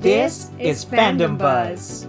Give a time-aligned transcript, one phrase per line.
[0.00, 2.06] This is Fandom Buzz.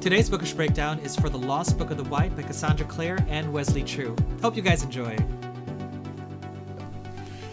[0.00, 3.52] Today's bookish breakdown is for The Lost Book of the White by Cassandra Clare and
[3.52, 4.14] Wesley Chu.
[4.42, 5.16] Hope you guys enjoy.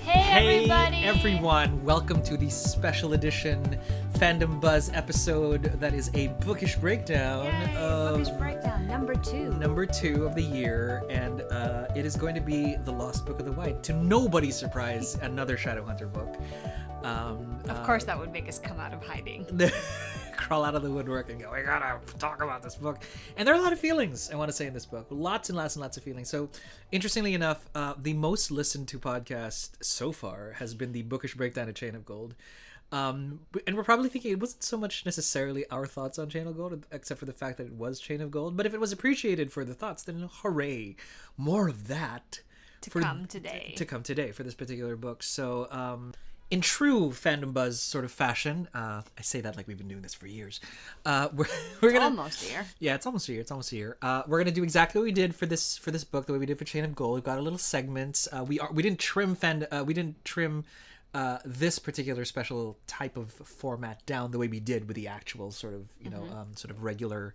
[0.04, 0.98] Hey, everybody!
[0.98, 1.84] everyone!
[1.84, 3.80] Welcome to the special edition
[4.22, 9.52] Fandom Buzz episode that is a bookish breakdown Yay, of Bookish Breakdown number two.
[9.54, 13.40] number two of the year, and uh, it is going to be The Lost Book
[13.40, 13.82] of the White.
[13.82, 16.38] To nobody's surprise, another Shadowhunter book.
[17.04, 19.48] Um, of course, that would make us come out of hiding.
[20.38, 23.02] crawl out of the woodwork and go, we gotta talk about this book.
[23.38, 25.08] And there are a lot of feelings I want to say in this book.
[25.10, 26.30] Lots and lots and lots of feelings.
[26.30, 26.50] So,
[26.92, 31.70] interestingly enough, uh, the most listened to podcast so far has been the Bookish Breakdown
[31.70, 32.36] of Chain of Gold.
[32.92, 36.58] Um, and we're probably thinking it wasn't so much necessarily our thoughts on Chain of
[36.58, 38.58] Gold, except for the fact that it was Chain of Gold.
[38.58, 40.96] But if it was appreciated for the thoughts, then hooray!
[41.38, 42.42] More of that
[42.82, 43.74] to come today.
[43.78, 45.24] To come today for this particular book.
[45.24, 46.14] So, um,
[46.50, 50.02] in true fandom buzz sort of fashion, uh, I say that like we've been doing
[50.02, 50.60] this for years.
[51.06, 51.46] Uh, we're
[51.80, 52.66] we're gonna almost a year.
[52.80, 53.42] Yeah, it's almost a year.
[53.42, 53.98] It's almost a year.
[54.02, 56.40] Uh, we're gonna do exactly what we did for this for this book, the way
[56.40, 57.16] we did for Chain of Gold.
[57.16, 58.28] We've got a little segments.
[58.34, 60.66] Uh, we are we didn't trim fan uh, we didn't trim
[61.14, 65.52] uh, this particular special type of format down the way we did with the actual
[65.52, 66.38] sort of you know Mm-hmm.
[66.38, 67.34] um, sort of regular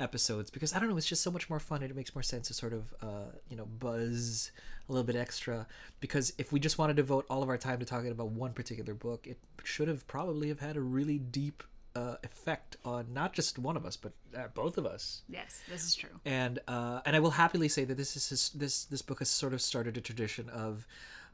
[0.00, 2.22] episodes because I don't know it's just so much more fun and it makes more
[2.22, 4.50] sense to sort of uh, you know buzz
[4.88, 5.66] a little bit extra
[6.00, 8.52] because if we just want to devote all of our time to talking about one
[8.52, 11.62] particular book it should have probably have had a really deep
[11.94, 15.84] uh, effect on not just one of us but uh, both of us Yes, this
[15.84, 16.08] is true.
[16.24, 19.28] and uh, and I will happily say that this is his, this this book has
[19.28, 20.86] sort of started a tradition of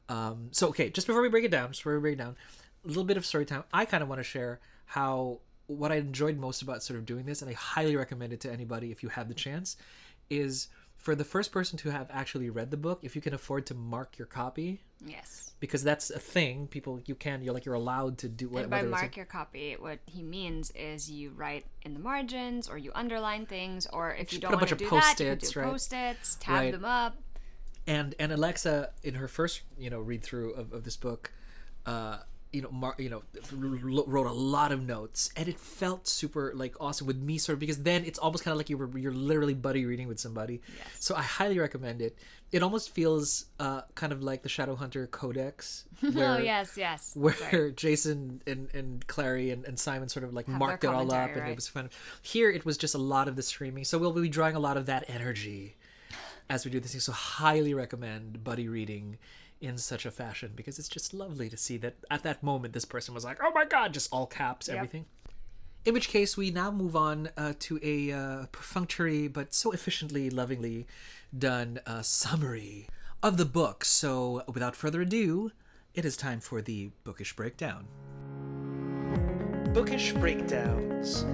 [0.09, 2.37] um, so okay just before we break it down just before we break it down
[2.84, 5.97] a little bit of story time I kind of want to share how what I
[5.97, 9.03] enjoyed most about sort of doing this and I highly recommend it to anybody if
[9.03, 9.77] you have the chance
[10.31, 13.67] is for the first person to have actually read the book if you can afford
[13.67, 15.53] to mark your copy Yes.
[15.61, 18.70] because that's a thing people you can you're like you're allowed to do what And
[18.70, 22.91] by mark your copy, what he means is you write in the margins or you
[22.97, 25.71] underline things, or if you don't a want to do that, you do right?
[25.71, 26.72] post-its, tab Right.
[26.72, 27.16] them up.
[27.88, 31.32] And and Alexa in her first you know read through of, of this book
[31.87, 32.19] uh
[32.53, 33.22] you know Mar- you know
[33.53, 37.60] wrote a lot of notes and it felt super like awesome with me sort of
[37.60, 40.60] because then it's almost kind of like you were you're literally buddy reading with somebody.
[40.99, 42.16] So i highly recommend it.
[42.50, 47.12] It almost feels uh kind of like the shadowhunter codex where, oh yes, yes.
[47.16, 47.76] where Right.
[47.76, 51.09] jason and and clary and, and simon sort of like Have marked it all up
[51.10, 51.91] commentary, and it was fun.
[52.22, 54.76] Here it was just a lot of the streaming so we'll be drawing a lot
[54.78, 55.76] of that energy
[56.48, 57.00] as we do this thing.
[57.00, 59.19] So highly recommend buddy reading
[59.60, 62.84] in such a fashion because it's just lovely to see that at that moment this
[62.84, 65.06] person was like, "Oh my god!" Just all caps, everything.
[65.84, 70.28] In which case, we now move on uh, to a uh, perfunctory but so efficiently,
[70.28, 70.87] lovingly
[71.37, 72.88] done uh, summary
[73.22, 73.84] of the book.
[73.84, 75.53] So, without further ado,
[75.94, 77.87] it is time for the bookish breakdown.
[79.72, 81.25] Bookish breakdowns.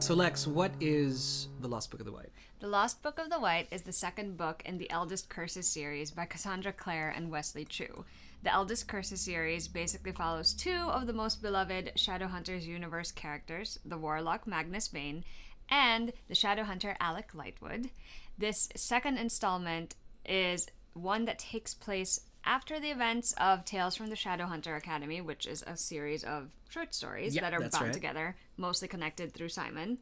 [0.00, 2.30] So, Lex, what is the Lost Book of the White?
[2.60, 6.10] The Lost Book of the White is the second book in the Eldest Curses series
[6.10, 8.04] by Cassandra Clare and Wesley Chu.
[8.42, 13.96] The Eldest Curses series basically follows two of the most beloved Shadowhunters universe characters, the
[13.96, 15.24] Warlock Magnus Bane
[15.70, 17.90] and the Shadowhunter Alec Lightwood.
[18.36, 19.94] This second installment
[20.26, 25.46] is one that takes place after the events of Tales from the Shadowhunter Academy, which
[25.46, 27.92] is a series of short stories Yeah, that are bound right.
[27.92, 29.98] together, mostly connected through Simon.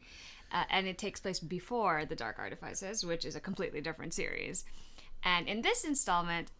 [0.56, 4.64] Uh, and it takes place before The Dark Artifices, which is a completely different series.
[5.22, 6.50] And in this installment,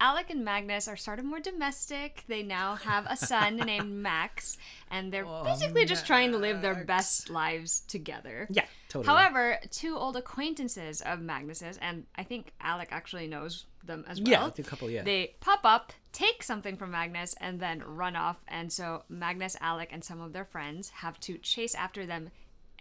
[0.00, 2.24] Alec and Magnus are sort of more domestic.
[2.26, 4.58] They now have a son named Max,
[4.90, 8.48] and they're basically just trying to live their best lives together.
[8.50, 9.06] Yeah, totally.
[9.06, 14.52] However, two old acquaintances of Magnus's, and I think Alec actually knows them as well.
[14.56, 15.04] Yeah, a couple, yeah.
[15.04, 18.38] They pop up, take something from Magnus, and then run off.
[18.48, 22.30] And so Magnus, Alec, and some of their friends have to chase after them.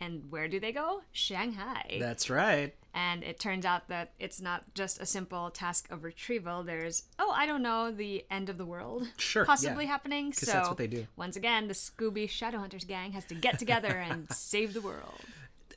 [0.04, 1.02] And where do they go?
[1.12, 1.98] Shanghai.
[2.00, 2.74] That's right.
[2.96, 6.62] and it turns out that it's not just a simple task of retrieval.
[6.64, 9.92] There's, oh, I don't know, the end of the world Sure, possibly yeah.
[9.92, 10.32] happening.
[10.32, 11.08] 'Cause So that's what they do.
[11.16, 15.22] Once again, the Scooby Shadowhunters gang has to get together and save the world.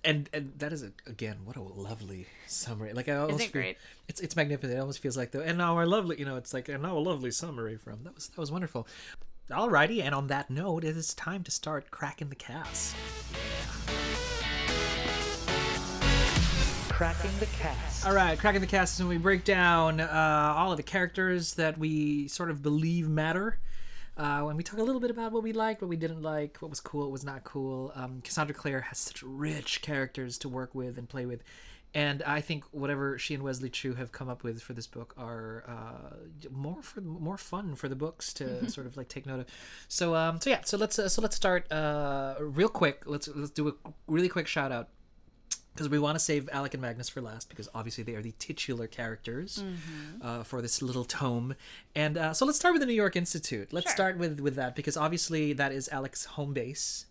[0.04, 3.52] and and that is a, again what a lovely summary like i almost is it
[3.52, 3.76] feel- great?
[4.10, 6.52] it's it's magnificent it almost feels like the and now our lovely you know it's
[6.56, 8.82] like and now a lovely summary from that was that was wonderful
[9.50, 12.94] alrighty and on that note it is time to start cracking the cast
[16.96, 18.06] Cracking the cast.
[18.06, 21.52] all right cracking the cast is when we break down uh, all of the characters
[21.54, 23.58] that we sort of believe matter
[24.16, 26.56] uh, when we talk a little bit about what we liked, what we didn't like,
[26.60, 27.92] what was cool, what was not cool.
[27.94, 31.42] Um, Cassandra Clare has such rich characters to work with and play with
[31.96, 35.14] and I think whatever she and Wesley Chu have come up with for this book
[35.16, 39.40] are uh, more for more fun for the books to sort of like take note
[39.40, 39.46] of.
[39.88, 43.04] So um, so yeah, so let's uh, so let's start uh, real quick.
[43.06, 44.88] Let's let's do a really quick shout out
[45.76, 48.32] because we want to save Alec and Magnus for last because obviously they are the
[48.38, 49.62] titular characters
[50.22, 51.54] uh, for this little tome.
[51.94, 53.72] And uh, so let's start with the New York Institute.
[53.72, 53.94] Let's Sure.
[53.96, 57.06] start with with that because obviously that is Alec's home base.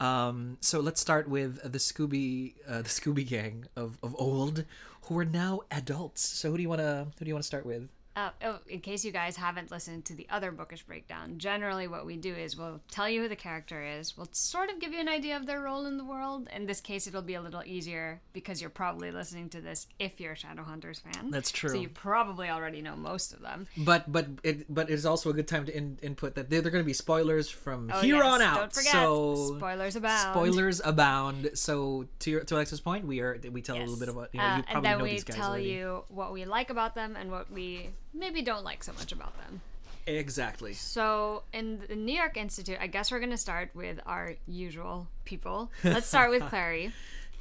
[0.00, 4.64] Um, so let's start with the Scooby uh, the Scooby gang of, of old
[5.02, 6.20] who are now adults.
[6.22, 7.88] So who do you want to who do you want to start with?
[8.16, 12.06] Uh, oh, in case you guys haven't listened to the other bookish breakdown, generally what
[12.06, 14.16] we do is we'll tell you who the character is.
[14.16, 16.48] We'll sort of give you an idea of their role in the world.
[16.54, 20.20] In this case, it'll be a little easier because you're probably listening to this if
[20.20, 21.30] you're a Shadowhunters fan.
[21.32, 21.70] That's true.
[21.70, 23.66] So you probably already know most of them.
[23.76, 26.70] But but it but it's also a good time to in, input that they're, they're
[26.70, 28.56] going to be spoilers from Oh, here yes, on out.
[28.58, 30.34] Don't forget, so spoilers abound.
[30.34, 31.50] Spoilers abound.
[31.54, 33.98] So to your, to Alexa's point, we are we tell a little Yes.
[34.00, 35.68] bit about you know Uh, you probably and then know we these guys tell already.
[35.68, 39.36] you what we like about them and what we maybe don't like so much about
[39.38, 39.60] them.
[40.06, 40.74] Exactly.
[40.74, 45.70] So in the New York Institute, I guess we're gonna start with our usual people.
[45.84, 46.92] Let's start with Clary.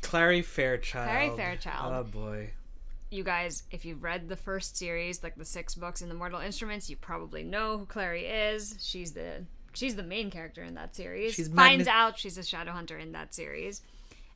[0.02, 1.10] Clary Fairchild.
[1.10, 1.94] Clary Fairchild.
[1.94, 2.52] Oh boy.
[3.10, 6.40] You guys, if you've read the first series, like the six books in the Mortal
[6.40, 8.76] Instruments, you probably know who Clary is.
[8.80, 11.34] She's the she's the main character in that series.
[11.34, 13.82] She's finds magni- out she's a shadow hunter in that series.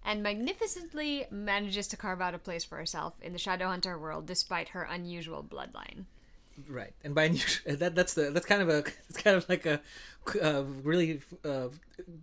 [0.03, 4.69] And magnificently manages to carve out a place for herself in the Shadowhunter world despite
[4.69, 6.05] her unusual bloodline.
[6.69, 6.93] Right.
[7.03, 8.77] And by unusual, that that's the that's kind of a
[9.09, 9.79] it's kind of like a,
[10.41, 11.67] uh really uh,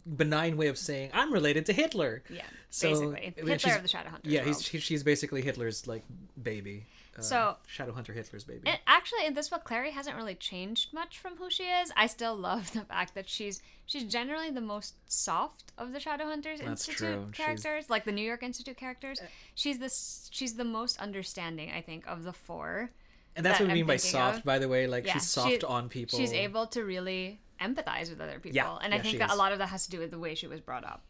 [0.07, 2.23] benign way of saying I'm related to Hitler.
[2.29, 3.33] Yeah, So, basically.
[3.37, 4.49] Hitler she's- of the Shadowhunters Yeah, world.
[4.57, 6.05] he's she, she's basically Hitler's like
[6.43, 6.87] baby.
[7.17, 8.63] Uh, So- Shadowhunter Hitler's baby.
[8.67, 11.93] And actually, in this book, Clary hasn't really changed much from who she is.
[11.97, 16.59] I still love the fact that she's she's generally the most soft of the Shadowhunters
[16.59, 17.27] That's Institute true.
[17.33, 19.21] She's- characters, like the New York Institute characters.
[19.55, 19.91] She's the
[20.31, 22.91] she's the most understanding, I think, of the four.
[23.37, 24.45] And that's that what we mean by soft, of.
[24.45, 24.87] by the way.
[24.87, 26.19] Like Yeah, she's she- soft on people.
[26.19, 29.31] She's able to really empathize with other people, Yeah, and I yeah, think she that
[29.31, 31.03] a lot of that has to do with the way she was brought up.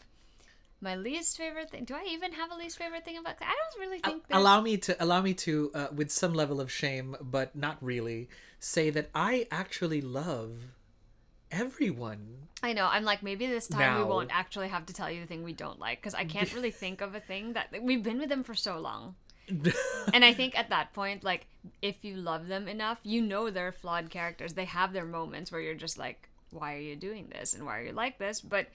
[0.81, 1.85] My least favorite thing.
[1.85, 3.37] Do I even have a least favorite thing about?
[3.41, 4.27] I don't really think.
[4.29, 7.79] there's- allow me to allow me to uh, with some level of shame but not
[7.81, 8.29] really
[8.61, 10.53] say that i actually love
[11.51, 12.87] everyone I know.
[12.91, 15.53] I'm like, maybe this time we won't actually have to tell you the thing we
[15.53, 18.43] don't like because I can't really think of a thing that we've been with them
[18.43, 19.17] for so long.
[20.13, 21.47] And I think at that point, like,
[21.83, 24.55] if you love them enough, you know they're flawed characters.
[24.55, 27.79] They have their moments where you're just like, why are you doing this and why
[27.79, 28.41] are you like this?
[28.41, 28.69] But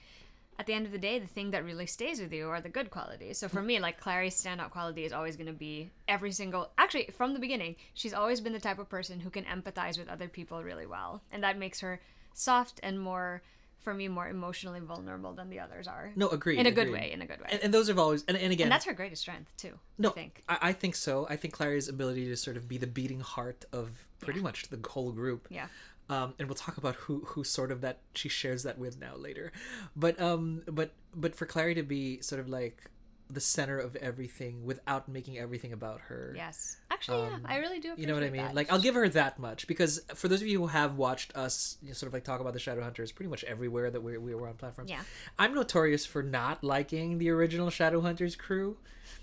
[0.58, 2.68] at the end of the day, the thing that really stays with you are the
[2.68, 3.38] good qualities.
[3.38, 6.68] So for me, like Clary's standout quality is always going to be every single.
[6.76, 10.10] Actually, from the beginning, she's always been the type of person who can empathize with
[10.10, 11.98] other people really well, and that makes her
[12.34, 13.40] soft and more,
[13.82, 16.12] for me, more emotionally vulnerable than the others are.
[16.16, 16.58] no agree.
[16.58, 17.10] in a good way.
[17.12, 17.48] In a good way.
[17.52, 19.78] and, and those have always and, and again and that's her greatest strength too.
[19.98, 20.42] no I think.
[20.48, 23.64] I, I think so i think clary's ability to sort of be the beating heart
[23.72, 25.66] of pretty much the whole group Yeah.
[26.08, 29.14] um, and we'll talk about who who sort of that she shares that with now
[29.16, 29.50] later
[29.96, 32.90] but um but but for clary to be sort of like
[33.32, 36.76] the center of everything without making everything about her Yes.
[36.90, 37.92] Actually, yeah, I really do.
[37.92, 38.42] Appreciate Um, you know what I mean?
[38.42, 38.54] that.
[38.54, 41.78] Like, I'll give her that much because for those of you who have watched us
[41.82, 44.34] you know, sort of like talk about the Shadowhunters pretty much everywhere that we we
[44.34, 44.90] were on platforms.
[44.90, 45.02] Yeah.
[45.38, 48.76] I'm notorious for not liking the original Shadowhunters crew.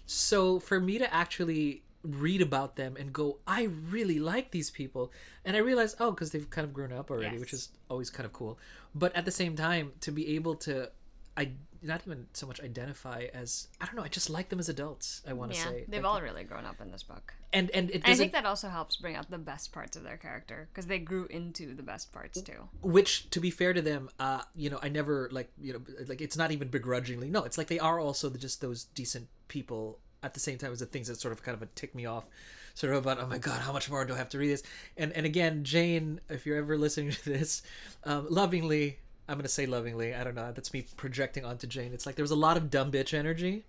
[0.06, 5.12] So for me to actually read about them and go, I really like these people,
[5.44, 7.40] and I realize, oh, because they've kind of grown up already, Yes.
[7.42, 8.57] which is always kind of cool.
[8.95, 10.90] But at the same time, to be able to,
[11.37, 11.51] I
[11.83, 15.21] not even so much identify as I don't know, I just like them as adults.
[15.27, 17.35] I want to yeah, say they've Like, all really grown up in this book.
[17.53, 20.03] and and it And I think that also helps bring out the best parts of
[20.03, 22.67] their character because they grew into the best parts too.
[22.81, 26.19] which to be fair to them uh you know i never like you know like
[26.21, 30.33] it's not even begrudgingly no it's like they are also just those decent people at
[30.33, 32.25] the same time as the things that sort of kind of tick me off
[32.73, 34.63] sort of about oh my god how much more do i have to read this
[34.97, 37.61] and and again jane if you're ever listening to this
[38.03, 42.05] um lovingly i'm gonna say lovingly i don't know that's me projecting onto jane it's
[42.05, 43.63] like there was a lot of dumb bitch energy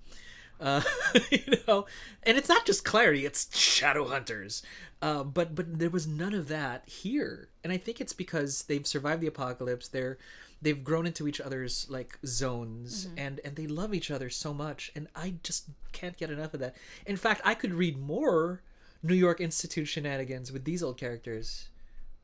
[0.61, 0.83] uh,
[1.31, 1.87] you know,
[2.25, 4.63] and it's not just Clary; it's shadow hunters.
[5.01, 8.87] Uh, but but there was none of that here, and I think it's because they've
[8.87, 9.89] survived the apocalypse.
[9.89, 10.19] They're
[10.61, 14.91] they've grown into each other's like zones, and and they love each other so much,
[14.97, 16.75] and I just can't get enough of that.
[17.07, 18.63] In fact, I could read more
[19.03, 21.69] New York Institute shenanigans with these old characters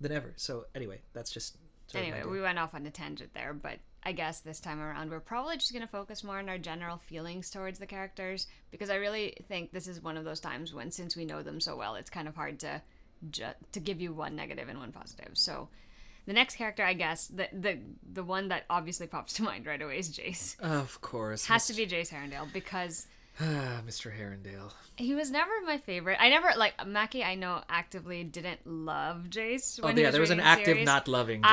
[0.00, 0.32] than ever.
[0.36, 1.63] So anyway, that's just sort of my
[1.94, 5.20] Anyway, we went off on a tangent there, but I guess this time around we're
[5.20, 8.96] probably just going to focus more on our general feelings towards the characters because I
[8.96, 11.94] really think this is one of those times when, since we know them so well,
[11.94, 12.82] it's kind of hard to
[13.30, 15.30] ju- to give you one negative and one positive.
[15.34, 15.68] So.
[16.26, 17.78] The next character, I guess, the the
[18.10, 20.58] the one that obviously pops to mind right away is Jace.
[20.60, 23.06] of course Has to be Jace Herondale because
[23.40, 24.12] Mr.
[24.16, 24.72] Herondale.
[24.96, 26.18] He was never my favorite.
[26.20, 27.24] I never like Mackie.
[27.24, 29.80] I know actively didn't love Jace.
[29.82, 30.86] Oh When he yeah, was there was an active series.
[30.86, 31.46] not loving Jace.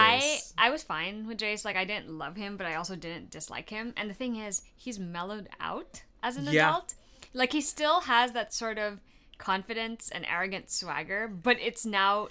[0.57, 1.65] I I was fine with Jace.
[1.65, 3.93] Like I didn't love him, but I also didn't dislike him.
[3.97, 6.69] And the thing is, he's mellowed out as an Yeah.
[6.69, 6.93] adult.
[7.33, 8.99] Like he still has that sort of
[9.39, 12.27] confidence and arrogant swagger, but it's now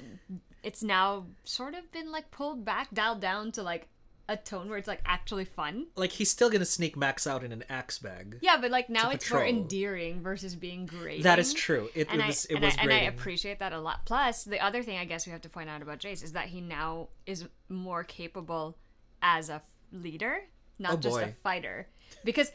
[0.63, 3.89] it's now sort of been like pulled back, dialed down to like
[4.31, 5.87] a tone where it's like actually fun.
[5.97, 8.39] like he's still gonna sneak Max out in an axe bag.
[8.41, 11.25] Yeah, but like now it's more endearing versus being great.
[11.25, 11.89] That is true.
[11.97, 14.07] It, and it was I, it and, was I, and I appreciate that a lot.
[14.07, 16.47] Plus, the other thing I guess we have to point out about Jace is that
[16.47, 18.79] he now is more capable
[19.21, 19.61] as a
[19.93, 20.43] leader,
[20.79, 21.89] not Oh, just a fighter.
[22.25, 22.53] Because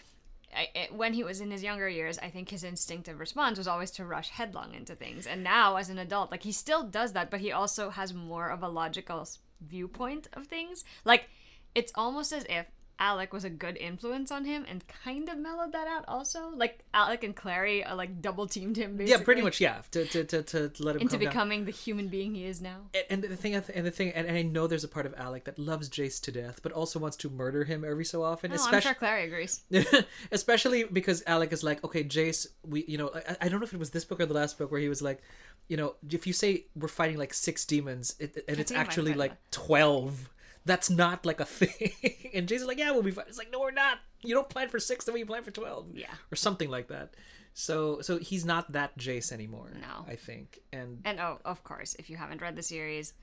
[0.56, 3.68] I, it, when he was in his younger years, I think his instinctive response was
[3.68, 5.28] always to rush headlong into things.
[5.28, 8.48] And now, as an adult, like he still does that, but he also has more
[8.48, 9.28] of a logical
[9.60, 10.86] viewpoint of things.
[11.04, 11.30] Like
[11.76, 12.66] it's almost as if
[12.98, 16.52] Alec was a good influence on him and kind of mellowed that out also.
[16.56, 19.20] Like Alec and Clary uh, like double teamed him basically.
[19.20, 19.60] yeah, pretty much.
[19.60, 21.30] Yeah, to to to, to let him into calm down.
[21.30, 22.84] becoming the human being he is now.
[22.94, 25.14] And- and the thing, and the thing, and, and I know there's a part of
[25.18, 28.52] Alec that loves Jace to death, but also wants to murder him every so often.
[28.52, 29.62] Oh, I'm especially, sure Clary agrees.
[30.32, 33.74] especially because Alec is like, okay, Jace, we, you know, I, I don't know if
[33.74, 35.22] it was this book or the last book where he was like,
[35.68, 39.34] you know, if you say we're fighting like six demons, it, and it's actually like
[39.52, 40.30] twelve.
[40.66, 41.92] That's not like a thing.
[42.34, 43.26] and Jace is like, yeah, we'll be fine.
[43.28, 44.00] It's like, no, we're not.
[44.24, 45.88] You don't plan for six, the way you plan for twelve.
[45.94, 46.14] Yeah.
[46.32, 47.14] or something like that.
[47.54, 49.72] So, so he's not that Jace anymore.
[49.80, 50.06] No.
[50.12, 53.14] I think, and And oh, of course, if you haven't read the series,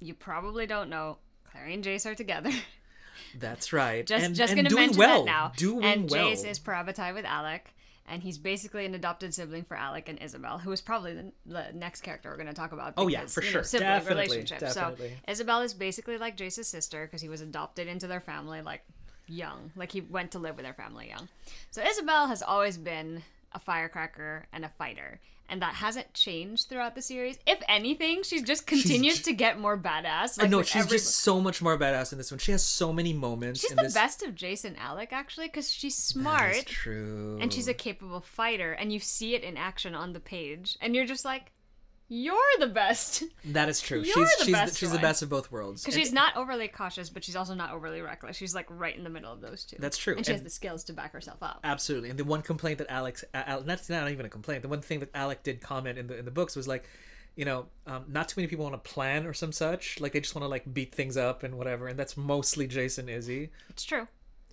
[0.00, 2.50] you probably don't know Clary and Jace are together.
[3.38, 4.06] that's right.
[4.06, 5.52] just and, just and gonna doing mention well, that now.
[5.56, 6.28] Doing and well.
[6.28, 7.74] Jace is parabatai with Alec,
[8.08, 11.66] and he's basically an adopted sibling for Alec and Isabel, who is probably the, the
[11.74, 12.94] next character we're going to talk about.
[12.96, 13.62] Oh, yeah, for you know, sure.
[13.64, 14.60] sibling Definitely, relationship.
[14.60, 15.08] definitely.
[15.08, 18.82] So Isabel is basically like Jace's sister because he was adopted into their family like
[19.26, 21.28] young, like he went to live with their family young.
[21.70, 23.22] So Isabel has always been
[23.52, 25.20] a firecracker and a fighter.
[25.48, 27.38] And that hasn't changed throughout the series.
[27.46, 30.38] If anything, she just continues to get more badass.
[30.38, 32.38] I like, know she's every just so much more badass in this one.
[32.38, 33.60] She has so many moments.
[33.60, 33.94] She's the this.
[33.94, 37.38] best of Jace and Alec actually because she's smart true.
[37.40, 40.94] and she's a capable fighter and you see it in action on the page and
[40.94, 41.52] you're just like
[42.08, 43.98] you're the best That is true.
[43.98, 45.82] You're she's the she's best she's the best of both worlds.
[45.82, 49.04] because she's not overly cautious but she's also not overly reckless she's like right in
[49.04, 50.14] the middle of those two That's true.
[50.16, 52.10] and she has the skills to back herself up Absolutely.
[52.10, 54.62] And the one complaint that Alex, Al, that's not even a complaint.
[54.62, 56.84] The one thing that Alec did comment in the in the books was like,
[57.34, 60.00] you know, um, not too many people want to plan or some such.
[60.00, 61.88] Like they just want to like beat things up and whatever.
[61.88, 64.06] And that's mostly Jace and Izzy, it's true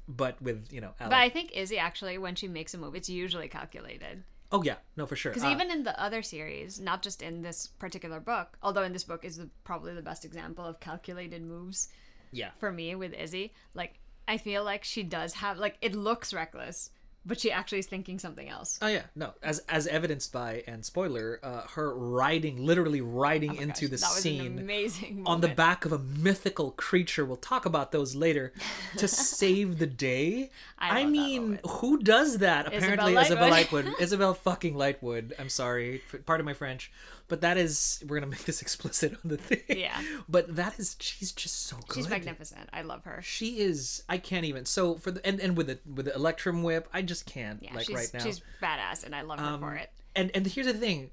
[0.08, 1.12] but with you know Alec.
[1.12, 4.76] but I think Izzy actually when she makes a move it's usually calculated oh yeah,
[4.96, 5.32] no for sure.
[5.32, 8.94] because Uh, even in the other series not just in this particular book although in
[8.94, 11.90] this book is the, probably the best example of calculated moves
[12.34, 13.54] yeah, for me with Izzy.
[13.74, 16.90] Like I feel like she does have like it looks reckless,
[17.25, 18.77] but she actually is thinking something else.
[18.82, 19.34] Oh yeah, no.
[19.42, 24.08] As as evidenced by and spoiler, uh, her riding, literally riding into the Oh that
[24.10, 25.27] was an scene amazing moment.
[25.27, 27.25] on the back of a mythical creature.
[27.25, 28.53] We'll talk about those later.
[28.98, 30.50] To save the day.
[30.77, 32.68] I I, mean, who does that?
[32.68, 33.84] Apparently, Isabel Isabel Lightwood.
[33.84, 34.01] Lightwood.
[34.01, 35.32] Isabel fucking Lightwood.
[35.39, 36.92] I'm sorry, f- pardon my French,
[37.27, 39.62] but that is we're gonna make this explicit on the thing.
[39.70, 40.01] Yeah.
[40.30, 41.96] But that is she's just so good.
[41.96, 42.70] She's magnificent.
[42.74, 43.22] I love her.
[43.24, 44.03] She is.
[44.10, 44.65] I can't even.
[44.65, 47.74] So for the and, and with the with the Electrum whip, I just can't Yeah,
[47.75, 48.20] like she's right now.
[48.20, 49.89] she's badass, and I love her for it.
[50.15, 51.12] And and here's the thing,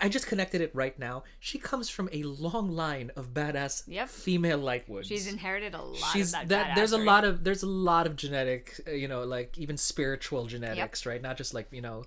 [0.00, 1.24] I just connected it right now.
[1.38, 4.08] She comes from a long line of badass Yep.
[4.08, 5.04] female Lightwoods.
[5.04, 6.74] She's inherited a lot She's of that.
[6.76, 10.46] there's a lot of there's a lot of genetic, uh, you know, like even spiritual
[10.46, 11.20] genetics, right?
[11.22, 12.04] Not just like you know.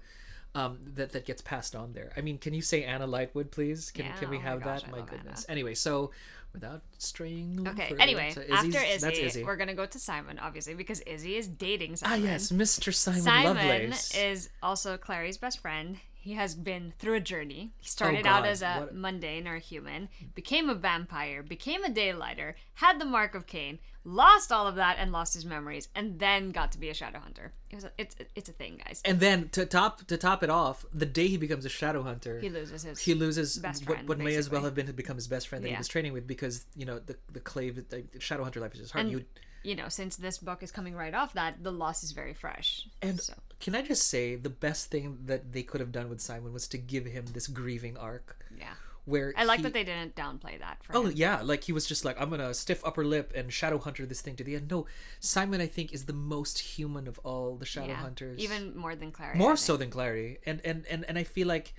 [0.56, 2.12] Um, that that gets passed on there.
[2.16, 3.92] I mean, can you say Anna Lightwood, please?
[3.92, 4.88] Can Yeah, can we oh my have gosh, that?
[4.88, 5.46] I My goodness.
[5.50, 6.12] Anyway, so
[6.54, 7.68] without straying.
[7.68, 7.94] Okay.
[8.00, 9.44] Anyway, so after Izzy, Izzy.
[9.44, 12.14] we're gonna go to Simon, obviously, because Izzy is dating Simon.
[12.14, 12.32] ah Simon.
[12.32, 12.94] yes, Mr.
[12.94, 14.16] Simon, Simon Lovelace.
[14.16, 15.98] is also Clary's best friend.
[16.26, 17.74] He has been through a journey.
[17.78, 21.90] He started Oh, out as a what- mundane or human, became a vampire, became a
[21.90, 26.18] daylighter, had the mark of Cain, lost all of that and lost his memories, and
[26.20, 27.54] then got to be a shadow hunter.
[27.70, 29.04] It was a, it's it's a thing, guys.
[29.06, 32.40] And then to top to top it off, the day he becomes a shadow hunter,
[32.40, 35.18] He loses his he loses best what, friend, what may as well have been become
[35.18, 35.76] his best friend that Yeah.
[35.76, 38.80] he was training with because you know the the clave the shadow hunter life is
[38.80, 39.06] just hard.
[39.06, 39.26] and you
[39.64, 42.88] you know, since this book is coming right off that, the loss is very fresh.
[43.04, 43.34] and so
[43.66, 46.68] can I just say the best thing that they could have done with Simon was
[46.68, 48.76] to give him this grieving arc yeah.
[49.06, 51.14] where I like he- that they didn't downplay that for Oh him.
[51.16, 54.22] yeah, like he was just like I'm gonna stiff upper lip and shadow hunter this
[54.22, 54.70] thing to the end.
[54.70, 54.86] No,
[55.20, 57.96] Simon I think is the most human of all the shadow Yeah.
[57.96, 58.38] hunters.
[58.40, 59.36] Even more than Clary.
[59.36, 60.38] More so than Clary.
[60.46, 61.74] And and and and I feel like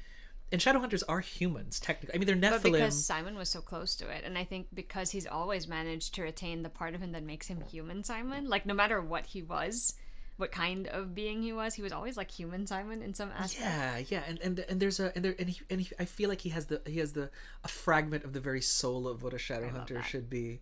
[0.50, 2.16] and shadow hunters are humans technically.
[2.16, 2.62] I mean they're Nephilim.
[2.62, 6.14] But because Simon was so close to it, and I think because he's always managed
[6.16, 9.26] to retain the part of him that makes him human, Simon, like no matter what
[9.26, 9.95] he was,
[10.37, 11.75] what kind of being he was.
[11.75, 13.61] He was always like human Simon in some aspect.
[13.61, 16.28] Yeah, yeah, and and and there's a and there and he, and he, I feel
[16.28, 17.31] like he has the he has the
[17.64, 20.61] a fragment of the very soul of what a shadow hunter should be,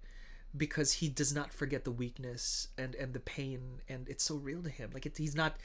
[0.57, 4.63] because he does not forget the weakness and and the pain, and it's so real
[4.63, 4.91] to him.
[4.95, 5.57] Like it, he's not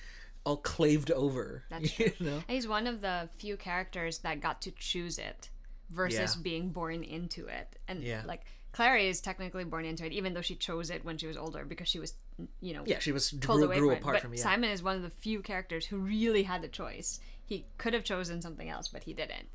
[0.46, 1.64] all claved over.
[1.70, 2.26] That's you true.
[2.28, 2.36] know.
[2.36, 5.50] And he's one of the few characters that got to choose it
[5.92, 6.42] versus Yeah.
[6.42, 7.78] being born into it.
[7.88, 8.22] And Yeah.
[8.26, 11.38] like Clary is technically born into it, even though she chose it when she was
[11.38, 12.14] older because she was,
[12.62, 14.00] you know, Yeah, she was pulled grew, away grew from it.
[14.02, 14.38] apart But from it.
[14.38, 14.44] Yeah.
[14.44, 17.20] Simon is one of the few characters who really had the choice.
[17.46, 19.48] He could have chosen something else, but he didn't.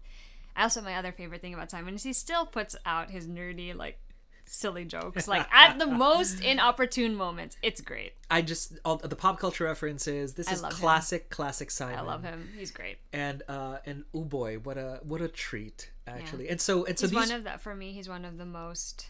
[0.56, 3.98] Also, my other favorite thing about Simon is he still puts out his nerdy, like,
[4.46, 7.56] silly jokes, like at the most inopportune moments.
[7.62, 8.12] It's great.
[8.30, 10.34] I just all the pop culture references.
[10.34, 10.78] This I is love him.
[10.80, 11.98] classic, classic Simon.
[11.98, 12.48] I love him.
[12.56, 12.98] He's great.
[13.12, 16.48] And uh and oh boy, what a what a treat actually.
[16.48, 17.92] And so and so He's these one of the for me.
[17.92, 19.08] He's one of the most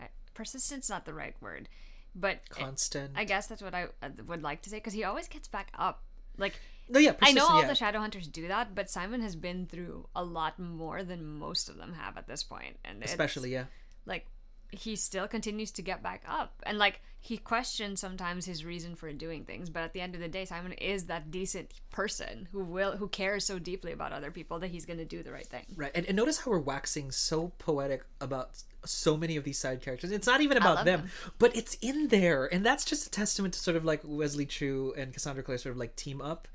[0.00, 1.68] uh, persistent's not the right word,
[2.14, 3.12] but it- constant.
[3.16, 5.70] I guess that's what I uh, would like to say because he always gets back
[5.78, 6.02] up.
[6.36, 6.54] Like
[6.88, 7.68] no, yeah, I know all yeah.
[7.68, 11.68] the shadow hunters do that, but Simon has been through a lot more than most
[11.68, 13.64] of them have at this point, and especially yeah.
[14.06, 14.26] like
[14.70, 19.12] he still continues to get back up and like he questions sometimes his reason for
[19.12, 22.62] doing things but at the end of the day simon is that decent person who
[22.62, 25.46] will who cares so deeply about other people that he's going to do the right
[25.46, 29.58] thing Right, and, and notice how we're waxing so poetic about so many of these
[29.58, 30.12] side characters.
[30.12, 31.10] It's not even about them, them.
[31.38, 34.94] but it's in there, and that's just a testament to sort of like Wesley Chu
[34.96, 36.48] and Cassandra Clare sort of like team up.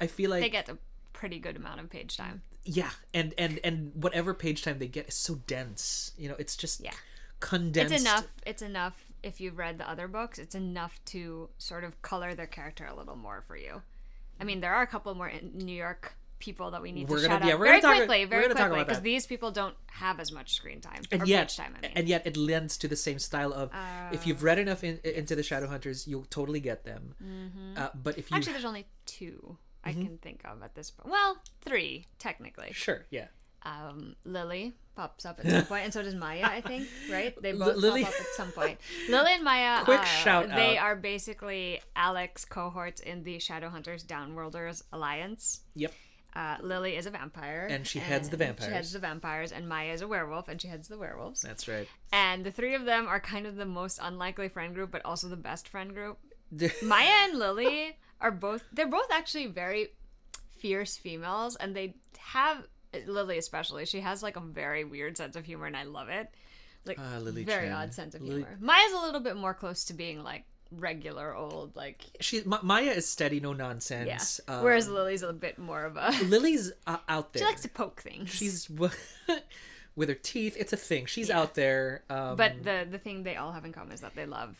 [0.00, 0.78] I feel like they get a
[1.12, 5.08] pretty good amount of page time yeah, and and and whatever page time they get
[5.08, 6.10] is so dense.
[6.18, 6.90] You know, it's just Yeah.
[7.40, 7.92] Condensed.
[7.94, 12.00] it's enough it's enough if you've read the other books it's enough to sort of
[12.02, 13.82] color their character a little more for you
[14.40, 17.20] i mean there are a couple more in new york people that we need We're
[17.22, 20.20] to gonna- shout yeah, out very talk- quickly very quickly because these people don't have
[20.20, 22.96] as much screen time and yet, time i mean and yet it lends to the
[22.96, 23.70] same style of
[24.12, 27.14] if you've read enough in, into the Shadowhunters, you'll totally get them.
[27.76, 28.34] Uh, but if you Mm-hmm.
[28.36, 31.10] Actually, there's only two I can think of at this point.
[31.10, 32.70] Well, three technically.
[32.72, 33.26] sure, yeah,
[33.62, 36.42] Um, Lily pops up at some point, and so does Maya.
[36.44, 37.40] I think, right?
[37.40, 38.78] They both Lily- pop up at some point.
[39.08, 39.84] Lily and Maya.
[39.84, 40.84] Quick uh, shout They out.
[40.84, 45.60] are basically Alec's cohorts in the Shadowhunters Downworlders alliance.
[45.74, 45.92] yep.
[46.34, 48.68] Uh, Lily is a vampire, And she heads the vampires.
[48.68, 51.40] She heads the vampires, and Maya is a werewolf, and she heads the werewolves.
[51.40, 51.88] That's right.
[52.12, 55.28] And the three of them are kind of the most unlikely friend group, but also
[55.28, 56.18] the best friend group.
[56.82, 59.88] Maya and Lily are both they're both actually very
[60.58, 62.66] fierce females and they have
[63.06, 66.28] Lily especially she has like a very weird sense of humor and I love it
[66.84, 67.72] like Ah, Lily very Chen.
[67.72, 71.34] odd sense of Lily- humor Maya's a little bit more close to being like regular
[71.34, 74.40] old like she Ma- Maya is steady, no yeah nonsense.
[74.48, 77.40] Um, whereas Lily's a bit more of a Lily's uh, out there.
[77.40, 78.68] she likes to poke things She's
[79.96, 80.56] with her teeth.
[80.58, 81.06] It's a thing.
[81.06, 82.02] She's out there.
[82.10, 84.56] Um, but the the thing they all have in common is that they love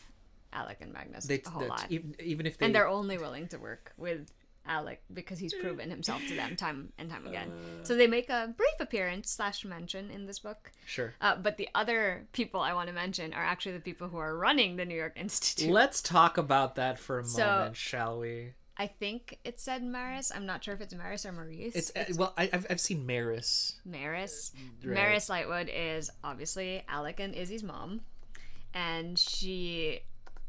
[0.53, 3.47] Alec and Magnus they, a whole lot even, even if they and they're only willing
[3.49, 4.31] to work with
[4.67, 7.49] Alec because he's proven himself to them time and time again.
[7.51, 7.83] Uh.
[7.83, 10.71] so they make a brief appearance slash mention in this book.
[10.85, 11.13] sure.
[11.21, 14.37] Uh, but the other people I want to mention are actually the people who are
[14.37, 15.71] running the New York Institute.
[15.71, 18.53] Let's talk about that for a So- moment, shall we?
[18.79, 20.31] I think it said Maris.
[20.35, 21.73] I'm not sure if it's Maris or Maurice.
[21.75, 23.73] It's, uh, well, I, I've I've seen Maris.
[23.83, 24.51] Maris.
[24.83, 24.93] Right.
[24.93, 28.01] Maris Lightwood is obviously Alec and Izzy's mom,
[28.73, 30.01] and she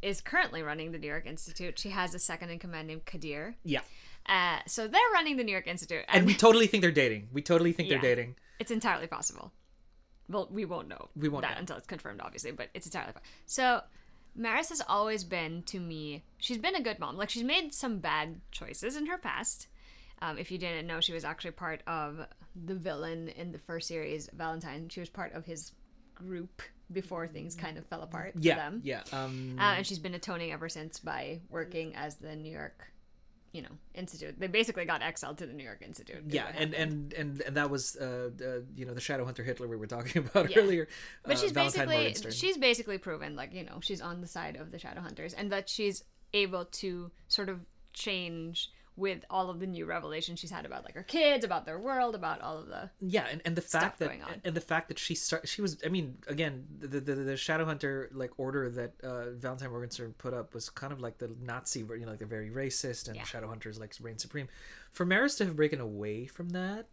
[0.02, 1.78] is currently running the New York Institute.
[1.78, 3.54] She has a second in command named Kadir.
[3.64, 3.80] Yeah,
[4.28, 7.28] Uh, so they're running the New York Institute, and we totally think they're dating.
[7.32, 7.98] We totally think Yeah.
[8.00, 8.36] they're dating.
[8.58, 9.52] It's entirely possible.
[10.28, 11.08] Well, we won't know.
[11.16, 11.60] We won't that know.
[11.60, 13.30] until it's confirmed, obviously, but it's entirely possible.
[13.46, 13.82] So,
[14.34, 16.24] Maris has always been to me.
[16.36, 17.16] She's been a good mom.
[17.16, 19.68] Like she's made some bad choices in her past.
[20.20, 23.88] Um, if you didn't know, she was actually part of the villain in the first
[23.88, 24.88] series, Valentine.
[24.90, 25.72] She was part of his
[26.14, 26.60] group
[26.92, 28.80] before things kind of fell apart for Yeah, them.
[28.84, 29.02] yeah.
[29.12, 32.92] Um, Uh, and she's been atoning ever since by working as the New York,
[33.52, 34.38] you know, Institute.
[34.38, 36.22] They basically got exiled to the New York Institute.
[36.28, 39.76] yeah, and, and and and that was uh, uh you know the Shadowhunter Hitler we
[39.76, 40.60] were talking about Yeah.
[40.60, 40.88] earlier.
[41.24, 44.56] But uh, she's Valentine basically she's basically proven like you know she's on the side
[44.56, 47.60] of the Shadowhunters and that she's able to sort of
[47.94, 51.78] change with all of the new revelations she's had about like her kids, about their
[51.78, 54.34] world, about all of the yeah and, and the fact that going on.
[54.44, 58.08] and the fact that she start she was i mean again the the, the shadowhunter
[58.12, 62.00] like order that uh valentine morgenstern put up was kind of like the nazi you
[62.00, 63.22] know like they're very racist and Yeah.
[63.22, 64.48] shadowhunters like reign supreme
[64.92, 66.86] for maris to have broken away from that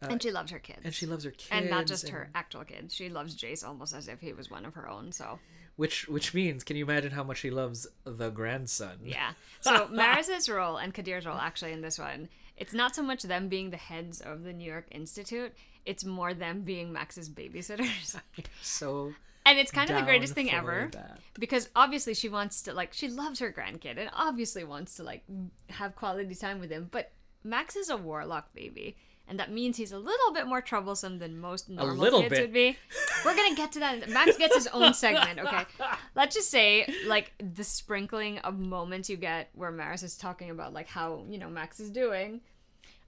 [0.00, 0.78] and she loves her kids.
[0.78, 2.94] Uh, and she loves her kids and not just and- her actual kids.
[2.94, 5.10] She loves Jace almost as if he was one of her own.
[5.10, 5.40] So
[5.78, 9.30] which which means can you imagine how much she loves the grandson yeah.
[9.60, 13.48] So Maris's role and Kadir's role actually in this one, it's not so much them
[13.48, 15.52] being the heads of the New York Institute.
[15.86, 18.08] it's more them being Max's babysitters.
[18.62, 19.14] So
[19.46, 21.18] And it's kind of the greatest thing ever that.
[21.44, 25.22] because obviously she wants to like she loves her grandkid and obviously wants to like
[25.70, 26.88] have quality time with him.
[26.90, 27.12] But
[27.44, 28.96] Max is a warlock baby,
[29.28, 32.40] and that means he's a little bit more troublesome than most normal kids bit.
[32.40, 32.76] would be.
[33.24, 34.08] We're gonna get to that.
[34.08, 35.38] Max gets his own segment.
[35.38, 35.64] Okay,
[36.14, 40.72] let's just say like the sprinkling of moments you get where Maris is talking about
[40.72, 42.40] like how you know Max is doing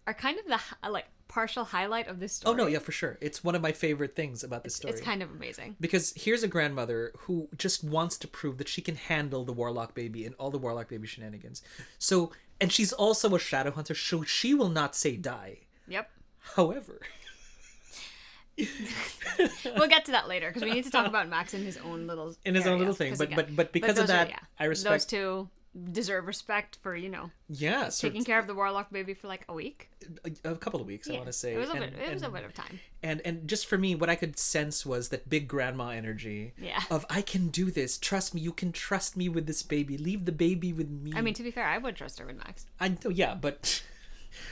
[0.07, 2.53] are kind of the like partial highlight of this story.
[2.53, 3.17] Oh no, yeah, for sure.
[3.21, 4.93] It's one of my favorite things about this story.
[4.93, 5.77] It's kind of amazing.
[5.81, 9.95] because here's a grandmother who just wants to prove that she can handle the warlock
[9.95, 11.63] baby and all the warlock baby shenanigans.
[11.99, 15.61] So, and she's also a shadow hunter, so she will not say die.
[15.91, 16.11] Yep.
[16.57, 17.01] However,
[19.77, 22.07] we'll get to that later because we need to talk about Max in his own
[22.07, 24.43] little In his own little thing, but- again- but- but because of those are- that,
[24.59, 25.49] I respect those two
[25.93, 29.45] deserve respect for you know yeah, so taking care of the warlock baby for like
[29.49, 29.89] a week.
[30.25, 31.55] a, a couple of weeks, I want to say.
[31.55, 32.09] it was a and, bit.
[32.09, 32.81] It was a bit of time.
[33.05, 36.55] and and just for me, what I could sense was that big grandma energy.
[36.59, 36.83] Yeah.
[36.91, 37.99] Of I can do this.
[37.99, 38.41] Trust me.
[38.41, 39.97] You can trust me with this baby.
[39.97, 41.13] Leave the baby with me.
[41.15, 42.67] I mean, to be fair, I would trust her with Max.
[42.81, 43.11] I know.
[43.11, 43.83] Yeah, but,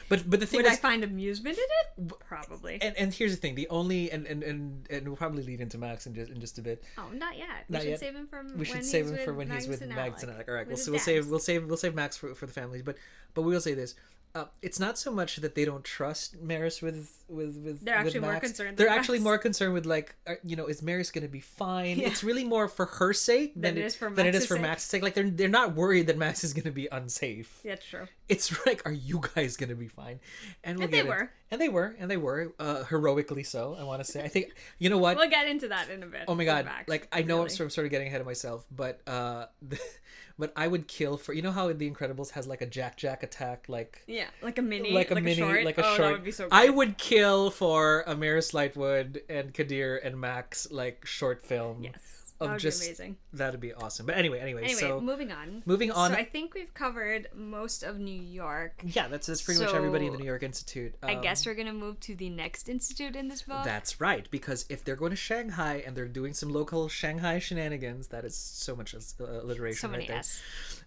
[0.08, 1.64] but but the thing Would is, I find amusement in
[2.06, 2.18] it?
[2.20, 2.78] Probably.
[2.80, 5.78] and, and here's the thing the only and and and, and we'll probably lead into
[5.78, 7.48] max in just in just a bit oh, not yet.
[7.68, 8.00] We Not should yet.
[8.00, 8.58] save him from.
[8.58, 10.94] we should save him for when he's with max and Alec, all right with we'll,
[10.94, 12.96] we'll save we'll save we'll save max for, for the families but
[13.34, 13.94] but we will say this
[14.34, 17.84] uh, it's not so much that they don't trust Maris with with with.
[17.84, 20.82] They're with actually more concerned They're actually more concerned with like, uh, you know, is
[20.82, 21.98] Maris going to be fine?
[21.98, 22.08] Yeah.
[22.08, 24.48] It's really more for her sake than, Than it is for than it is Max's
[24.48, 24.62] for sake.
[24.62, 25.02] Max's sake.
[25.02, 27.60] Like they're they're not worried that Max is going to be unsafe.
[27.64, 28.06] Yeah, true.
[28.28, 30.20] It's like, are you guys gonna be fine?
[30.62, 31.30] And, we'll And they were.
[31.50, 33.76] and they were, and they were uh, heroically so.
[33.78, 34.22] I want to say.
[34.22, 35.16] I think you know what.
[35.16, 36.24] We'll get into that in a bit.
[36.28, 36.66] oh my god!
[36.66, 39.46] Max, like I know I'm sort of, sort of getting ahead of myself, but uh,
[40.38, 43.22] but I would kill for you know how The Incredibles has like a Jack Jack
[43.22, 45.64] attack, like Yeah, like a mini, like a mini, short.
[45.64, 45.98] like a oh, short.
[45.98, 46.48] That would be so.
[46.50, 51.82] I would kill for Amaris Lightwood and Kadir and Max like short film.
[51.82, 53.16] Yes, of that would just be amazing.
[53.32, 54.06] that'd be awesome.
[54.06, 55.62] But anyway, anyway, Anyway, so moving on.
[55.66, 56.10] moving on.
[56.12, 58.80] So I think we've covered most of New York.
[58.84, 60.94] yeah, that's that's pretty much everybody in the New York Institute.
[61.02, 63.64] I Um, guess we're gonna move to the next institute in this book.
[63.64, 68.08] That's right, because if they're going to Shanghai and they're doing some local Shanghai shenanigans,
[68.08, 70.18] that is so much uh, alliteration so many right there.
[70.18, 70.40] S.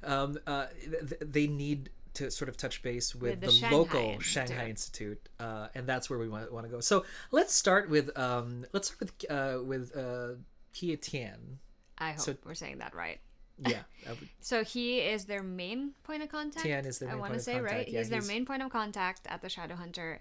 [0.04, 3.76] Um, uh, th- they need to sort of touch base with, With the the, Shanghai
[3.78, 4.26] local Institute.
[4.26, 6.82] Shanghai Institute, uh, and that's where we want, want to go.
[6.82, 10.34] So let's start with um, let's start with uh, with uh,
[10.74, 11.60] Kia Tian.
[11.98, 13.20] I hope So- we're saying that right.
[13.58, 16.66] Yeah, would- So he is their main point of contact.
[16.66, 17.88] Tian is their I want to say right.
[17.88, 20.18] Yeah, he's their main point of contact at the Shadowhunter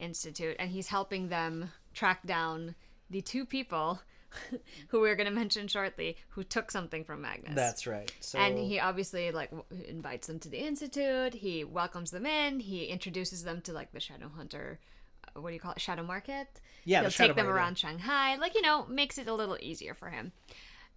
[0.00, 2.74] Institute, and he's helping them track down
[3.08, 4.00] the two people
[4.88, 7.54] who we're going to mention shortly who took something from Magnus.
[7.54, 8.10] that's right.
[8.20, 11.34] So and he obviously like w- invites them to the institute.
[11.34, 12.58] He welcomes them in.
[12.60, 14.80] He introduces them to like the Shadow Hunter.
[14.82, 14.86] uh,
[15.34, 15.80] What do you call it?
[15.80, 16.48] Shadow Market.
[16.84, 18.36] Yeah, he'll Shadow take them Market, around Shanghai.
[18.36, 20.32] Like you know, makes it a little easier for him.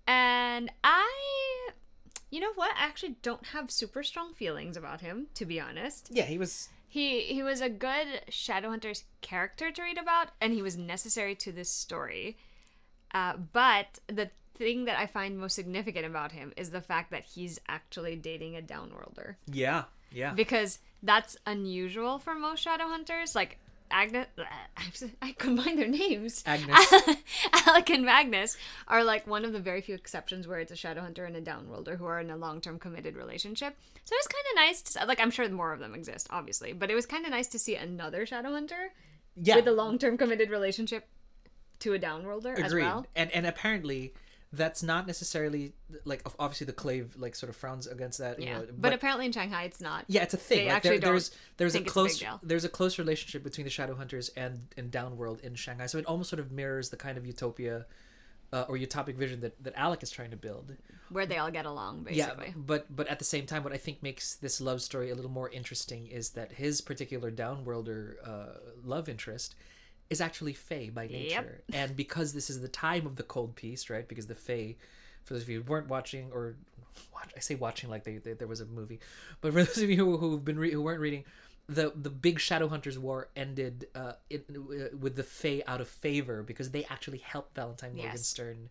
[0.07, 1.69] And I,
[2.29, 2.71] you know what?
[2.79, 6.09] I actually don't have super strong feelings about him, to be honest.
[6.11, 10.61] yeah, he was He he was a good Shadowhunter's character to read about, and he
[10.61, 12.37] was necessary to this story.
[13.13, 17.23] Uh, but the thing that I find most significant about him is the fact that
[17.25, 23.35] he's actually dating a downworlder, yeah yeah because that's unusual for most Shadowhunters.
[23.35, 23.59] Like
[23.91, 24.27] Agnes,
[25.21, 26.43] I combine their names.
[26.45, 26.93] Agnes.
[27.67, 31.25] Alec and Magnus are like one of the very few exceptions where it's a Shadowhunter
[31.25, 33.75] and a Downworlder who are in a long-term committed relationship.
[34.03, 34.81] So it was kind of nice.
[34.81, 37.47] To, like I'm sure more of them exist, obviously, but it was kind of nice
[37.47, 38.89] to see another Shadowhunter
[39.35, 41.07] yeah with a long-term committed relationship
[41.79, 43.05] to a Downworlder as agreed well.
[43.15, 44.13] and and apparently
[44.55, 45.73] that's not necessarily
[46.05, 49.25] like obviously the clave like sort of frowns against that you Yeah, know, but, apparently
[49.25, 50.05] in Shanghai it's not.
[50.07, 51.99] yeah it's a thing they like there, actually don't there's there's a think it's a
[51.99, 52.39] big close deal.
[52.43, 56.05] there's a close relationship between the shadow hunters and and downworld in shanghai so it
[56.05, 57.85] almost sort of mirrors the kind of utopia
[58.53, 60.71] uh, or utopic vision that that alec is trying to build
[61.09, 62.47] where they all get along basically.
[62.47, 65.15] yeah but but at the same time what i think makes this love story a
[65.15, 69.55] little more interesting is that his particular downworlder uh, love interest
[70.09, 71.61] is actually Fae by nature.
[71.73, 74.07] And because this is the time of the cold peace, right?
[74.07, 74.75] Because the Fae,
[75.23, 76.55] for those of you who weren't watching or
[77.13, 78.99] watch, I say watching like they, they, there was a movie,
[79.41, 81.23] but for those of you who, who've been re- who weren't reading,
[81.67, 86.43] the the big Shadowhunters War ended uh, in, uh, with the Fae out of favor
[86.43, 88.03] because they actually helped Valentine Yes.
[88.05, 88.69] Morgenstern.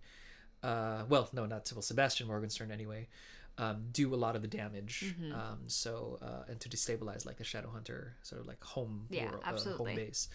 [0.63, 3.09] Uh, well, no, not well, Sebastian Morgenstern anyway.
[3.57, 5.33] Um, do a lot of the damage, Mm-hmm.
[5.33, 9.43] um, so uh, and to destabilize like the Shadowhunter sort of like home Yeah, world,
[9.45, 9.87] uh, absolutely.
[9.93, 10.29] home base.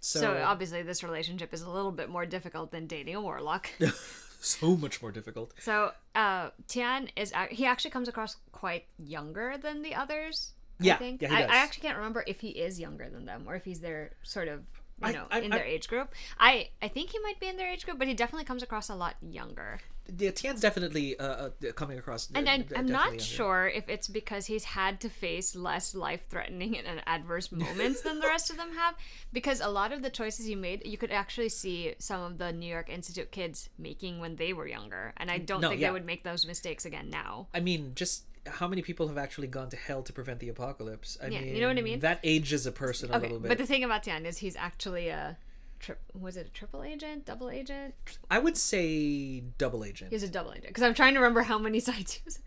[0.00, 3.68] So, So, obviously this relationship is a little bit more difficult than dating a warlock.
[4.40, 5.52] so much more difficult.
[5.58, 10.52] So uh, Tian is he actually comes across quite younger than the others.
[10.80, 11.22] I Yeah, think.
[11.22, 11.50] yeah, he I, does.
[11.50, 14.48] I actually can't remember if he is younger than them or if he's their sort
[14.48, 14.60] of
[15.00, 16.14] you I- know, I- in I- their age group.
[16.38, 18.88] I I think he might be in their age group, but he definitely comes across
[18.88, 19.80] a lot younger.
[20.18, 21.24] Yeah, Tian's definitely uh,
[21.66, 22.28] uh, coming across.
[22.34, 26.26] And I, d- I'm not sure if it's because he's had to face less life
[26.28, 28.94] threatening and adverse moments than the rest of them have.
[29.32, 32.52] Because a lot of the choices he made, you could actually see some of the
[32.52, 35.12] New York Institute kids making when they were younger.
[35.16, 35.88] And I don't No, think yeah.
[35.88, 37.48] they would make those mistakes again now.
[37.52, 41.18] I mean, just how many people have actually gone to hell to prevent the apocalypse?
[41.20, 41.98] I Yeah, mean, you know what I mean?
[42.00, 43.48] That ages a person a little bit.
[43.48, 45.36] but the thing about Tian is he's actually a.
[45.78, 47.94] Tri- was it a triple agent, double agent?
[48.30, 50.10] I would say double agent.
[50.10, 52.38] He was a double agent because I'm trying to remember how many sides he was.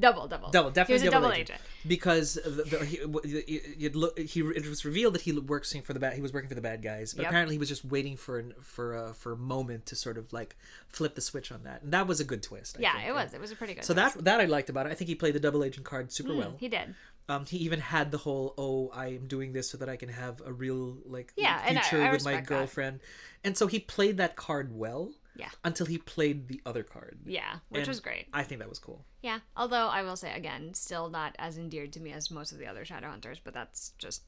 [0.00, 1.50] Double, double, Double, definitely He was a double, agent.
[1.50, 1.60] agent.
[1.86, 5.74] Because the, the, he, w- it, it, look, he it was revealed that he works
[5.84, 6.12] for the bad.
[6.14, 7.30] He was working for the bad guys, but Yep.
[7.30, 10.32] apparently he was just waiting for an, for a, for a moment to sort of
[10.32, 12.76] like flip the switch on that, and that was a good twist.
[12.78, 13.08] I Yeah, think.
[13.08, 13.34] it was.
[13.34, 13.84] It was a pretty good.
[13.84, 14.14] So twist.
[14.14, 14.90] that that I liked about it.
[14.92, 16.54] I think he played the double agent card super mm, well.
[16.60, 16.94] he did.
[17.28, 20.08] Um, he even had the whole "oh, I am doing this so that I can
[20.08, 22.54] have a real like Yeah, and I- future I with my respect that.
[22.54, 23.00] girlfriend,"
[23.44, 25.12] and so he played that card well.
[25.36, 25.50] Yeah.
[25.62, 27.20] Until he played the other card.
[27.24, 28.26] Yeah, which And was great.
[28.32, 29.04] I think that was cool.
[29.22, 32.58] Yeah, although I will say again, still not as endeared to me as most of
[32.58, 34.22] the other Shadowhunters, but that's just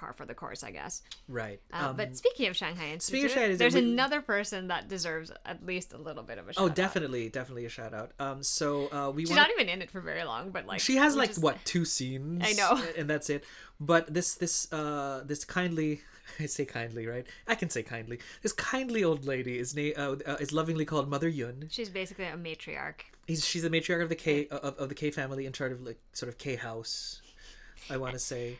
[0.00, 1.02] par for the course, I guess.
[1.28, 1.60] Right.
[1.72, 5.30] Uh, Um, but speaking of Shanghai Institute, of Shanghai there's we- another person that deserves
[5.44, 6.74] at least a little bit of a shout oh, out.
[6.74, 8.12] definitely, definitely a shout out.
[8.18, 9.42] Um, so uh, we She's want.
[9.42, 11.84] not even in it for very long, but like she has like just- what two
[11.84, 12.42] scenes?
[12.44, 12.82] I know.
[12.96, 13.44] and that's it.
[13.78, 16.00] But this this uh this kindly.
[16.38, 17.26] I say kindly, right?
[17.48, 18.20] I can say kindly.
[18.42, 21.66] This kindly old lady is na- uh, uh, is lovingly called Mother Yun.
[21.70, 23.00] She's basically a matriarch.
[23.26, 25.82] He's, she's the matriarch of the Ke of, of the Ke family in charge of
[25.82, 27.20] like sort of Ke house,
[27.90, 28.58] I want to say,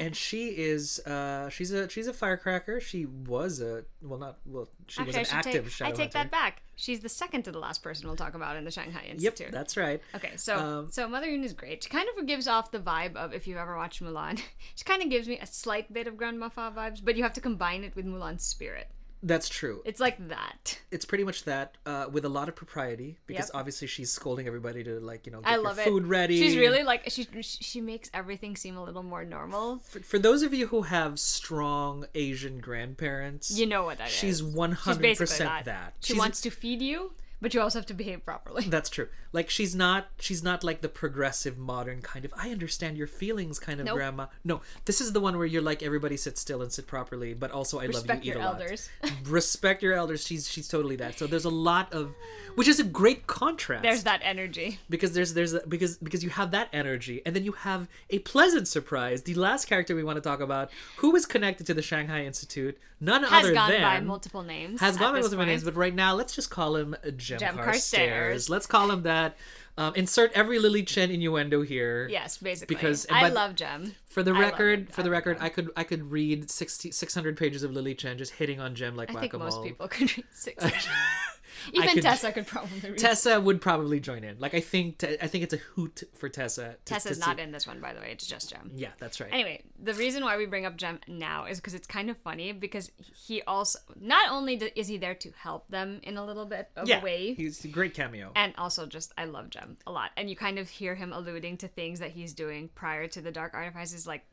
[0.00, 2.80] and she is uh she's a she's a firecracker.
[2.80, 6.12] She was a well not well she Actually, was an active take, shadow I take
[6.12, 6.18] hunter.
[6.18, 6.62] that back.
[6.76, 9.46] She's the second to the last person we'll talk about in the Shanghai Institute.
[9.46, 10.00] Yep, that's right.
[10.14, 11.84] Okay, so Um, so Mother Yun is great.
[11.84, 14.40] She kind of gives off the vibe of if you've ever watched Mulan.
[14.74, 17.32] she kind of gives me a slight bit of Grandma Fa vibes, but you have
[17.34, 18.88] to combine it with Mulan's spirit.
[19.26, 19.80] That's true.
[19.86, 20.78] It's like that.
[20.90, 23.54] It's pretty much that uh, with a lot of propriety because Yep.
[23.60, 25.84] obviously she's scolding everybody to like you know get I your love it.
[25.86, 26.38] food ready.
[26.38, 29.78] She's really like she she makes everything seem a little more normal.
[29.78, 33.50] for, for those of you who have strong Asian grandparents.
[33.50, 34.12] You know what that is.
[34.14, 35.64] she's one She's one hundred percent that.
[35.64, 35.94] that.
[36.00, 37.12] She She's- wants to feed you,
[37.44, 38.64] but you also have to behave properly.
[38.68, 39.08] That's true.
[39.32, 43.58] Like she's not she's not like the progressive modern kind of I understand your feelings
[43.58, 43.96] kind of Nope.
[43.96, 44.26] grandma.
[44.44, 47.50] No, this is the one where you're like everybody sit still and sit properly, but
[47.50, 48.60] also I Respect love you eat your a lot.
[48.60, 48.88] elders.
[49.26, 50.26] Respect your elders.
[50.26, 51.18] She's she's totally that.
[51.18, 52.14] So there's a lot of
[52.54, 53.82] which is a great contrast.
[53.82, 54.78] There's that energy.
[54.88, 58.20] because there's there's a, because because you have that energy and then you have a
[58.20, 59.22] pleasant surprise.
[59.24, 62.78] The last character we want to talk about who is connected to the Shanghai Institute,
[63.00, 64.80] none Has other than has gone by multiple names.
[64.80, 65.48] has gone by multiple point.
[65.48, 68.48] names, but right now let's just call him Jem, Jem Carstairs.
[68.48, 69.36] Let's call him that.
[69.76, 72.06] Um, insert every Lily Chen innuendo here.
[72.08, 72.76] Yes, basically.
[72.76, 73.96] Because- I love Jem.
[74.06, 77.64] For the I record, for the record, I could I could read 60, 600 pages
[77.64, 80.26] of Lily Chen just hitting on Jem like I whack think most people could read
[80.32, 80.64] six.
[81.66, 82.98] I Even could- Tessa could probably read.
[82.98, 84.38] Tessa would probably join in.
[84.38, 86.76] Like I think I think it's a hoot for Tessa.
[86.84, 88.10] to- Tessa's to not in this one, by the way.
[88.12, 88.70] It's just Jem.
[88.74, 89.30] Yeah, that's right.
[89.32, 92.52] Anyway, the reason why we bring up Jem now is because it's kind of funny
[92.52, 92.90] because
[93.26, 96.88] he also not only is he there to help them in a little bit of
[96.88, 98.32] yeah, a way, he's a great cameo.
[98.36, 100.10] and also just I love Jem a lot.
[100.16, 103.30] And you kind of hear him alluding to things that he's doing prior to the
[103.32, 104.24] Dark Artifices, like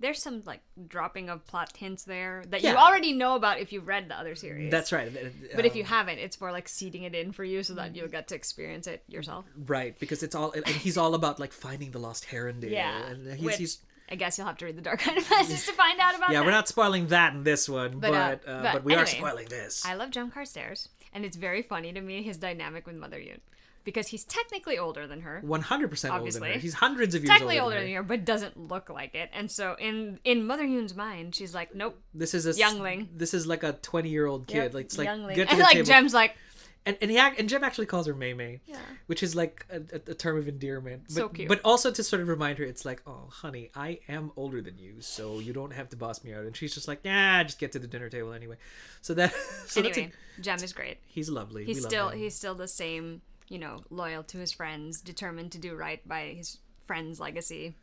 [0.00, 3.86] there's some like dropping of plot hints there that you already know about if you've
[3.86, 4.70] read the other series.
[4.70, 5.10] That's right.
[5.54, 7.94] but if Um, you haven't, it's more like seeding it in for you so that
[7.94, 9.44] you'll get to experience it yourself.
[9.66, 12.70] right because it's all and he's all about like finding the lost Herondale.
[12.70, 13.78] Yeah, and he's, which he's
[14.10, 16.40] I guess you'll have to read the Dark Artifices to find out about yeah.
[16.40, 16.44] that.
[16.44, 18.94] We're not spoiling that in this one, but But, but, uh, uh, but but we
[18.94, 19.86] are spoiling this.
[19.86, 23.40] I love Jem Carstairs, and it's very funny to me his dynamic with Mother Yun
[23.84, 25.40] because he's technically older than her.
[25.42, 26.58] One hundred percent older than her.
[26.58, 28.02] He's hundreds of years Technically older than her.
[28.02, 29.30] but doesn't look like it.
[29.32, 33.08] And so in in Mother Yun's mind, she's like, nope, This is a Youngling.
[33.16, 34.56] This is like a twenty year old kid.
[34.56, 35.36] yep, Like it's like youngling.
[35.36, 35.86] get to and the like table.
[35.86, 36.36] Jem's like,
[36.84, 38.76] and and he and Jem actually calls her May May, Yeah.
[39.06, 39.76] which is like a,
[40.10, 41.04] a, term of endearment.
[41.04, 41.48] But, So cute.
[41.48, 44.78] But also to sort of remind her, it's like, oh, honey, I am older than
[44.78, 46.44] you, so you don't have to boss me out.
[46.44, 48.56] And she's just like, nah, just get to the dinner table anyway.
[49.00, 49.32] So that
[49.66, 50.98] so that's a, anyway, Jem is great.
[51.06, 51.64] he's lovely.
[51.64, 55.58] He's We still he's still the same, you know, loyal to his friends, determined to
[55.58, 57.74] do right by his friends' legacy,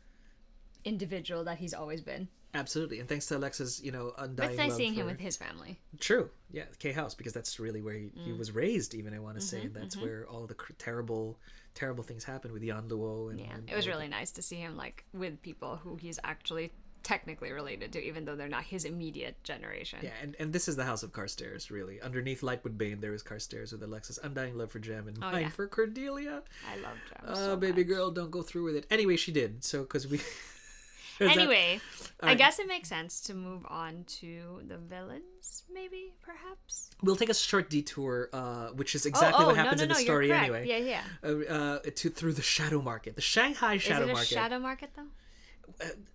[0.84, 2.28] individual that he's always been.
[2.52, 5.36] absolutely, and thanks to Alexa's, you know, But undying it's nice seeing him with his
[5.36, 5.78] family.
[6.00, 6.30] True.
[6.50, 8.24] Yeah, Ke House because that's really where he, Mm.
[8.24, 8.92] he was raised.
[8.96, 11.38] Even I want to Mm-hmm, say that's where all the cr- terrible,
[11.74, 13.30] terrible things happened with Yan Luo.
[13.30, 16.18] And, Yeah, and it was really nice to see him like with people who he's
[16.24, 20.00] actually technically related to, even though they're not his immediate generation.
[20.02, 22.00] Yeah, and, and this is the House of Carstairs, really.
[22.00, 25.42] Underneath Lightwood Bane, there is Carstairs with Alexa's undying love for Jem and Oh, mine
[25.42, 25.48] yeah.
[25.48, 26.42] for Cordelia.
[26.70, 27.24] I love Jem.
[27.26, 27.88] Oh, so baby much.
[27.88, 28.86] girl, don't go through with it.
[28.90, 29.64] Anyway, she did.
[29.64, 30.18] So, because we.
[31.18, 31.80] that- Anyway,
[32.22, 36.90] I guess it makes sense to move on to the villains, maybe, perhaps.
[37.02, 39.88] we'll take a short detour, uh, which is exactly oh, what oh, happens no, in
[39.90, 40.66] the no, story anyway.
[40.66, 41.02] Yeah, yeah.
[41.22, 44.28] Uh, uh, to through the shadow market, the Shanghai shadow Is it a market.
[44.28, 45.08] shadow market though?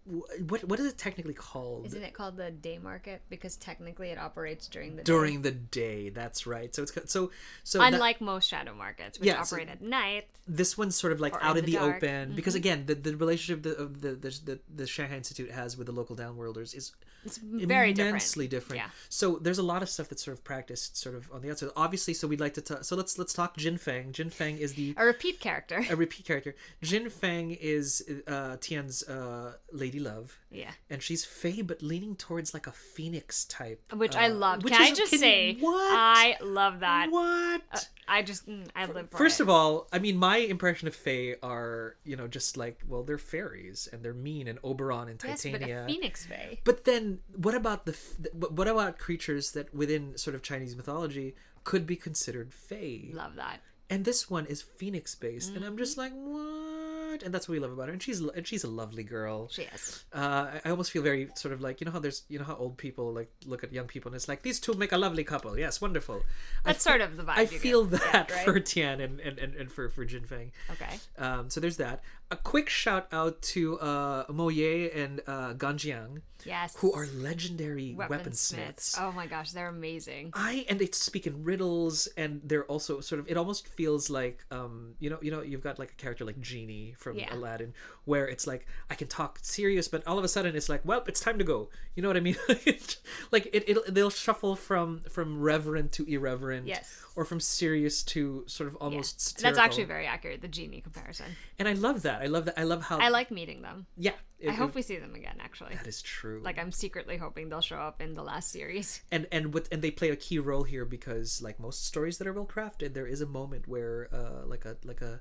[0.06, 1.86] Wh- What what is it technically called?
[1.88, 5.12] Isn't it called the day market because technically it operates during the day?
[5.12, 6.74] During the day, that's right.
[6.76, 7.32] So it's so
[7.64, 10.28] so that- Unlike most shadow markets, which Yeah, so- operate at night.
[10.48, 12.02] this one's sort of like out in the the, dark.
[12.02, 12.06] Mm-hmm.
[12.06, 15.78] open because again the, the relationship the, of the, the the the Shanghai Institute has
[15.78, 16.92] with the local downworlders is
[17.26, 18.10] It's very different.
[18.10, 18.82] immensely different.
[18.82, 18.90] Yeah.
[19.10, 21.70] So there's a lot of stuff that's sort of practiced sort of on the outside.
[21.76, 22.84] Obviously, so we'd like to talk.
[22.84, 24.12] So let's let's talk Jin Feng.
[24.12, 25.86] Jin Feng is the A repeat character.
[25.90, 26.56] a repeat character.
[26.82, 30.38] Jin Feng is uh, Tian's uh, lady love.
[30.52, 30.72] Yeah.
[30.90, 33.82] And she's Fey, but leaning towards like a phoenix type.
[33.94, 34.64] Which I uh, love.
[34.64, 35.94] which Can I just say, what?
[35.98, 37.08] I love that.
[37.10, 37.90] what?
[38.08, 39.44] I just, mm, I live for First it.
[39.44, 43.18] of all, I mean, my impression of Fae are, you know, just like, well, they're
[43.18, 45.84] fairies and they're mean and Oberon and yes, but Titania.
[45.84, 46.60] a phoenix fae.
[46.64, 47.96] But then, what about the?
[48.34, 53.10] What about creatures that within sort of Chinese mythology could be considered Fae?
[53.12, 53.62] Love that.
[53.90, 55.78] And this one is Phoenix based, and I'm Mm-hmm.
[55.78, 56.85] just like, what?
[57.24, 57.94] And that's what we love about her.
[57.94, 59.48] And she's and she's a lovely girl.
[59.50, 60.04] She is.
[60.14, 60.18] Uh,
[60.54, 62.56] I- I almost feel very sort of like you know how there's you know how
[62.56, 65.24] old people like look at young people and it's like these two make a lovely
[65.24, 65.58] couple.
[65.58, 66.24] Yes, wonderful.
[66.66, 67.38] I That's sort of the vibe.
[67.38, 68.46] I feel get, that right?
[68.46, 70.52] for Tian and, and, and, and for, for Jin Feng.
[70.72, 71.00] Okay.
[71.18, 72.02] Um, so there's that.
[72.32, 76.76] A quick shout out to uh, Mo Ye and uh, Ganjiang, Yes.
[76.78, 78.54] who are legendary weaponsmiths.
[78.54, 78.96] weaponsmiths.
[79.00, 80.32] Oh my gosh, they're amazing.
[80.34, 83.30] I and they speak in riddles, and they're also sort of.
[83.30, 86.40] It almost feels like, um, you know, you know, you've got like a character like
[86.42, 87.32] Genie from Yeah.
[87.34, 87.74] Aladdin,
[88.06, 91.04] where it's like I can talk serious, but all of a sudden it's like, well,
[91.08, 91.70] it's time to go.
[91.96, 92.38] You know what I mean?
[93.32, 97.02] like it, it, they'll shuffle from from reverent to irreverent, Yes.
[97.16, 98.80] or from serious to sort of Yeah.
[98.86, 99.40] almost.
[99.42, 101.28] That's actually very accurate, the genie comparison.
[101.60, 102.15] and I love that.
[102.22, 102.60] I love that.
[102.60, 103.00] I love how.
[103.00, 103.86] I like meeting them.
[103.98, 105.76] Yeah, it- I hope it- we see them again, actually.
[105.76, 106.42] that is true.
[106.44, 109.02] Like, I'm secretly hoping they'll show up in the last series.
[109.12, 112.28] and and with and they play a key role here because like most stories that
[112.28, 115.20] are well crafted there is a moment where uh like a like a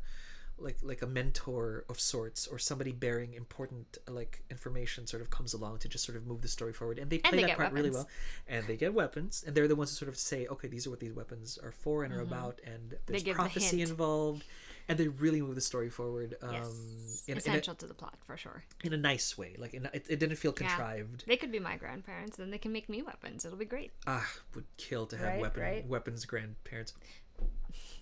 [0.57, 5.53] like like a mentor of sorts or somebody bearing important like information sort of comes
[5.53, 7.73] along to just sort of move the story forward and they play they that part
[7.73, 8.09] really well
[8.47, 10.91] and they get weapons and they're the ones who sort of say okay these are
[10.91, 13.31] what these weapons are for and are about and there's Mm-hmm.
[13.31, 14.45] the prophecy involved
[14.89, 17.25] and they really move the story forward um Yes.
[17.27, 18.65] in, in, a, Essential to the plot, for sure.
[18.83, 20.67] in a nice way like in a, it, it didn't feel Yeah.
[20.69, 23.45] contrived They could be my grandparents, then they can make me weapons.
[23.45, 23.93] It'll be great.
[24.07, 25.87] ah would kill to have Right, weapon right.
[25.87, 26.93] weapons grandparents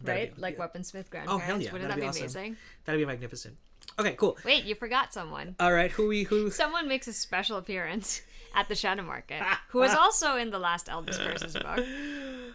[0.03, 0.35] That'd right?
[0.37, 0.67] be- like yeah.
[0.67, 1.45] weaponsmith Oh grandparents.
[1.47, 1.73] hell yeah!
[1.73, 2.23] Wouldn't That'd that be be, awesome.
[2.41, 2.57] amazing?
[2.85, 3.57] That'd be magnificent.
[3.99, 4.37] Okay, cool.
[4.45, 5.55] Wait, you forgot someone.
[5.61, 6.51] All right, who we who?
[6.63, 8.23] Someone makes a special appearance
[8.55, 11.85] at the Shadow Market, who was also in the last Eldest Curses book.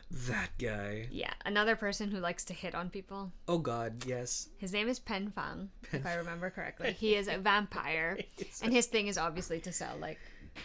[0.09, 1.07] That guy.
[1.11, 3.33] Yeah, another person who likes to hit on people.
[3.47, 4.47] Oh God, yes.
[4.57, 6.93] His name is Peng Fang, if I remember correctly.
[6.93, 8.17] He is a vampire,
[8.63, 10.17] and his thing is obviously to sell like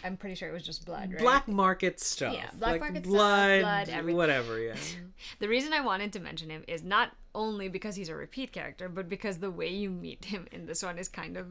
[0.03, 1.19] I'm pretty sure it was just blood, right?
[1.19, 2.33] Black market stuff.
[2.33, 4.17] Yeah, black like market stuff, blood, blood, everything.
[4.17, 4.59] whatever.
[4.59, 4.75] Yeah.
[5.39, 8.89] The reason I wanted to mention him is not only because he's a repeat character,
[8.89, 11.47] but because the way you meet him in this one is kind of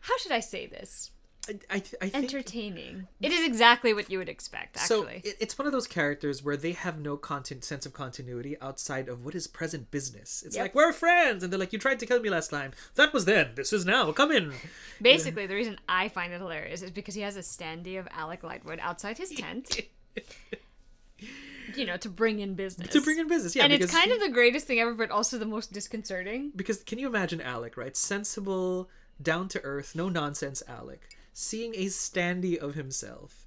[0.00, 1.10] how should I say this?
[1.48, 3.08] I, I, I think Entertaining.
[3.20, 5.02] It is exactly what you would expect, so.
[5.06, 5.22] actually.
[5.28, 9.08] It, it's one of those characters where they have no content sense of continuity outside
[9.08, 10.42] of what is present business.
[10.46, 10.62] It's Yep.
[10.64, 12.72] like we're friends, and they're like, "You tried to kill me last time.
[12.96, 13.52] That was then.
[13.54, 14.12] This is now.
[14.12, 14.52] Come in."
[15.00, 18.42] Basically, the reason I find it hilarious is because he has a standee of Alec
[18.42, 19.80] Lightwood outside his tent.
[21.76, 22.88] you know, to bring in business.
[22.88, 23.54] to bring in business.
[23.54, 26.52] Yeah, and it's kind of the greatest thing ever, but also the most disconcerting.
[26.56, 27.96] because can you imagine Alec, right?
[27.96, 28.88] Sensible,
[29.20, 31.08] down to earth, no nonsense Alec,
[31.38, 33.46] seeing a standee of himself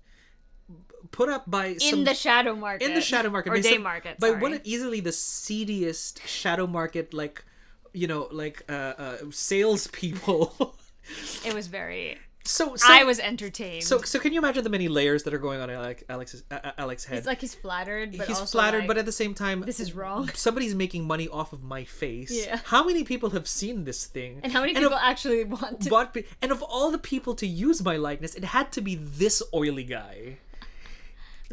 [1.12, 2.86] put up by In some, the shadow market.
[2.88, 4.18] in the shadow market Or by day some- market.
[4.20, 7.44] by one of easily the seediest shadow market like
[7.92, 10.76] you know like uh, uh salespeople.
[11.44, 12.18] It was very.
[12.44, 13.84] So, so I was entertained.
[13.84, 16.44] so so can you imagine the many layers that are going on in Alec, Alec's
[16.50, 17.20] uh, Alec's head?
[17.20, 19.94] it's like he's flattered, but He's flattered, like, but at the same time, this is
[19.94, 20.30] wrong.
[20.34, 22.32] somebody's making money off of my face.
[22.32, 22.60] Yeah.
[22.66, 24.40] How many people have seen this thing?
[24.44, 25.90] And how many of- people actually want to?
[25.90, 29.44] bought and of all the people to use my likeness, it had to be this
[29.54, 30.38] oily guy.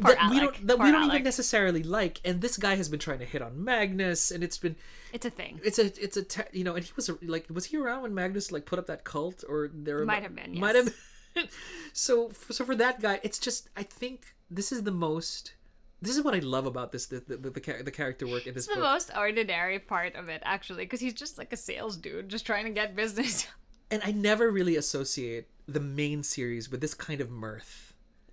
[0.01, 1.13] Poor that we don't that Poor we don't Alec.
[1.15, 4.57] even necessarily like, and this guy has been trying to hit on Magnus, and it's
[4.57, 4.75] been
[5.13, 5.59] It's a thing.
[5.63, 8.01] it's a it's a te- you know, and he was a, like was he around
[8.03, 10.85] when Magnus like put up that cult or there Might have been, might yes.
[10.85, 10.95] have
[11.35, 11.47] been.
[11.93, 15.53] so so for that guy, it's just I think this is the most.
[16.01, 18.53] This is what I love about this the the, the, the, the character work in
[18.53, 18.89] this It's the book.
[18.91, 22.63] most ordinary part of it, actually, because he's just like a sales dude, just trying
[22.65, 23.47] to get business.
[23.91, 27.88] and I never really associate the main series with this kind of mirth.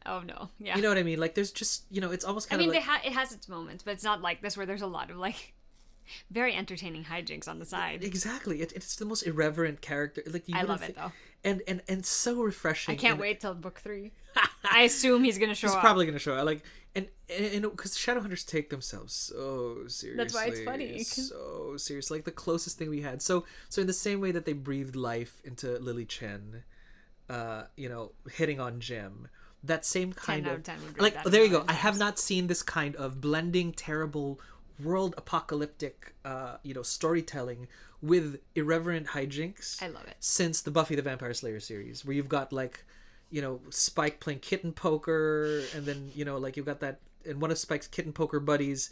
[0.06, 0.76] Oh no, yeah.
[0.76, 1.18] You know what I mean?
[1.18, 3.12] Like there's just you know it's almost I kind mean, of they like, ha- it
[3.12, 5.54] has its moments, but it's not like this where there's a lot of like
[6.30, 8.02] very entertaining hijinks on the side.
[8.02, 10.22] exactly it, it's the most irreverent character.
[10.26, 11.12] Like you I love it, though.
[11.44, 12.94] and and and so refreshing.
[12.94, 14.12] I can't and- wait till book three.
[14.70, 15.72] I assume he's gonna show up.
[15.72, 15.82] He's up.
[15.82, 16.34] probably gonna show.
[16.34, 16.62] I like
[16.94, 20.16] and and because Shadowhunters take themselves so seriously.
[20.16, 21.02] That's why it's funny.
[21.04, 23.20] So serious, like the closest thing we had.
[23.20, 26.64] So so in the same way that they breathed life into Lily Chen,
[27.28, 29.28] uh, you know, hitting on Jim.
[29.66, 31.64] That same kind of, of 10 would like there you go.
[31.68, 34.40] I have not seen this kind of blending terrible
[34.82, 37.66] world apocalyptic uh you know storytelling
[38.02, 40.16] with irreverent hijinks I love it.
[40.20, 42.84] since the Buffy the Vampire Slayer series, where you've got like,
[43.30, 47.40] you know, Spike playing kitten poker, and then you know, like you've got that, and
[47.40, 48.90] one of Spike's kitten poker buddies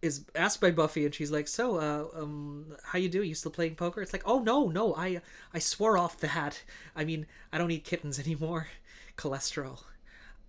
[0.00, 3.28] is asked by Buffy, and she's like, "So, uh, um, how you doing?
[3.28, 5.20] You still playing poker?" It's like, "Oh no, no, I,
[5.52, 6.62] I swore off that.
[6.94, 8.68] I mean, I don't eat kittens anymore.
[9.16, 9.82] Cholesterol.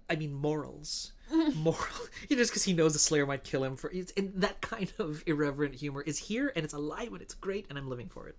[0.10, 1.14] I mean, morals."
[1.56, 1.78] Moral,
[2.28, 4.62] you know, just because he knows the Slayer might kill him for, it's, and that
[4.62, 8.10] kind of irreverent humor is here, and it's alive, and it's great, and I'm living
[8.10, 8.36] for it.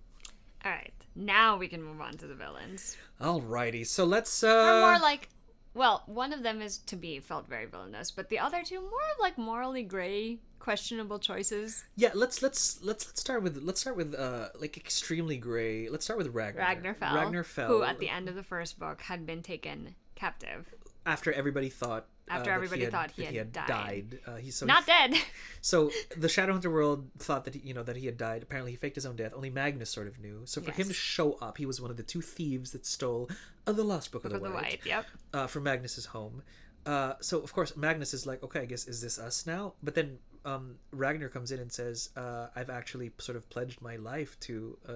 [0.65, 2.97] All right, now we can move on to the villains.
[3.21, 5.29] Alrighty, so let's Or uh more like,
[5.73, 8.89] well, one of them is to be felt very villainous, but the other two more
[8.89, 11.85] of like morally gray, questionable choices.
[11.95, 15.87] yeah, let's let's let's let's start with let's start with uh like extremely gray.
[15.87, 16.59] Let's start with Ragnor.
[16.59, 17.67] Ragnor Fell, Ragnor Fell.
[17.69, 20.73] who at the end of the first book had been taken captive,
[21.05, 23.67] after everybody thought uh, After that everybody had, thought he that had died.
[23.67, 24.19] died.
[24.25, 25.15] Uh, he's so not dead.
[25.63, 28.41] So the Shadowhunter world thought that he, you know that he had died.
[28.41, 29.31] Apparently, he faked his own death.
[29.35, 30.41] Only Magnus sort of knew.
[30.45, 33.29] So for him to show up, he was one of the two thieves that stole
[33.67, 34.79] uh, the Lost Book, Book of of the, the White.
[34.85, 35.05] Yep.
[35.33, 36.41] uh, from Magnus's home.
[36.85, 39.73] Uh, so of course Magnus is like, okay, I guess is this us now?
[39.83, 43.97] But then um, Ragnor comes in and says, uh, I've actually sort of pledged my
[43.97, 44.93] life to uh,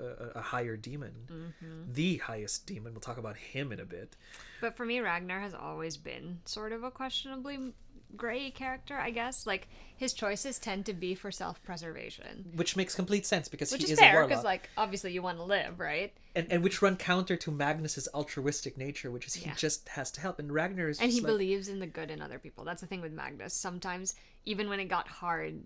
[0.00, 1.92] a, a higher demon, Mm-hmm.
[1.92, 2.92] the highest demon.
[2.94, 4.16] We'll talk about him in a bit.
[4.60, 7.72] But for me, Ragnor has always been sort of a questionably
[8.16, 9.46] gray character, I guess.
[9.46, 13.86] Like his choices tend to be for self-preservation, Which makes complete sense because which he
[13.86, 16.12] is is fair because, like, obviously you want to live, right?
[16.34, 19.54] and, and which run counter to Magnus's altruistic nature, which is he Yeah.
[19.54, 20.38] just has to help.
[20.38, 22.64] And Ragnor is And he like, believes in the good in other people.
[22.64, 23.52] That's the thing with Magnus.
[23.54, 25.64] Sometimes, even when it got hard,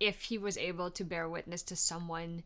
[0.00, 2.42] if he was able to bear witness to someone,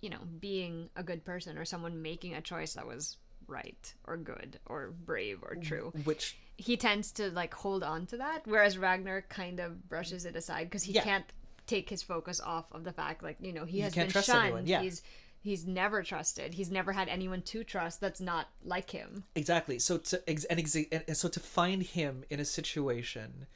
[0.00, 3.16] you know, being a good person or someone making a choice that was
[3.46, 8.16] right or good or brave or true, which he tends to like hold on to
[8.18, 8.42] that.
[8.46, 11.02] Whereas Ragnor kind of brushes it aside because he Yeah.
[11.04, 11.24] can't
[11.66, 14.68] take his focus off of the fact, like you know, he has been shunned.
[14.68, 14.80] yeah.
[14.82, 15.02] He's
[15.40, 16.54] he's never trusted.
[16.54, 19.24] He's never had anyone to trust that's not like him.
[19.34, 19.78] Exactly.
[19.78, 23.46] So to ex- and, exa- and and so to find him in a situation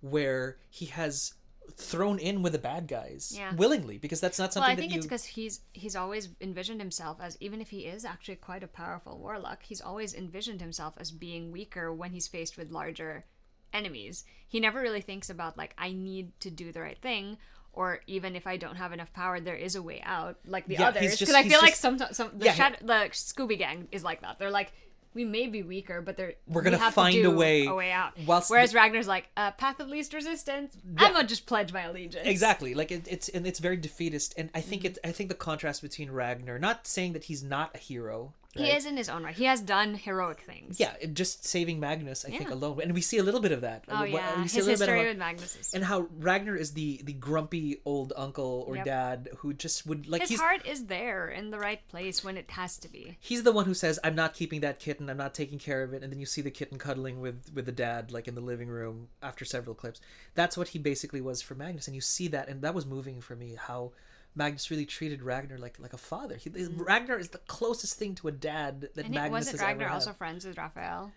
[0.00, 1.34] where he has
[1.76, 3.54] thrown in with the bad guys Yeah.
[3.54, 6.28] willingly because that's not Well, something I think that you it's because he's he's always
[6.40, 10.60] envisioned himself as even if he is actually quite a powerful warlock, he's always envisioned
[10.60, 13.24] himself as being weaker when he's faced with larger
[13.72, 14.24] enemies.
[14.46, 17.38] He never really thinks about like I need to do the right thing,
[17.72, 20.74] or even if I don't have enough power, there is a way out, like the
[20.74, 21.18] Yeah, others.
[21.18, 24.38] Because I feel like sometimes some the Yeah, Shad- the Scooby Gang is like that.
[24.38, 24.72] They're like.
[25.14, 27.92] We may be weaker, but they're We're gonna have to find a way- a way
[27.92, 28.12] out.
[28.26, 30.76] whilst Whereas the- Ragnor's like, uh, path of least resistance.
[30.96, 32.26] I'm gonna just pledge my allegiance.
[32.26, 34.68] exactly like it, it's and it's very defeatist and i Mm-hmm.
[34.70, 38.32] think it's i think the contrast between ragnor not saying that he's not a hero
[38.54, 38.76] He right?
[38.76, 39.34] is in his own right.
[39.34, 40.78] He has done heroic things.
[40.78, 43.84] yeah just saving magnus i think alone and we see a little bit of that
[43.88, 45.72] Oh yeah, we see a his history of- with Magnus is.
[45.74, 48.84] and how ragnor is the the grumpy old uncle or Yep.
[48.84, 52.36] dad who just would like his he's heart is there in the right place when
[52.36, 53.16] it has to be.
[53.20, 55.94] he's the one who says i'm not keeping that kitten i'm not taking care of
[55.94, 58.40] it and then you see the kitten cuddling with with the dad like in the
[58.40, 60.00] living room after several clips
[60.34, 63.20] that's what he basically was for magnus and you see that and that was moving
[63.20, 63.92] for me how
[64.34, 68.28] magnus really treated ragnor like like a father he, ragnor is the closest thing to
[68.28, 69.04] a dad that Mm.
[69.06, 70.16] And it, magnus wasn't has Ragnor ever also had.
[70.16, 71.12] friends with Raphael?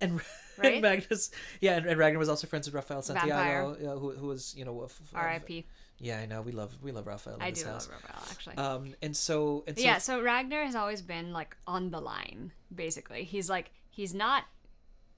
[0.00, 0.20] and,
[0.58, 0.74] Right?
[0.74, 4.54] and magnus yeah and, and ragnor was also friends with Raphael santiago who, who was
[4.56, 5.66] you know R.I.P.
[5.98, 7.88] yeah i know we love we love rafael in I this do house.
[7.88, 8.56] love Raphael actually.
[8.56, 12.52] um and so and so yeah, so Ragnor has always been like on the line,
[12.74, 13.24] basically.
[13.24, 14.44] He's like he's not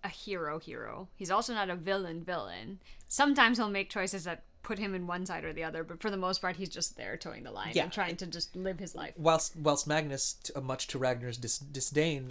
[0.05, 1.09] a hero hero.
[1.15, 2.81] He's also not a villain villain.
[3.07, 6.11] Sometimes he'll make choices that put him in one side or the other, but for
[6.11, 7.85] the most part he's just there towing the line Yeah.
[7.85, 9.13] and trying to just live his life.
[9.17, 12.31] whilst whilst Magnus, uh, much to Ragnor's dis- disdain,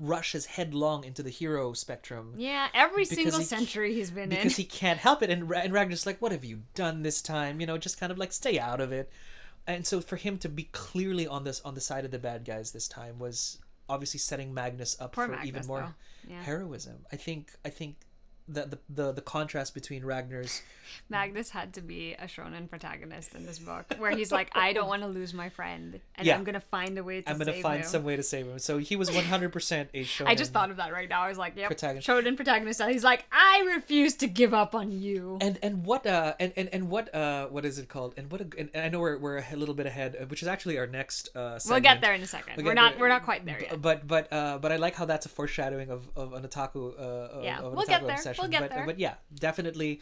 [0.00, 4.38] rushes headlong into the hero spectrum Yeah, every single he century he's been in.
[4.38, 7.60] because he can't help it, and and Ragnor's like, "What have you done this time?"
[7.60, 9.10] You know, just kind of like stay out of it.
[9.66, 12.44] And so for him to be clearly on this on the side of the bad
[12.44, 13.58] guys this time was
[13.88, 15.94] obviously setting Magnus up Poor for Magnus, even more.
[16.28, 16.42] Yeah.
[16.42, 17.06] heroism.
[17.12, 17.96] I think I think
[18.48, 20.62] the the the, the contrast between Ragnor's
[21.10, 24.88] Magnus had to be a shonen protagonist in this book, where he's like, I don't
[24.88, 26.34] want to lose my friend, and Yeah.
[26.34, 27.86] I'm gonna find a way to I'm gonna find him.
[27.88, 28.58] some way to save him.
[28.58, 30.26] So he was 100 percent a shonen.
[30.32, 31.22] I just thought of that right now.
[31.22, 32.08] I was like, yep, Protagonist.
[32.08, 32.82] shonen protagonist.
[32.82, 35.38] He's like, I refuse to give up on you.
[35.40, 38.40] and and what uh and and, and what uh what is it called and what
[38.40, 40.78] a, and, and I know we're, we're a little bit ahead uh, which is actually
[40.78, 41.74] our next uh segment.
[41.84, 43.00] We'll get there in a 2nd We'll we're not there.
[43.00, 43.80] we're not quite there yet.
[43.82, 47.02] but but uh but I like how that's a foreshadowing of of an otaku uh
[47.02, 48.06] of- Yeah, of an we'll otaku get
[48.38, 48.86] We'll get but, there.
[48.86, 50.00] but yeah definitely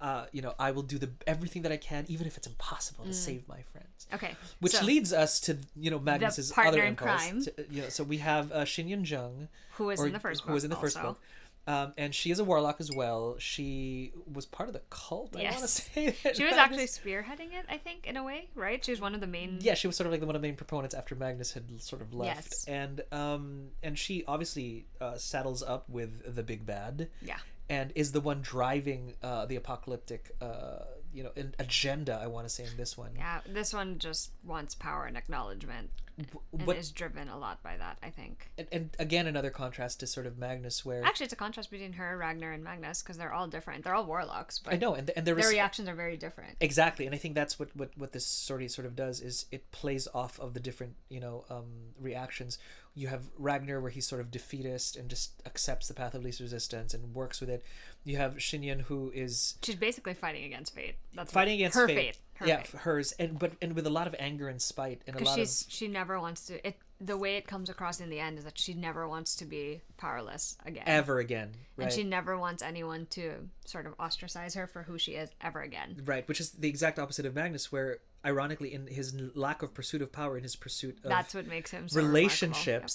[0.00, 3.04] uh you know I will do the everything that I can even if it's impossible
[3.04, 4.78] to save my friends Okay, which Mm.
[4.80, 7.20] so, leads us to you know Magnus's other impulse.
[7.20, 7.42] crime.
[7.44, 10.42] To- you know, so we have uh, Shinyun Jung, who was or- in the first
[10.42, 10.48] book?
[10.48, 11.08] who was in the first also.
[11.08, 11.20] book,
[11.66, 13.36] um, and she is a warlock as well.
[13.38, 15.36] She was part of the cult.
[15.36, 18.22] I want to say that She was Magnus- actually spearheading it, I think, in a
[18.24, 18.82] way, right?
[18.82, 19.58] She was one of the main.
[19.60, 21.64] yeah, she was sort of like the one of the main proponents after Magnus had
[21.82, 22.64] sort of left, Yes.
[22.68, 27.38] and um, and she obviously uh, saddles up with the big bad, Yeah.
[27.70, 32.18] And is the one driving uh, the apocalyptic, uh, you know, an agenda.
[32.22, 33.10] I want to say in this one.
[33.16, 36.26] Yeah, this one just wants power and acknowledgement, and
[36.66, 37.98] What is driven a lot by that.
[38.02, 38.50] I think.
[38.56, 41.92] and, and again another contrast to sort of Magnus, where Actually, it's a contrast between
[41.94, 43.84] her, Ragnor, and Magnus because they're all different.
[43.84, 46.56] They're all warlocks, but I know, and and their was reactions are very different.
[46.60, 49.46] exactly and i think that's what what what this sort of sort of does is
[49.52, 52.58] it plays off of the different you know um reactions
[52.98, 56.40] you have ragnor where he's sort of defeatist and just accepts the path of least
[56.40, 57.64] resistance and works with it
[58.04, 60.96] you have shinyun who is She's basically fighting against fate.
[61.14, 62.18] That's fighting against her fate, fate.
[62.34, 62.80] Her yeah fate.
[62.80, 65.38] hers and but and with a lot of anger and spite and a Because lot
[65.38, 66.66] she's of she never wants to.
[66.66, 69.44] It the way it comes across in the end is that she never wants to
[69.44, 70.82] be powerless again.
[70.86, 74.98] ever again right And she never wants anyone to sort of ostracize her for who
[74.98, 76.00] she is ever again.
[76.04, 77.98] right which is the exact opposite of magnus where
[78.30, 79.06] ironically in his
[79.46, 82.92] lack of pursuit of power in his pursuit of That's what makes him so relationships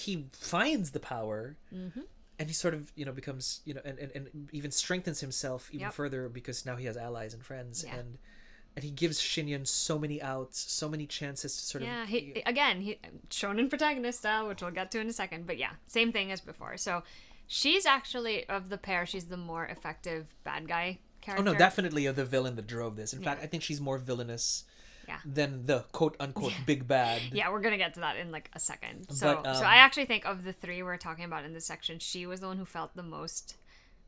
[0.00, 2.00] he finds the power Mm-hmm.
[2.38, 4.24] and he sort of you know becomes you know and, and, and
[4.58, 5.92] even strengthens himself even Yep.
[6.00, 7.96] further because now he has allies and friends Yeah.
[7.98, 8.18] and
[8.76, 12.42] and he gives Shinyun so many outs so many chances to sort Yeah, of he
[12.54, 12.98] again he
[13.30, 15.46] shonen protagonist style, which we'll get to in a second.
[15.50, 16.76] But yeah, same thing as before.
[16.76, 16.92] So
[17.46, 20.88] she's actually of the pair, she's the more effective bad guy
[21.38, 23.30] oh no definitely the villain that drove this in Yeah.
[23.30, 24.64] fact i think she's more villainous
[25.08, 25.18] Yeah.
[25.24, 28.58] than the quote unquote big bad Yeah, we're gonna get to that in like a
[28.60, 29.10] second.
[29.10, 31.66] So, But, um, so I actually think of the three we're talking about in this
[31.66, 33.56] section, she was the one who felt the most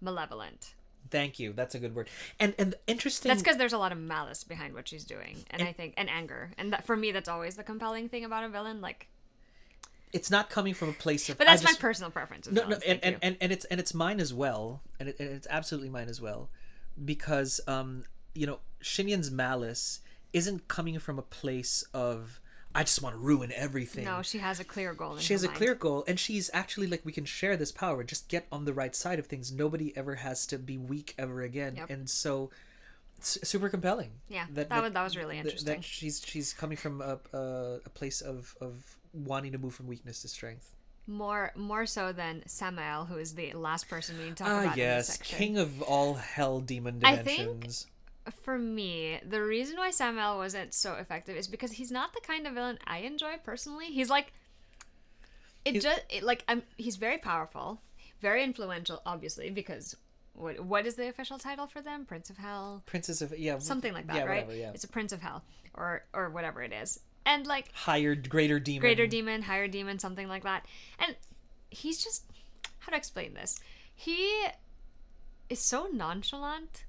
[0.01, 0.75] malevolent.
[1.11, 2.09] thank you that's a good word
[2.41, 5.63] and and interesting That's because there's a lot of malice behind what she's doing, and,
[5.63, 8.49] I think and anger, and that for me that's always the compelling thing about a
[8.49, 8.81] villain.
[8.81, 9.09] Like,
[10.13, 12.49] it's not coming from a place of but that's just- my personal preference.
[12.51, 15.29] no, no, and, and, and, and it's and it's mine as well, and, it, and
[15.31, 16.49] it's absolutely mine as well,
[17.05, 20.01] because um, you know, Shinyun's malice
[20.33, 22.41] isn't coming from a place of
[22.75, 24.05] I just want to ruin everything.
[24.05, 25.15] no, she has a clear goal.
[25.15, 27.73] In she has her a clear goal, and she's actually like we can share this
[27.73, 28.05] power.
[28.05, 29.51] Just get on the right side of things.
[29.51, 31.91] Nobody ever has to be weak ever again, Yep.
[31.91, 32.51] and so.
[33.19, 34.11] It's super compelling.
[34.29, 35.77] Yeah, that was- that was really that- interesting.
[35.77, 39.87] That she's she's coming from a, a, a place of, of wanting to move from
[39.87, 40.75] weakness to strength.
[41.09, 45.17] More more so than Sammael, who is the last person we talk Ah, about yes,
[45.19, 47.87] king of all hell demon dimensions.
[48.27, 48.37] I think-.
[48.43, 52.45] For me, the reason why Sammael wasn't so effective is because he's not the kind
[52.47, 53.87] of villain I enjoy personally.
[53.87, 54.33] He's like,
[55.65, 56.63] it He's- just it, like I'm.
[56.77, 57.81] He's very powerful,
[58.21, 59.97] very influential, obviously because.
[60.39, 62.05] What, what is the official title for them?
[62.05, 62.83] Prince of Hell?
[62.85, 64.45] Princess of yeah, Something like that, yeah, right?
[64.47, 65.43] Whatever, yeah, It's a Prince of Hell,
[65.73, 68.81] or or whatever it is, and like higher greater demon.
[68.81, 70.65] greater demon, higher demon, something like that.
[70.99, 71.17] And
[71.69, 72.25] he's just
[72.79, 73.59] how to explain this?
[73.95, 74.47] He
[75.51, 76.85] is so nonchalant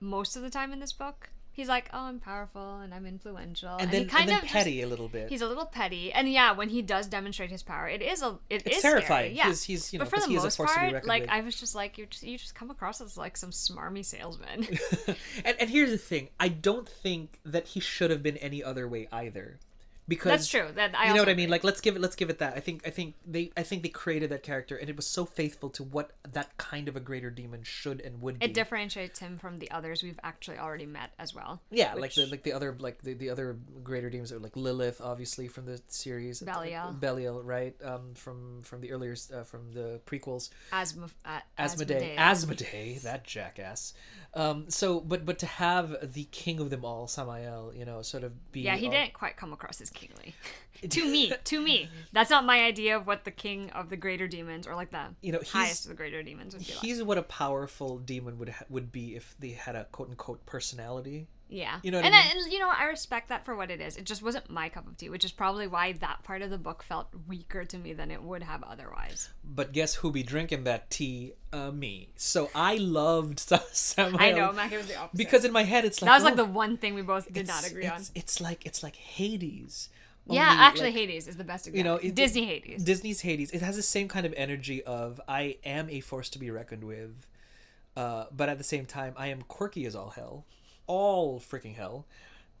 [0.00, 1.30] most of the time in this book.
[1.54, 4.42] He's like, "Oh, I'm powerful and I'm influential," and then, he kind and then of
[4.42, 5.28] just- petty a little bit.
[5.28, 8.38] He's a little petty, and yeah, when he does demonstrate his power, it is a
[8.50, 9.34] it It's is terrifying.
[9.34, 9.36] Scary.
[9.36, 11.28] Yeah, He's- he's, you know, but for the he most force to be part, like.
[11.28, 14.66] I was just like, you just, you just come across as like some smarmy salesman.
[15.44, 18.88] and and here's the thing: I don't think that he should have been any other
[18.88, 19.58] way either,
[20.06, 20.68] because That's true.
[20.74, 21.48] That I you know what I mean.
[21.48, 22.54] Like let's give it let's give it that.
[22.56, 25.24] I think I think they I think they created that character, and it was so
[25.24, 28.44] faithful to what that kind of a greater demon should and would be.
[28.44, 31.62] It differentiates him from the others we've actually already met as well.
[31.70, 35.00] Yeah, like the like the other like the, the other greater demons are like Lilith,
[35.00, 36.40] obviously from the series.
[36.40, 36.92] Belial.
[36.92, 37.74] Belial, right?
[37.82, 40.50] Um, from from the earlier uh, from the prequels.
[40.72, 43.94] Asma, uh, Asmodee, Asmodee, that jackass.
[44.34, 48.24] Um, so, but but to have the king of them all, Sammael, you know, sort
[48.24, 48.62] of be.
[48.62, 50.34] Yeah, he all- didn't quite come across as kingly.
[50.90, 54.28] to me, to me, that's not my idea of what the king of the greater
[54.28, 56.82] demons or like the You know, he's- highest of the greater demons would be like.
[56.82, 60.44] He's what a powerful demon would ha- would be if they had a quote unquote
[60.44, 61.26] personality.
[61.48, 62.42] Yeah, You know what I and, mean?
[62.44, 63.96] and you know I respect that for what it is.
[63.96, 66.58] It just wasn't my cup of tea, which is probably why that part of the
[66.58, 69.28] book felt weaker to me than it would have otherwise.
[69.44, 71.34] But guess who be drinking that tea?
[71.52, 72.08] Uh, me.
[72.16, 74.20] So I loved Sa- Sammael.
[74.20, 75.16] I know, Mac, it was the opposite.
[75.18, 77.32] because in my head it's like that was like oh, the one thing we both
[77.32, 77.98] did not agree on.
[78.00, 79.90] it's, It's like it's like Hades.
[80.26, 81.78] Yeah, actually, like, Hades is the best example.
[81.78, 82.82] you know it- Disney Hades.
[82.82, 83.50] Disney's Hades.
[83.50, 86.82] It has the same kind of energy of I am a force to be reckoned
[86.84, 87.26] with,
[87.96, 90.46] uh, but at the same time I am quirky as all hell,
[90.86, 92.06] all freaking hell,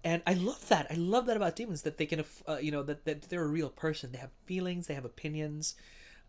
[0.02, 0.86] and I love that.
[0.90, 3.48] I love that about demons that they can, uh, you know, that, that they're a
[3.48, 4.12] real person.
[4.12, 4.86] They have feelings.
[4.86, 5.74] They have opinions.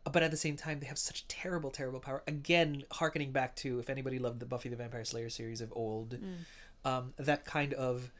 [0.09, 2.23] But at the same time, they have such terrible, terrible power.
[2.27, 6.13] Again, harkening back to if anybody loved the Buffy the Vampire Slayer series of old,
[6.85, 8.11] um, that kind of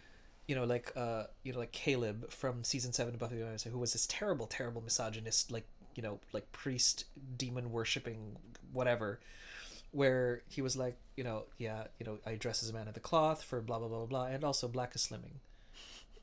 [0.48, 3.58] you know, like uh, you know, like Caleb from season seven of Buffy the Vampire
[3.58, 7.06] Slayer, who was this terrible, terrible misogynist, like you know, like priest,
[7.38, 8.38] demon worshipping,
[8.72, 9.20] whatever,
[9.96, 12.94] where he was like, you know, yeah, you know, I dress as a man of
[12.94, 15.40] the cloth for blah blah blah blah blah, and also black is slimming.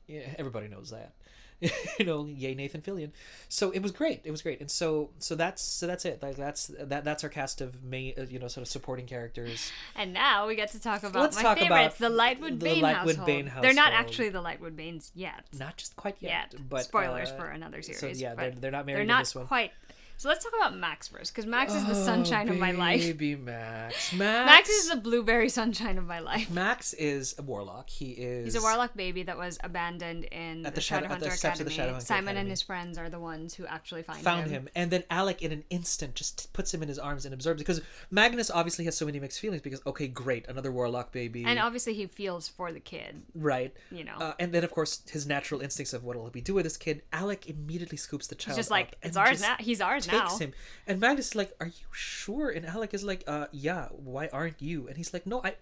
[0.07, 1.13] Yeah, everybody knows that.
[1.99, 3.11] you know, yay Nathan Fillion.
[3.47, 4.21] So it was great.
[4.25, 6.21] It was great, and so so that's so that's it.
[6.21, 9.71] Like that's that that's our cast of main, uh, you know, sort of supporting characters.
[9.95, 12.65] And now we get to talk about Let's my talk favorites, about the Lightwood the
[12.65, 13.25] Bane Lightwood household.
[13.27, 15.45] Bane They're not actually the Lightwood Banes yet.
[15.57, 16.69] Not just quite yet, Yet.
[16.69, 17.99] but Spoilers uh, for another series.
[18.01, 19.47] So yeah, they're, they're not married They're in not this one.
[19.47, 19.71] quite.
[20.23, 23.01] So let's talk about Max first, because Max is the sunshine of my life.
[23.03, 24.13] Oh, Baby Max.
[24.17, 24.45] Max.
[24.45, 26.49] Max is the blueberry sunshine of my life.
[26.49, 27.89] Max is a warlock.
[27.89, 28.45] He is.
[28.45, 31.31] He's a warlock baby that was abandoned in At the, the Shadow- at the Shadowhunter
[31.33, 31.97] steps of the Academy.
[31.97, 32.39] Shadowhunter Simon Academy.
[32.39, 34.51] and his friends are the ones who actually find Found him.
[34.51, 37.59] him, and then Alec, in an instant, just puts him in his arms and absorbs.
[37.61, 39.61] Because Magnus obviously has so many mixed feelings.
[39.61, 43.23] Because okay, great, another warlock baby, And obviously he feels for the kid.
[43.35, 43.73] right?
[43.91, 44.15] you know.
[44.19, 46.77] uh, and then of course his natural instincts of what will he do with this
[46.77, 47.01] kid.
[47.11, 48.53] Alec immediately scoops the child.
[48.55, 49.55] He's just like, it's ours just now.
[49.59, 50.53] He's ours takes him.
[50.87, 53.87] And Magnus is like, "Are you sure?" And Alec is like, "Uh, yeah.
[53.91, 55.55] Why aren't you?" And he's like, "No, I."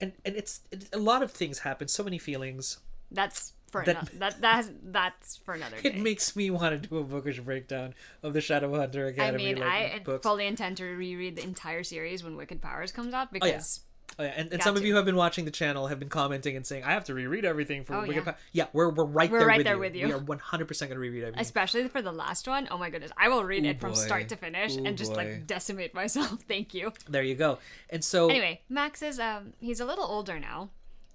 [0.00, 1.86] And and it's, it's a lot of things happen.
[1.88, 2.78] So many feelings.
[3.10, 5.90] That's for That- ano- that that's that's for another day.
[5.90, 9.56] It makes me want to do a bookish breakdown of the Shadowhunter I Academy mean,
[9.58, 10.22] like, I books.
[10.22, 13.89] fully intend to reread the entire series when Wicked Powers comes out because Oh, yeah.
[14.20, 16.56] And, and Got some of you who have been watching the channel have been commenting
[16.56, 18.22] and saying, I have to reread everything for Oh, Wicked yeah.
[18.32, 19.80] Pa-" Yeah, we're, we're right We're there, right with, there you.
[19.80, 20.06] with you.
[20.06, 21.40] We are 100% going to reread everything.
[21.40, 22.68] especially for the last one.
[22.70, 23.96] Oh my goodness, I will read Ooh, it from boy.
[23.96, 25.16] start to finish Ooh, and just boy.
[25.18, 26.38] like decimate myself.
[26.48, 26.92] Thank you.
[27.08, 27.58] There you go.
[27.90, 30.70] And so, Anyway, Max is um he's a little older now.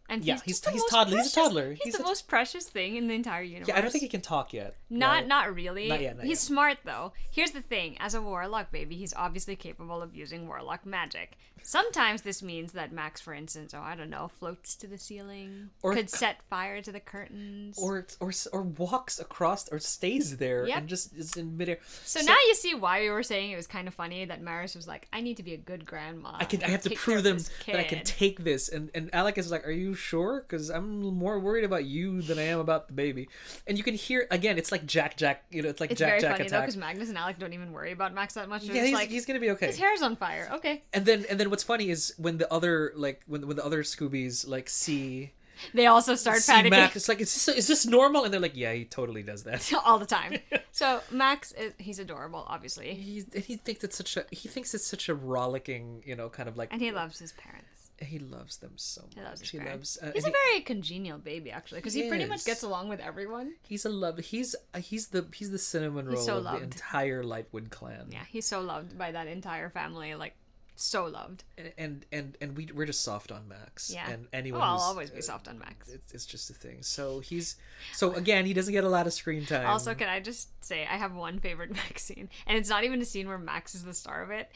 [0.08, 1.70] And Yeah, he's, he's- he's toddler- he's a toddler.
[1.74, 3.70] He's, He's the most precious thing in the entire universe.
[3.70, 4.76] yeah, I don't think he can talk yet.
[4.88, 5.28] Not right?
[5.28, 5.90] not really.
[5.90, 6.48] Not yet, not he's yet.
[6.48, 7.14] smart though.
[7.32, 11.38] Here's the thing: as a warlock baby, he's obviously capable of using warlock magic.
[11.68, 15.72] Sometimes this means that Max, for instance, oh I don't know, floats to the ceiling,
[15.82, 17.80] Or could set fire to the curtains.
[17.80, 20.78] Or, or or walks across or stays there Yep.
[20.78, 21.80] and just is in midair.
[22.04, 24.76] so, now you see why we were saying it was kind of funny that Maryse
[24.76, 26.34] was like, "I need to be a good grandma.
[26.40, 26.64] I can.
[26.64, 28.70] I have to prove them that I can take this.
[28.70, 30.46] And and Alec is like, "Are you sure?
[30.48, 33.28] Because I'm more worried about you than I am about the baby."
[33.66, 34.60] And you can hear again.
[34.60, 35.46] It's like Jack Jack.
[35.50, 36.62] You know, it's like It's Jack very Jack funny attack.
[36.62, 38.66] because Magnus and Alec don't even worry about Max that much.
[38.68, 39.68] They're yeah, he's, like, he's gonna be okay.
[39.68, 40.48] his hair's on fire.
[40.54, 40.84] Okay.
[40.94, 43.82] And then and then what's funny is when the other like when when the other
[43.84, 45.32] Scoobies like see
[45.74, 46.72] They also start see panicking.
[46.72, 48.26] Mac, it's like is this is this normal?
[48.26, 49.72] And they're like, yeah, he totally does that.
[49.86, 50.34] all the time.
[50.76, 54.74] So Max, is, he's adorable, obviously, He and he thinks it's such a he thinks
[54.76, 57.92] it's such a rollicking you know kind of like and he loves his parents.
[58.14, 59.14] he loves them so much.
[59.16, 59.98] He loves his he parents.
[60.02, 60.10] loves.
[60.10, 62.90] Uh, he's a he- very congenial baby, actually, because he, He pretty much gets along
[62.90, 63.54] with everyone.
[63.72, 64.18] He's a love.
[64.20, 66.60] He's uh, he's the he's the cinnamon roll so of loved.
[66.60, 68.08] the entire Lightwood clan.
[68.12, 70.36] Yeah, he's so loved by that entire family, like
[70.76, 71.44] so loved.
[71.58, 73.92] And and and, and we we're just soft on Max.
[73.94, 74.10] Yeah.
[74.10, 74.62] And anyone.
[74.62, 75.90] oh, I'll always be uh, soft on Max.
[75.90, 76.82] It's, it's just a thing.
[76.82, 77.56] So he's
[77.94, 79.66] so again he doesn't get a lot of screen time.
[79.68, 83.02] Also, can I just say I have one favorite Max scene, and it's not even
[83.02, 84.52] a scene where Max is the star of it.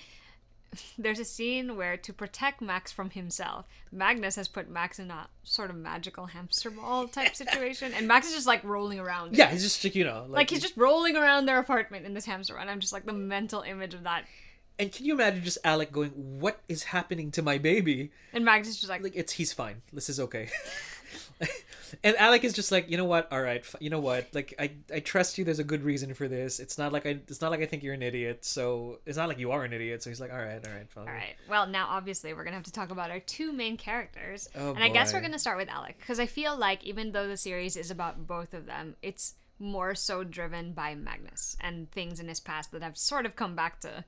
[0.97, 5.28] There's a scene where, to protect Max from himself, Magnus has put Max in a
[5.43, 9.36] sort of magical hamster ball type situation, and Max is just like rolling around.
[9.36, 12.26] yeah, he's just you know like, like he's just rolling around their apartment in this
[12.26, 12.61] hamster ball.
[12.61, 14.26] And I'm just like the mental image of that.
[14.80, 18.69] And can you imagine just Alec going, "What is happening to my baby?" And Magnus
[18.69, 19.82] is just like, Like it's he's fine.
[19.91, 20.49] This is okay.
[22.03, 23.32] and Alec is just like, you know what?
[23.32, 24.27] All right, f- you know what?
[24.34, 25.43] Like I I trust you.
[25.43, 26.59] There's a good reason for this.
[26.59, 28.45] It's not like I it's not like I think you're an idiot.
[28.45, 30.03] So it's not like you are an idiot.
[30.03, 31.07] So he's like, all right, all right, fine.
[31.07, 31.36] All right.
[31.49, 34.84] Well, now obviously we're gonna have to talk about our two main characters, Oh, and
[34.84, 37.75] I guess we're gonna start with Alec because I feel like even though the series
[37.75, 42.39] is about both of them, it's more so driven by Magnus and things in his
[42.39, 44.05] past that have sort of come back to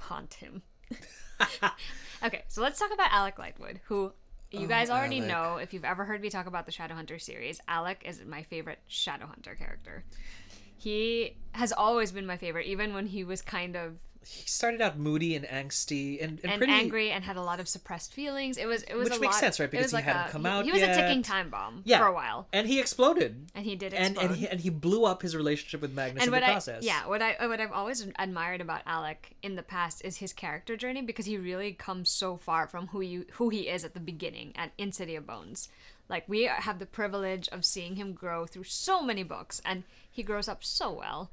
[0.00, 0.62] haunt him.
[2.24, 4.12] okay, so let's talk about Alec Lightwood, who
[4.50, 5.28] you oh, guys already Oh, Alec.
[5.28, 7.60] know if you've ever heard me talk about the Shadowhunter series.
[7.68, 10.04] Alec is my favorite Shadowhunter character.
[10.76, 14.98] He has always been my favorite, even when he was kind of He started out
[14.98, 18.58] moody and angsty and, and, and pretty angry and had a lot of suppressed feelings.
[18.58, 19.70] It was it was Which a makes lot, sense, right?
[19.70, 22.06] Because he like hadn't a, come out He was a ticking time bomb yeah for
[22.06, 24.26] a while, and he exploded and he did and explode.
[24.30, 26.84] and he, and he blew up his relationship with Magnus and in the I process.
[26.84, 30.76] yeah what I what I've always admired about Alec in the past is his character
[30.76, 34.00] journey because he really comes so far from who you who he is at the
[34.00, 35.68] beginning at in City of Bones.
[36.10, 40.22] Like we have the privilege of seeing him grow through so many books, and he
[40.22, 41.30] grows up so well.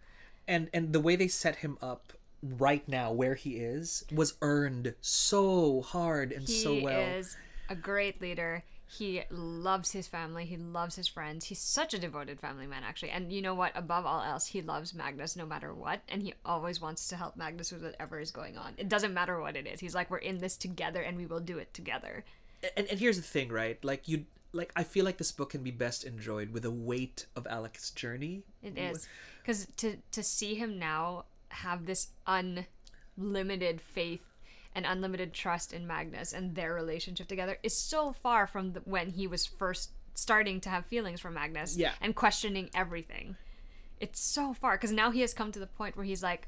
[0.47, 4.93] and and the way they set him up right now where he is was earned
[5.01, 7.05] so hard and He so well.
[7.05, 7.37] He is
[7.69, 8.63] a great leader.
[8.89, 10.45] He loves his family.
[10.45, 11.45] He loves his friends.
[11.45, 13.09] He's such a devoted family man, actually.
[13.09, 13.73] And you know what?
[13.75, 16.01] Above all else, he loves Magnus no matter what.
[16.07, 18.75] And he always wants to help Magnus with whatever is going on.
[18.77, 19.81] It doesn't matter what it is.
[19.81, 22.23] He's like, we're in this together and we will do it together.
[22.77, 23.83] and, and here's the thing, right?
[23.83, 27.25] Like you like I feel like this book can be best enjoyed with the weight
[27.35, 28.43] of Alec's journey.
[28.63, 29.07] It is.
[29.41, 31.25] Because to, to see him now
[31.63, 32.07] have this
[33.17, 34.21] unlimited faith
[34.75, 39.09] and unlimited trust in Magnus and their relationship together is so far from the, when
[39.11, 41.93] he was first starting to have feelings for Magnus Yeah.
[42.01, 43.35] and questioning everything.
[43.99, 46.47] It's so far because now he has come to the point where he's like,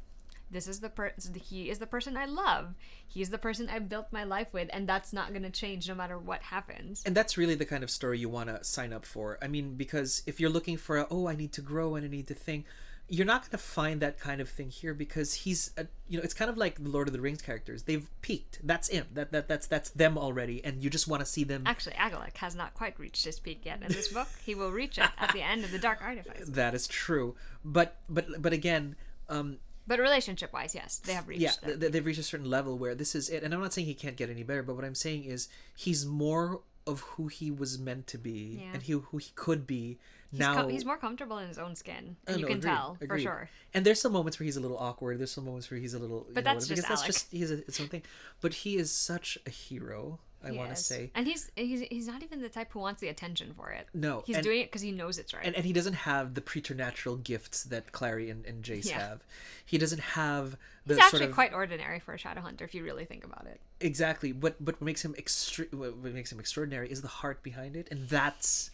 [0.52, 2.74] this is the person he is the person I love.
[3.08, 6.18] He's the person I built my life with, and that's not gonna change no matter
[6.18, 7.04] what happens.
[7.06, 9.38] And that's really the kind of story you want to sign up for.
[9.44, 12.10] I mean, because if you're looking for a, oh, I need to grow and I
[12.10, 12.66] need to think,
[13.10, 16.24] you're not going to find that kind of thing here because he's, a, you know,
[16.24, 17.84] it's kind of like the Lord of the Rings characters.
[17.84, 18.60] They've peaked.
[18.64, 19.08] That's him.
[19.14, 21.64] That that that's that's them already, and you just want to see them.
[21.66, 24.28] Actually, Agalek has not quite reached his peak yet in this book.
[24.46, 26.48] He will reach it at the end of the Dark Artifice.
[26.60, 27.36] That is true,
[27.66, 28.96] but but but again,
[29.28, 29.58] um,
[29.88, 31.92] But relationship wise, yes, they have reached yeah, that.
[31.92, 33.44] they've reached a certain level where this is it.
[33.44, 36.06] And I'm not saying he can't get any better, but what I'm saying is he's
[36.06, 38.74] more of who he was meant to be Yeah.
[38.74, 39.98] and he, who he could be
[40.32, 40.54] he's, now.
[40.54, 42.16] com- he's more comfortable in his own skin.
[42.28, 43.50] And you can agreed, tell for sure.
[43.74, 45.20] And there's some moments where he's a little awkward.
[45.20, 46.26] There's some moments where he's a little.
[46.34, 48.02] But know, that's whatever, just that's just he's a, it's something.
[48.42, 50.20] But he is such a hero.
[50.42, 51.12] I want to say.
[51.16, 53.88] and he's, he's he's not even the type who wants the attention for it.
[53.94, 55.46] No, he's and- doing it because he knows it's right.
[55.46, 59.00] and, and he doesn't have the preternatural gifts that Clary and, and Jace Yeah.
[59.00, 59.24] have.
[59.66, 60.56] He doesn't have
[60.86, 63.26] the he's actually sort of quite ordinary for a shadow hunter if you really think
[63.26, 63.60] about it.
[63.82, 64.32] exactly.
[64.32, 67.76] But but what makes him extre- what what makes him extraordinary is the heart behind
[67.76, 68.72] it, and that's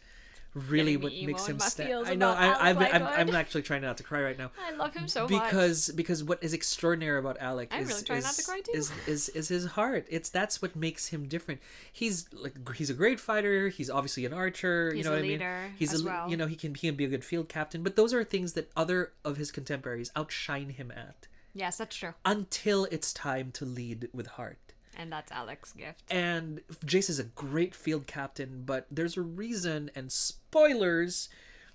[0.56, 2.08] really what makes him stand.
[2.08, 2.32] I know.
[2.32, 4.52] I, I've, I'm, I'm actually trying not to cry right now.
[4.66, 5.30] I love him so much.
[5.30, 8.62] because because what is extraordinary about Alec I'm is really trying is, not to cry
[8.62, 8.72] too.
[8.74, 10.08] is is is his heart.
[10.10, 11.62] It's that's what makes him different.
[11.92, 13.70] He's like he's a great fighter.
[13.70, 14.92] He's obviously an archer.
[14.94, 15.74] He's you know a what I leader mean?
[15.78, 16.30] He's as a well.
[16.30, 17.84] you know he can he can be a good field captain.
[17.84, 22.14] But those are things that other of his contemporaries outshine him at Yes, that's true.
[22.26, 24.65] until it's time to lead with heart.
[24.98, 26.04] And that's Alec's gift.
[26.10, 31.30] And Jace is a great field captain, but there's a reason, and spoilers,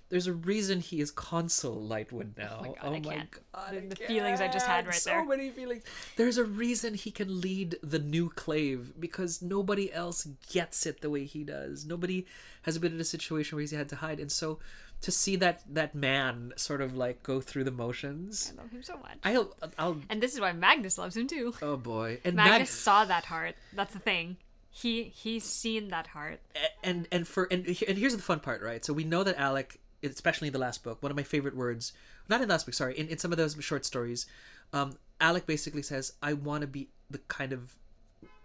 [0.09, 2.57] there's a reason he is Consul Lightwood now.
[2.59, 3.31] Oh my God, I oh can't.
[3.31, 4.87] God, The- I the feelings I just had can't.
[4.87, 5.25] right so there.
[5.25, 5.83] many feelings.
[6.17, 11.09] There's a reason he can lead the new Clave because nobody else gets it the
[11.09, 11.85] way he does.
[11.85, 12.25] Nobody
[12.63, 14.59] has been in a situation where he's had to hide, and so
[15.01, 18.83] to see that that man sort of like go through the motions, I love him
[18.83, 19.17] so much.
[19.23, 21.53] I'll I'll and this is why Magnus loves him too.
[21.61, 23.55] oh boy, and Magnus Mag- saw that heart.
[23.73, 24.37] That's the thing.
[24.69, 26.39] He he's seen that heart.
[26.83, 28.83] and and for and and here's the fun part, right?
[28.85, 31.93] So we know that Alec, especially in the last book, one of my favorite words,
[32.29, 34.27] not in the last book, sorry, in, in some of those short stories,
[34.71, 37.75] um, Alec basically says, "I want to be the kind of,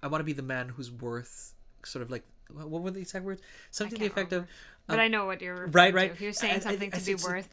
[0.02, 1.52] I want to be the man who's worth
[1.84, 3.42] sort of like what were the exact words?
[3.70, 4.46] Something to the effect of,
[4.86, 5.96] But I know what you're Um, right, to.
[5.96, 6.10] right.
[6.12, 7.48] If you're saying I something think- I to be worth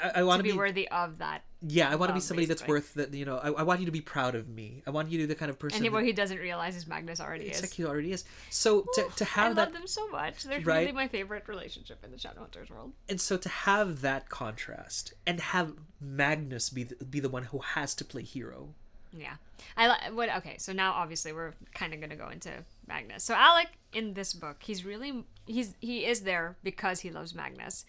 [0.00, 1.42] I, I want to to be worthy of that.
[1.66, 3.12] yeah, I want to be love, somebody that's worth that.
[3.12, 4.82] You know, I, I want you to be proud of me.
[4.86, 5.82] I want you to be the kind of person.
[5.84, 7.64] And what he doesn't realize is Magnus already it's is.
[7.64, 8.24] like he already is.
[8.48, 10.44] So to to have I have love that them so much.
[10.44, 10.80] They're Right?
[10.82, 12.92] really my favorite relationship in the Shadowhunters world.
[13.08, 17.58] and so to have that contrast and have Magnus be the, be the one who
[17.58, 18.74] has to play hero.
[19.16, 19.34] Yeah.
[19.76, 22.50] I what okay, so now obviously we're kind of going to go into
[22.86, 23.24] Magnus.
[23.24, 27.84] So Alec in this book, he's really he's he is there because he loves Magnus.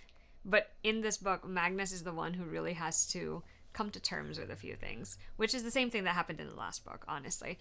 [0.46, 3.44] But in this book, Magnus is the one who really has to
[3.74, 6.48] come to terms with a few things, which is the same thing that happened in
[6.48, 7.60] the last book, honestly.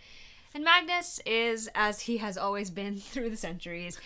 [0.55, 3.99] And Magnus is, as he has always been through the centuries,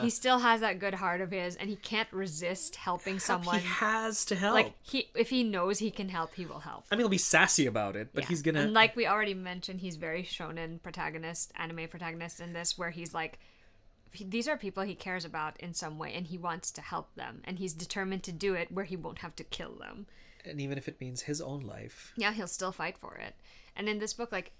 [0.00, 3.58] he still has that good heart of his, and he can't resist helping someone.
[3.60, 4.54] He has to help.
[4.54, 6.84] Like he, if he knows he can help, he will help.
[6.90, 8.28] I mean, he'll be sassy about it, but Yeah.
[8.28, 8.60] he's gonna.
[8.60, 13.12] And like we already mentioned, he's very shonen protagonist, anime protagonist in this, where he's
[13.12, 13.38] like,
[14.20, 17.42] these are people he cares about in some way, and he wants to help them,
[17.44, 20.06] and he's determined to do it where he won't have to kill them.
[20.44, 23.34] and even if it means his own life, Yeah, he'll still fight for it.
[23.76, 24.52] And in this book, like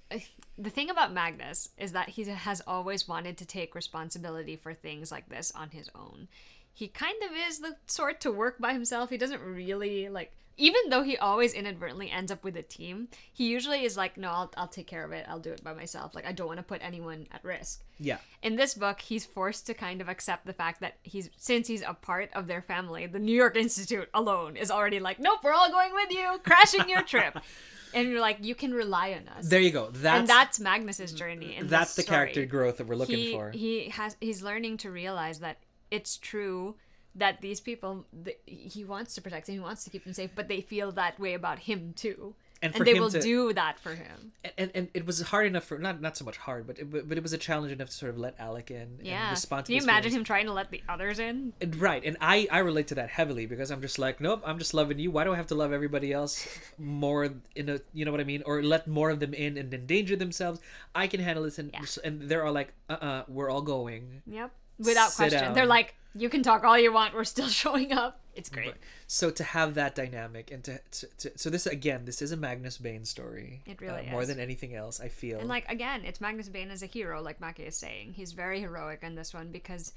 [0.57, 5.11] the thing about Magnus is that he has always wanted to take responsibility for things
[5.11, 6.29] like this on his own.
[6.73, 9.11] he kind of is the sort to work by himself.
[9.11, 13.49] He doesn't really like even though he always inadvertently ends up with a team, he
[13.49, 15.25] usually is like, no, I'll, I'll take care of it.
[15.27, 16.15] I'll do it by myself.
[16.15, 17.83] Like, I don't want to put anyone at risk.
[17.99, 18.19] Yeah.
[18.43, 21.83] In this book, he's forced to kind of accept the fact that he's, since he's
[21.83, 25.55] a part of their family, the New York Institute alone is already like, nope, we're
[25.55, 27.39] all going with you, crashing your trip.
[27.93, 29.49] And you're like, you can rely on us.
[29.49, 29.91] There you go.
[29.91, 31.59] That's and that's Magnus's journey.
[31.63, 32.17] That's the story.
[32.17, 33.51] character growth that we're looking he, for.
[33.51, 35.59] He has he's learning to realize that
[35.91, 36.77] it's true
[37.15, 40.31] that these people th- he wants to protect them, he wants to keep them safe,
[40.35, 42.35] but they feel that way about him too.
[42.63, 44.33] And And, they will to- do that for him.
[44.59, 47.17] and, and it was hard enough for not not so much hard, but it, but
[47.17, 49.31] it was a challenge enough to sort of let Alec in and Yeah.
[49.31, 50.17] respond to Can you imagine feelings.
[50.21, 51.55] him trying to let the others in?
[51.63, 54.59] And- Right, and I I relate to that heavily because I'm just like, nope, I'm
[54.59, 55.11] just loving you.
[55.11, 56.47] Why do I have to love everybody else
[56.79, 59.73] more in a, you know what I mean, or let more of them in and
[59.73, 60.61] endanger themselves?
[60.95, 61.85] I can handle this, and Yeah.
[62.05, 64.21] and they're all like, uh, uh we're all going.
[64.27, 64.51] Yep.
[64.85, 65.41] Without Sit question.
[65.43, 65.55] down.
[65.55, 68.21] They're like, you can talk all you want, we're still showing up.
[68.35, 68.75] It's great.
[69.07, 72.37] So to have that dynamic and to, to, to so this again, this is a
[72.37, 73.63] Magnus Bane story.
[73.67, 75.01] It really uh, more than anything else.
[75.01, 75.41] I feel.
[75.41, 78.15] And like again, it's Magnus Bane as a hero, like Maki is saying.
[78.15, 79.93] He's very heroic in this one because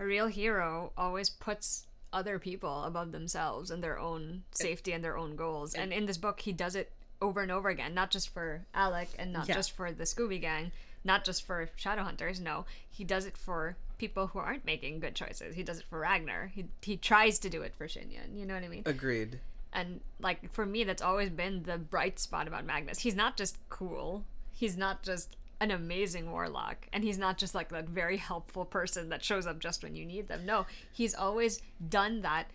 [0.00, 5.16] a real hero always puts other people above themselves and their own safety and their
[5.18, 5.74] own goals.
[5.74, 9.10] And in this book, he does it over and over again, not just for Alec
[9.18, 9.54] and not Yeah.
[9.56, 10.72] just for the Scooby Gang,
[11.04, 12.40] not just for Shadowhunters.
[12.40, 15.54] No, he does it for people who aren't making good choices.
[15.54, 16.50] He does it for Ragnor.
[16.52, 18.36] He he tries to do it for Shinyun.
[18.38, 18.82] You know what I mean?
[18.86, 19.40] Agreed.
[19.72, 23.58] and like for me that's always been the bright spot about magnus he's not just
[23.68, 28.64] cool he's not just an amazing warlock and he's not just like that very helpful
[28.64, 32.46] person that shows up just when you need them no he's always done that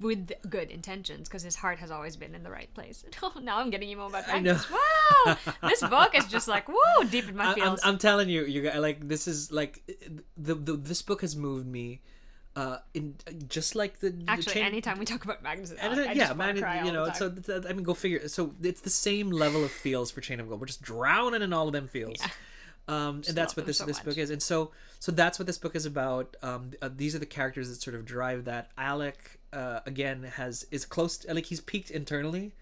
[0.00, 3.04] with good intentions because his heart has always been in the right place
[3.42, 5.36] now i'm getting emo about I magnus wow
[5.68, 8.44] this book is just like woo deep in my I, I'm, feels I'm telling you,
[8.44, 9.82] you guys, like this is like
[10.36, 12.00] the, the this book has moved me,
[12.54, 13.16] uh, in
[13.48, 16.08] just like the the actually chain- anytime we talk about magnus and And Alec, then-
[16.08, 17.34] I yeah, man, you know, so
[17.68, 18.28] I mean, go figure.
[18.28, 20.60] So it's the same level of feels for Chain of Gold.
[20.60, 22.18] We're just drowning in all of them feels.
[22.88, 24.04] Um, and that's what this so this much.
[24.06, 24.70] book is, and so
[25.00, 26.36] so that's what this book is about.
[26.42, 28.70] Um, uh, these are the characters that sort of drive that.
[28.78, 31.18] Alec, uh, again, has is close.
[31.18, 32.52] To, like he's peaked internally,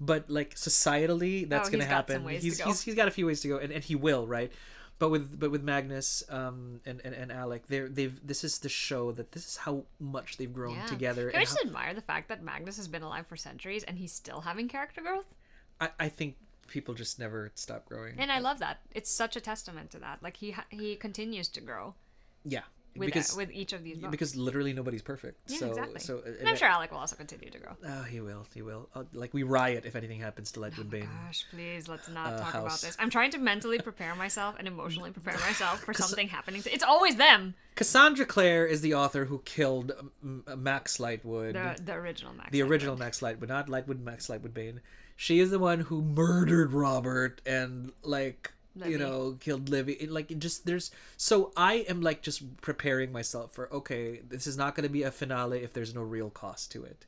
[0.00, 2.40] but like societally, that's Oh, gonna he's got some happen.
[2.40, 2.64] he's, go.
[2.66, 4.52] he's he's got a few ways to go, and, and he will, right?
[4.98, 8.68] But with but with Magnus um, and, and and Alec, they're they've this is the
[8.68, 10.86] show that this is how much they've grown Yeah.
[10.86, 11.30] together.
[11.34, 14.12] I just how- admire the fact that Magnus has been alive for centuries and he's
[14.12, 15.34] still having character growth?
[15.80, 16.34] I, I think
[16.66, 18.16] people just never stop growing.
[18.18, 18.80] And I love that.
[18.90, 20.20] It's such a testament to that.
[20.20, 21.94] Like he ha- he continues to grow
[22.44, 22.62] yeah,
[22.96, 24.10] with because with each of these books.
[24.10, 25.38] because literally nobody's perfect.
[25.50, 26.00] yeah, so exactly.
[26.00, 27.72] so and I'm sure Alec will also continue to grow.
[27.86, 28.46] Oh, he will.
[28.54, 28.88] He will.
[28.94, 31.08] Uh, like we riot if anything happens to Lightwood Bane.
[31.26, 32.96] Gosh, please let's not Uh, talk about this.
[32.98, 36.62] I'm trying to mentally prepare myself and emotionally prepare myself for something happening.
[36.62, 37.54] To- it's always them.
[37.76, 42.50] Cassandra Clare is the author who killed um, Max Lightwood, The the original Max.
[42.50, 42.68] the Lightwood.
[42.68, 44.80] original Max Lightwood, not Lightwood Max Lightwood Bane.
[45.14, 48.52] She is the one who murdered Robert and like
[48.86, 49.92] you know killed Livy.
[49.94, 54.46] It, like it just there's so I am like just preparing myself for okay, this
[54.46, 57.06] is not going to be a finale if there's no real cost to it.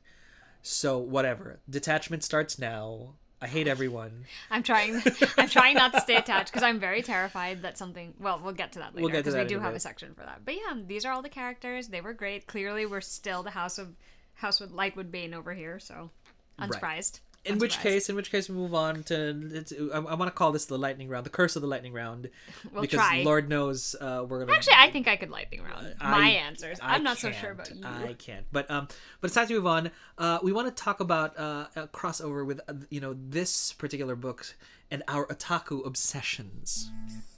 [0.61, 3.13] So whatever, detachment starts now.
[3.43, 4.25] I hate everyone.
[4.51, 5.01] I'm trying.
[5.37, 8.13] I'm trying not to stay attached because I'm very terrified that something.
[8.19, 9.77] Well, we'll get to that later We'll because we do have bit.
[9.77, 10.41] a section for that.
[10.45, 11.87] But yeah, these are all the characters.
[11.87, 12.45] They were great.
[12.45, 13.95] Clearly, we're still the house of
[14.35, 16.11] house with Lightwood Bane over here, so
[16.59, 17.21] unsurprised.
[17.43, 19.89] In which case, in which case, we move on to.
[19.93, 22.29] I, I want to call this the lightning round, the curse of the lightning round,
[22.71, 23.23] We'll because try.
[23.23, 24.53] Lord knows uh, we're gonna.
[24.53, 26.77] Actually, I think I could lightning round I- my answers.
[26.79, 27.83] I I'm not so sure about you.
[27.83, 28.45] I can't.
[28.51, 28.87] But um,
[29.19, 29.89] but it's time to move on.
[30.19, 34.15] Uh, we want to talk about uh, a crossover with uh, you know this particular
[34.15, 34.45] book
[34.91, 36.91] and our otaku obsessions.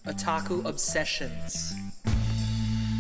[0.06, 1.74] Otaku obsessions.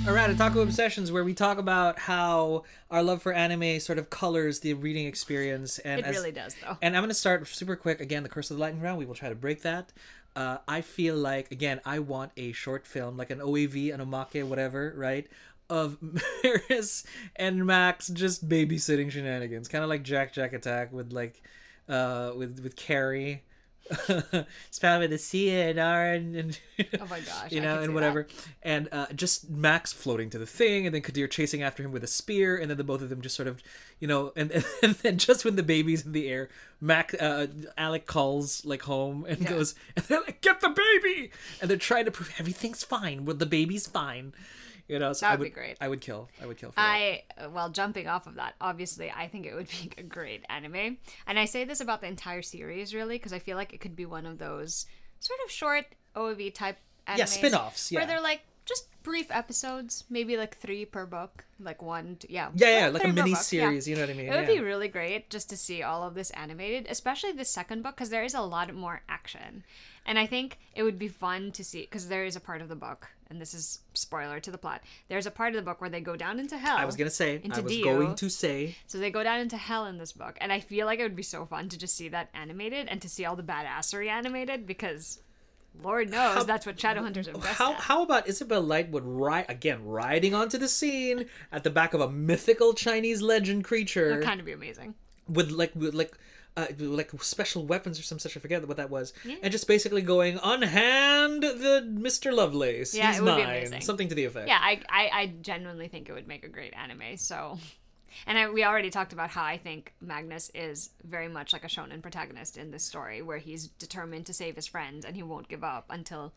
[0.05, 4.59] Right, Otaku Obsessions, where we talk about how our love for anime sort of colors
[4.59, 6.77] the reading experience, and It as- really does, though.
[6.81, 7.99] and I'm going to start super quick.
[7.99, 8.97] Again, the Curse of the Lightning Round.
[8.99, 9.91] We will try to break that.
[10.35, 14.43] Uh, I feel like again, I want a short film, like an OAV, an omake,
[14.45, 15.27] whatever, right?
[15.69, 15.97] Of
[16.43, 21.41] Maryse and Max just babysitting shenanigans, kind of like Jack Jack Attack with like,
[21.89, 23.43] uh, with with Carrie.
[24.07, 26.59] it's probably the C and R and, and
[27.01, 28.27] Oh my gosh, you know, and whatever,
[28.61, 32.03] and uh, just Max floating to the thing, and then Kadir chasing after him with
[32.03, 33.61] a spear, and then the both of them just sort of,
[33.99, 34.51] you know, and
[34.83, 39.25] and then just when the baby's in the air, Mac uh, Alec calls like home
[39.27, 41.31] and goes, and they're like, "Get the baby!"
[41.61, 44.33] and they're trying to prove everything's fine, well, the baby's fine,
[44.87, 45.13] you know.
[45.13, 45.77] So That I would would be great.
[45.81, 46.29] I would kill.
[46.41, 46.71] I would kill.
[46.71, 46.85] For that.
[46.85, 50.97] I well, jumping off of that, obviously, I think it would be a great anime,
[51.27, 53.95] and I say this about the entire series, really, because I feel like it could
[53.95, 54.85] be one of those
[55.19, 56.77] sort of short OAV type
[57.17, 57.99] yeah, spin-offs, yeah.
[57.99, 62.49] where they're like just brief episodes, maybe like three per book, like one, to, yeah,
[62.55, 63.39] Yeah, yeah, like a mini book, yeah.
[63.39, 63.87] series.
[63.87, 64.27] You know what I mean?
[64.27, 64.55] It would yeah.
[64.55, 68.09] be really great just to see all of this animated, especially the second book, because
[68.09, 69.65] there is a lot more action.
[70.05, 72.69] And I think it would be fun to see, because there is a part of
[72.69, 74.81] the book, and this is spoiler to the plot.
[75.09, 76.77] There's a part of the book where they go down into hell.
[76.77, 77.41] I was gonna say.
[77.43, 77.83] Into I was Diyu.
[77.83, 78.75] going to say.
[78.87, 81.15] So they go down into hell in this book, and I feel like it would
[81.15, 84.65] be so fun to just see that animated and to see all the badassery animated
[84.67, 85.19] because,
[85.81, 87.79] Lord knows that's what Shadowhunters are best How at.
[87.79, 92.09] how about Isabelle Lightwood ride again riding onto the scene at the back of a
[92.09, 94.93] mythical Chinese legend creature That'd kind of be amazing.
[95.27, 96.15] with like with like
[96.55, 99.37] uh, like special weapons or some such I forget what that was Yeah.
[99.41, 102.31] and just basically going unhand the Mr.
[102.33, 103.81] Lovelace Yeah, he's it would be mine amazing.
[103.81, 106.73] something to the effect Yeah, I, I I genuinely think it would make a great
[106.73, 107.17] anime.
[107.17, 107.57] So,
[108.27, 111.67] and I, we already talked about how I think Magnus is very much like a
[111.67, 115.47] shonen protagonist in this story, where he's determined to save his friends and he won't
[115.49, 116.33] give up until,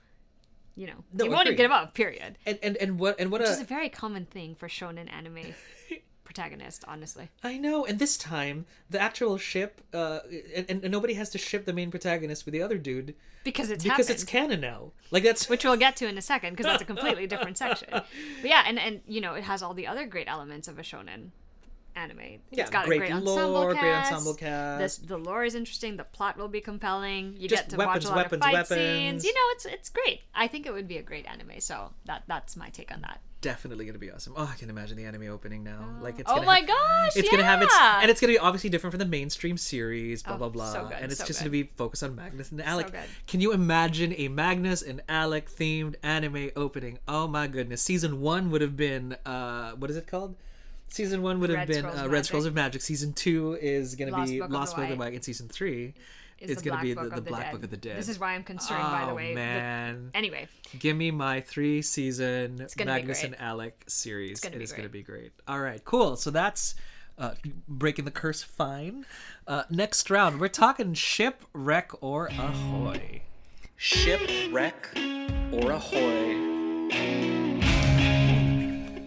[0.77, 1.93] you know, No, he won't give up.
[1.93, 2.39] Period.
[2.47, 5.13] and and and what and what Which a is a very common thing for shonen
[5.13, 5.55] anime
[6.27, 7.31] protagonist, honestly.
[7.43, 10.21] I know, and this time the actual ship, uh,
[10.55, 13.15] and, and nobody has to ship the main protagonist with the other dude
[13.45, 14.11] Because it's because happened.
[14.11, 14.93] it's canon now.
[15.11, 17.89] Like that's which we'll get to in a second because that's a completely different section.
[17.93, 18.05] But
[18.45, 21.31] yeah, and and you know it has all the other great elements of a shonen
[21.95, 22.19] anime.
[22.51, 23.81] Yeah, it's got great a great ensemble lore, cast.
[23.83, 24.79] great ensemble cast.
[24.81, 25.97] This, the lore is interesting.
[25.97, 27.37] The plot will be compelling.
[27.39, 28.69] You Just get to weapons, watch a lot weapons, of fight weapons.
[28.69, 29.25] scenes.
[29.25, 30.21] You know, it's it's great.
[30.35, 31.61] I think it would be a great anime.
[31.61, 33.21] So that that's my take on that.
[33.47, 34.33] Definitely gonna be awesome.
[34.37, 35.79] Oh, I can imagine the anime opening now.
[36.03, 37.13] Like it's oh gonna my have- gosh!
[37.17, 38.01] It's gonna have its yeah!
[38.03, 40.73] and it's gonna be obviously different from the mainstream series, blah Oh, blah blah.
[40.73, 41.45] so good, and it's so just good.
[41.45, 42.91] gonna be focused on Magnus and Alec.
[42.91, 43.01] good.
[43.29, 46.99] Can you imagine a Magnus and Alec themed anime opening?
[47.07, 47.81] Oh my goodness.
[47.83, 50.35] Season one would have been uh what is it called?
[50.89, 52.83] Season one would have Red been Scrolls uh, Red Scrolls of Magic.
[52.83, 55.95] Season two is gonna Lost be Book Lost the Book of and season three
[56.39, 57.53] Is it's the gonna Black be Book the, of the the Black Dead.
[57.53, 57.97] Book of the Dead.
[57.97, 58.83] This is why I'm concerned.
[58.83, 59.29] by the Oh, way.
[59.31, 60.11] The- man.
[60.15, 64.33] anyway, Give me my three season Magnus and Alec series.
[64.33, 65.07] It's gonna It be is going to great.
[65.07, 65.33] be great.
[65.49, 66.17] All right, cool.
[66.17, 66.75] So that's
[67.19, 67.33] uh,
[67.67, 68.43] breaking the curse.
[68.43, 69.07] Fine.
[69.47, 73.23] Uh, next round, we're talking shipwreck or ahoy.
[73.77, 74.91] Shipwreck
[75.53, 77.36] or ahoy.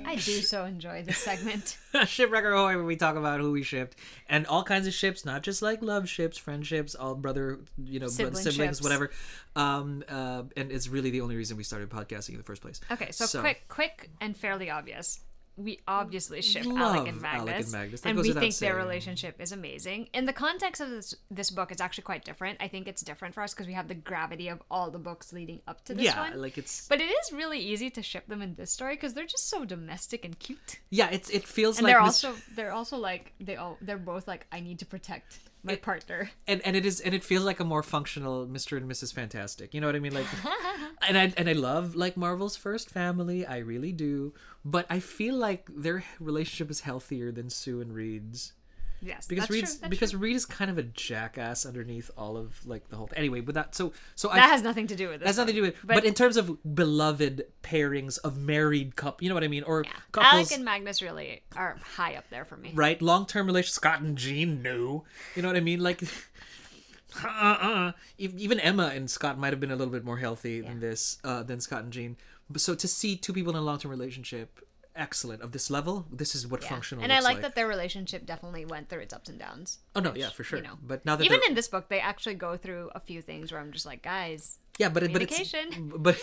[0.09, 1.77] I do so enjoy this segment.
[2.05, 3.95] shipwreck or ahoy, where we talk about who we shipped
[4.27, 8.07] and all kinds of ships, not just like love ships, friendships, all brother, you know,
[8.07, 8.81] Sibling siblings, ships.
[8.81, 9.11] whatever.
[9.55, 12.81] Um, uh, and it's really the only reason we started podcasting in the first place.
[12.91, 15.19] Okay, so, quick, quick, and fairly obvious.
[15.59, 18.05] We obviously ship Alec and Alec and Magnus, Magnus.
[18.05, 20.07] And we think their relationship is amazing.
[20.13, 22.57] In the context of this this book, it's actually quite different.
[22.61, 25.33] I think it's different for us because we have the gravity of all the books
[25.33, 26.41] leading up to this Yeah, one.
[26.41, 29.25] like it's but it is really easy to ship them in this story because they're
[29.25, 32.71] just so domestic and cute, yeah, it's it feels and like they're Miss- also they're
[32.71, 36.31] also like they all they're both like I need to protect my partner.
[36.47, 38.77] and and it is and it feels like a more functional Mr.
[38.77, 39.13] and Mrs.
[39.13, 39.73] Fantastic.
[39.73, 40.13] You know what I mean?
[40.13, 40.27] Like
[41.07, 44.33] and I and I love like Marvel's first family, I really do.
[44.65, 48.53] But I feel like their relationship is healthier than Sue and Reed's.
[49.01, 50.19] Yes, Because that's Reed's that's because true.
[50.19, 53.73] Reed is kind of a jackass underneath all of like the whole anyway, but that
[53.73, 55.27] so so that I has nothing to do with this.
[55.27, 59.23] has nothing to do with but, But- in terms of beloved pairings of married couple
[59.23, 59.63] you know what I mean?
[59.63, 59.91] Or yeah.
[60.11, 62.73] couples Alec and Magnus really are high up there for me.
[62.75, 63.01] right?
[63.01, 63.75] Long term relationship.
[63.75, 65.05] Scott and Jean, no.
[65.33, 65.79] You know what I mean?
[65.81, 66.03] Like,
[67.23, 67.93] uh-uh.
[68.17, 71.43] Even Emma and Scott might have been a little bit more healthy than this, uh,
[71.43, 72.17] than Scott and Jean.
[72.57, 74.59] So to see two people in a long term relationship,
[74.95, 76.69] excellent of this level, this is what Yeah.
[76.69, 77.03] functional.
[77.03, 79.79] And I looks like, that their relationship definitely went through its ups and downs.
[79.95, 80.57] Oh no, which, yeah, for sure.
[80.59, 83.21] You know, but now that even in this book, they actually go through a few
[83.21, 86.17] things where I'm just like, guys, yeah, but it, but it's but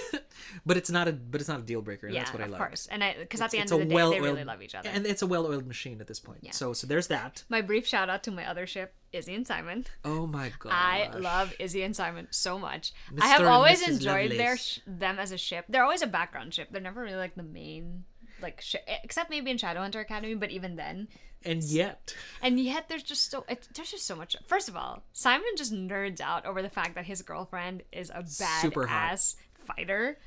[0.64, 2.07] but it's not a but it's not a deal breaker.
[2.07, 2.59] And yeah, that's what I of like.
[2.59, 2.88] course.
[2.90, 4.88] And I because at the end of the day, they well-oiled- really love each other.
[4.88, 6.40] and it's a well-oiled machine at this point.
[6.42, 6.50] Yeah.
[6.50, 7.44] So so there's that.
[7.48, 9.84] My brief shout out to my other ship, Izzy and Simon.
[10.04, 10.72] Oh my god.
[10.72, 12.92] I love Izzy and Simon so much.
[13.20, 14.61] I have always enjoyed their Lovelace.
[14.62, 15.66] sh- them as a ship.
[15.68, 16.68] They're always a background ship.
[16.72, 18.04] They're never really like the main
[18.43, 20.34] like ship, except maybe in Shadowhunter Academy.
[20.34, 21.09] But even then,
[21.45, 24.37] And yet, And yet, there's just so it, there's just so much.
[24.47, 28.22] First of all, Simon just nerds out over the fact that his girlfriend is a
[28.22, 30.18] badass fighter.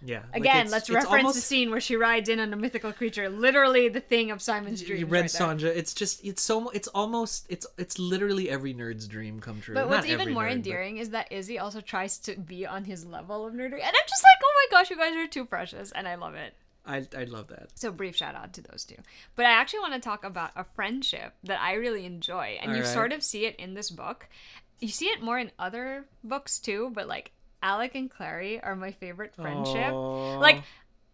[0.00, 0.22] yeah.
[0.32, 3.28] Again, it's- let's reference almost- the scene where she rides in on a mythical creature,
[3.28, 5.00] literally the thing of Simon's dream.
[5.00, 5.46] you read right there.
[5.48, 5.64] Sanja.
[5.76, 9.74] It's just it's so it's almost it's it's literally every nerd's dream come true.
[9.74, 12.64] But what's Not even more nerd, but- endearing is that Izzy also tries to be
[12.66, 15.26] on his level of nerdery, and I'm just like, oh my gosh, you guys are
[15.26, 16.54] too precious, and I love it.
[16.88, 17.68] I I love that.
[17.78, 18.96] So brief shout out to those two.
[19.36, 22.78] But I actually want to talk about a friendship that I really enjoy, and you
[22.78, 22.92] Alright.
[22.94, 24.28] sort of see it in this book.
[24.80, 27.32] You see it more in other books too, but like
[27.62, 29.92] Alec and Clary are my favorite friendship.
[29.92, 30.38] Aw.
[30.38, 30.62] Like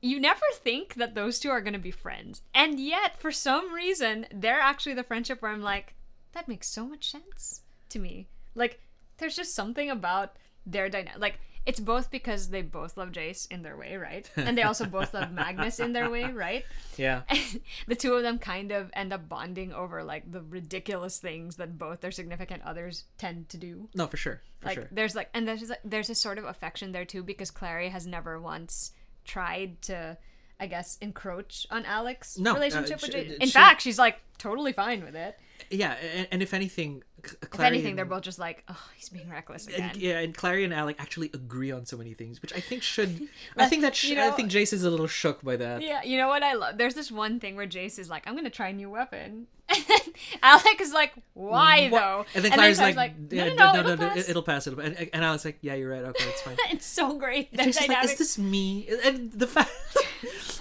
[0.00, 2.42] you never think that those two are going to be friends.
[2.54, 5.94] And yet for some reason, they're actually the friendship where I'm like
[6.32, 8.28] that makes so much sense to me.
[8.54, 8.80] Like
[9.18, 13.62] there's just something about their dynamic like it's both because they both love Jace in
[13.62, 14.30] their way, right?
[14.36, 16.64] And they also both love Magnus in their way, right?
[16.96, 17.22] Yeah.
[17.86, 21.78] the two of them kind of end up bonding over like the ridiculous things that
[21.78, 23.88] both their significant others tend to do.
[23.94, 24.42] No, for sure.
[24.60, 24.88] For like sure.
[24.92, 28.06] there's like and there's like, there's a sort of affection there too because Clary has
[28.06, 28.92] never once
[29.24, 30.18] tried to
[30.60, 33.36] I guess encroach on Alec's No, uh, relationship with Jace.
[33.38, 35.38] In she- fact, she's like totally fine with it.
[35.70, 39.08] Yeah, and, and if anything, C- If anything, and- they're both just like, oh, he's
[39.08, 39.90] being reckless again.
[39.90, 42.82] And, yeah, and Clary and Alec actually agree on so many things, which I think
[42.82, 43.28] should.
[43.56, 45.82] I think that sh- you I think Jace is a little shook by that.
[45.82, 46.78] Yeah, you know what I love?
[46.78, 49.46] There's this one thing where Jace is like, I'm gonna try a new weapon.
[49.74, 52.26] And Alec is like, why mm, What- though?
[52.36, 54.16] And then Clary's like, no, yeah, no, no, no, it'll pass.
[54.16, 54.66] it- it'll pass.
[54.68, 56.04] It'll, and, and Alec's like, yeah, you're right.
[56.04, 56.56] Okay, it's fine.
[56.70, 57.50] It's so great.
[57.56, 58.88] That Jace is like, is this me?
[59.04, 59.70] And the fact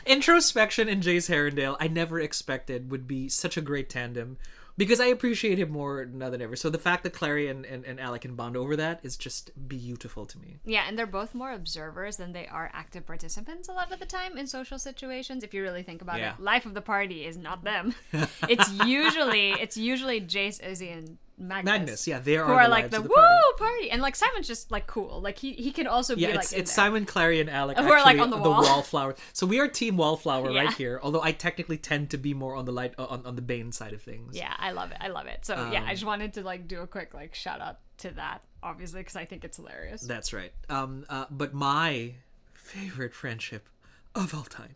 [0.05, 4.37] introspection in Jace Herondale, I never expected would be such a great tandem
[4.77, 6.55] because I appreciate him more now than ever.
[6.55, 9.51] So the fact that Clary and, and, and Alec can bond over that is just
[9.67, 10.57] beautiful to me.
[10.65, 14.05] Yeah, and they're both more observers than they are active participants a lot of the
[14.05, 15.43] time in social situations.
[15.43, 16.33] If you really think about Yeah.
[16.33, 17.93] it, life of the party is not them.
[18.49, 21.65] it's usually it's usually Jace, Izzy, and Magnus.
[21.65, 23.57] Magnus, yeah, they are who the like the the woo party.
[23.57, 23.91] party.
[23.91, 25.19] and like Simon's just like cool.
[25.21, 26.71] Like he he can also Yeah, be it's like it's.
[26.71, 28.61] Simon, Clary, and Alec Who are, like, on the wall.
[28.61, 29.15] wallflower.
[29.33, 30.63] So we are Team Wallflower Yeah.
[30.65, 30.99] right here.
[31.01, 33.93] Although I technically tend to be more on the light on, on the Bane side
[33.93, 34.35] of things.
[34.37, 34.97] Yeah, I love it.
[35.01, 35.45] I love it.
[35.45, 38.11] So yeah, Um, I just wanted to like do a quick like shout out to
[38.11, 40.01] that, obviously, because I think it's hilarious.
[40.01, 40.51] That's right.
[40.69, 42.13] Um, uh, but my
[42.53, 43.67] favorite friendship
[44.15, 44.75] of all time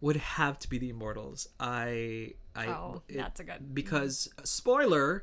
[0.00, 1.48] would have to be the Immortals.
[1.60, 5.22] I, I, Oh, that's a good- because spoiler.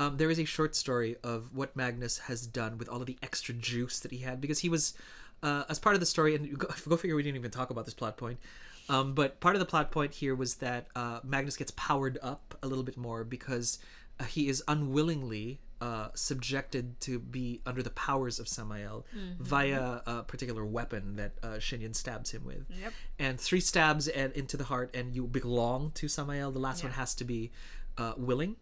[0.00, 3.18] Um, there is a short story of what Magnus has done with all of the
[3.22, 4.94] extra juice that he had because he was,
[5.42, 7.84] uh, as part of the story, and go, go figure we didn't even talk about
[7.84, 8.38] this plot point.
[8.88, 12.56] Um, but part of the plot point here was that uh, Magnus gets powered up
[12.62, 13.78] a little bit more because
[14.18, 19.04] uh, he is unwillingly uh, subjected to be under the powers of Sammael
[19.38, 22.64] via a particular weapon that uh, Shinyun stabs him with.
[22.82, 22.92] Yep.
[23.18, 26.54] And three stabs and into the heart, and you belong to Sammael.
[26.54, 27.50] The last one has to be
[27.98, 28.54] uh, willing Yeah.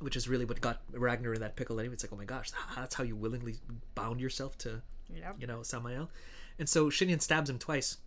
[0.00, 1.94] Which is really what got Ragnor in that pickle anyway.
[1.94, 3.56] It's like, oh my gosh, that's how you willingly
[3.94, 4.82] bound yourself to,
[5.12, 5.36] Yep.
[5.40, 6.08] you know, Sammael.
[6.58, 7.98] And so Shinyun stabs him twice,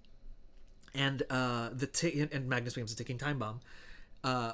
[0.94, 3.60] and uh, the t- and Magnus becomes a ticking time bomb,
[4.24, 4.54] uh,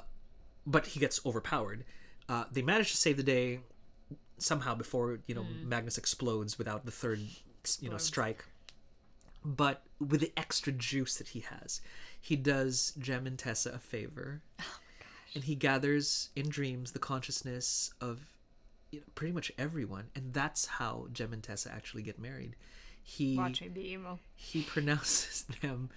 [0.66, 1.84] but he gets overpowered.
[2.28, 3.60] Uh, they manage to save the day
[4.38, 7.20] somehow before you know Magnus explodes without the third,
[7.80, 8.44] you know, strike.
[9.44, 11.80] But with the extra juice that he has,
[12.20, 14.42] he does Jem and Tessa a favor
[15.34, 18.20] and he gathers in dreams the consciousness of
[18.90, 22.56] you know, pretty much everyone and that's how Jem and Tessa actually get married
[23.02, 24.18] he Watch me be emo.
[24.34, 25.90] he pronounces them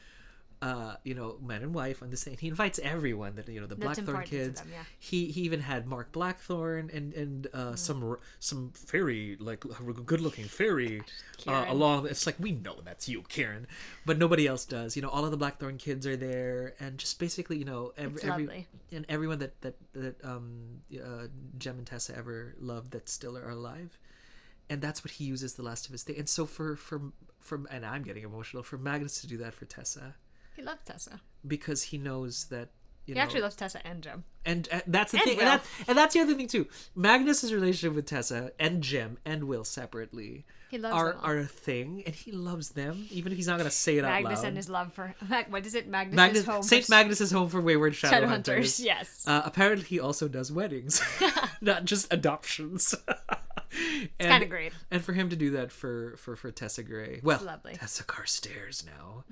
[0.62, 3.66] uh you know man and wife on the same he invites everyone that you know
[3.66, 4.62] the That's Blackthorn kids.
[4.62, 4.84] them, yeah.
[5.00, 7.78] he he even had Mark Blackthorn and and uh Mm.
[7.80, 9.64] some some fairy like
[10.06, 11.02] good looking fairy
[11.48, 13.66] uh, along it's like we know that's you Kieran,
[14.06, 14.96] but nobody else does.
[14.96, 18.22] You know all of the Blackthorn kids are there and just basically you know every,
[18.30, 23.36] every and everyone that that that um uh, Jem and Tessa ever loved that still
[23.38, 23.98] are alive,
[24.70, 26.16] and that's what he uses the last of his day.
[26.18, 27.02] And so for for
[27.40, 30.16] for and I'm getting emotional for Magnus to do that for Tessa
[30.56, 31.22] He loves Tessa.
[31.48, 32.70] because he knows that
[33.06, 34.24] you He know actually loves Tessa and Jem.
[34.46, 36.68] and, and that's the And thing and, that, and that's the other thing too.
[36.96, 40.46] Magnus's relationship with Tessa and Jem and Will separately.
[40.70, 43.70] He loves are, are a thing, and he loves them, even if he's not gonna
[43.70, 44.30] say it Magnus out loud.
[44.30, 45.14] Magnus and his love for
[45.50, 45.88] what is it?
[45.90, 48.56] Magnus, Magnus, home Saint for Magnus is home for wayward shadow, Shadow hunters.
[48.56, 48.80] Hunters.
[48.80, 49.26] Yes.
[49.28, 51.02] Uh, apparently, he also does weddings,
[51.62, 52.96] not just adoptions.
[53.72, 54.72] it's kind of great.
[54.90, 57.74] And for him to do that for for for Tessa Gray, well, lovely.
[57.74, 59.26] Tessa Carstairs now.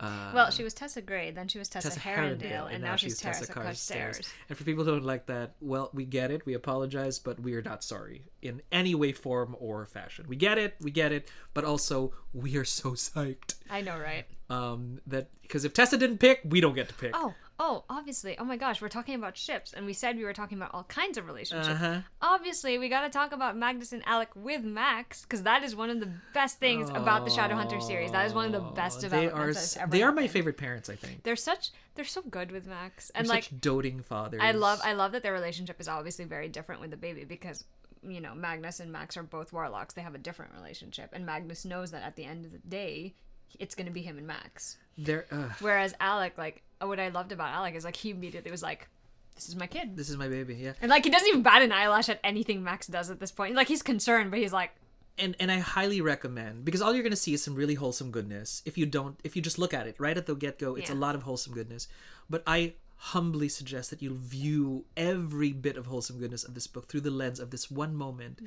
[0.00, 3.18] Uh, Well, she was Tessa Gray, then she was Tessa, Tessa Herondale, and, now, she's
[3.18, 4.28] Tessa Carstairs.
[4.48, 6.46] And for people who don't like that, well, we get it.
[6.46, 10.24] We apologize, but we are not sorry in any way, form, or fashion.
[10.28, 10.74] We get it.
[10.80, 11.30] We get it.
[11.54, 14.24] But also, we are so psyched I know, right?
[14.48, 17.10] um, that because if Tessa didn't pick, we don't get to pick.
[17.14, 18.36] Oh, oh, obviously.
[18.38, 20.84] Oh my gosh, we're talking about ships, and we said we were talking about all
[20.84, 21.68] kinds of relationships.
[21.68, 22.00] Uh-huh.
[22.22, 25.90] Obviously, we got to talk about Magnus and Alec with Max, because that is one
[25.90, 28.10] of the best things about the Shadowhunter series.
[28.12, 29.74] That is one of the best developments.
[29.74, 30.88] they are they are my favorite parents.
[30.88, 31.22] I think.
[31.22, 34.40] They're such they're so good with Max, and They're like such doting fathers.
[34.42, 37.64] I love I love that their relationship is obviously very different with the baby because
[38.02, 39.92] you know Magnus and Max are both warlocks.
[39.92, 43.14] They have a different relationship, and Magnus knows that at the end of the day,
[43.58, 44.78] it's gonna be him and Max.
[44.96, 48.62] They're, uh, Whereas Alec, like what I loved about Alec is like he immediately was
[48.62, 48.88] like,
[49.34, 50.54] "This is my kid," this is my baby.
[50.54, 50.72] Yeah.
[50.80, 53.54] and like he doesn't even bat an eyelash at anything Max does at this point.
[53.54, 54.70] Like he's concerned, but he's like,
[55.18, 58.62] and and I highly recommend because all you're gonna see is some really wholesome goodness.
[58.64, 60.90] If you don't, if you just look at it right at the get go, it's
[60.90, 60.98] a Yeah.
[60.98, 61.88] lot of wholesome goodness.
[62.28, 66.86] But I humbly suggest that you view every bit of wholesome goodness of this book
[66.88, 68.40] through the lens of this one moment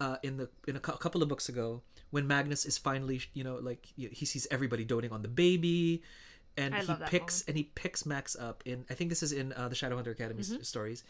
[0.00, 3.44] uh, in the in a cou- couple of books ago when Magnus is finally you
[3.44, 6.02] know like y- he sees everybody doting on the baby,
[6.60, 9.52] and I he picks and he picks Max up in I think this is in
[9.54, 10.62] uh, the Shadowhunter Academy Mm-hmm.
[10.62, 11.04] stories,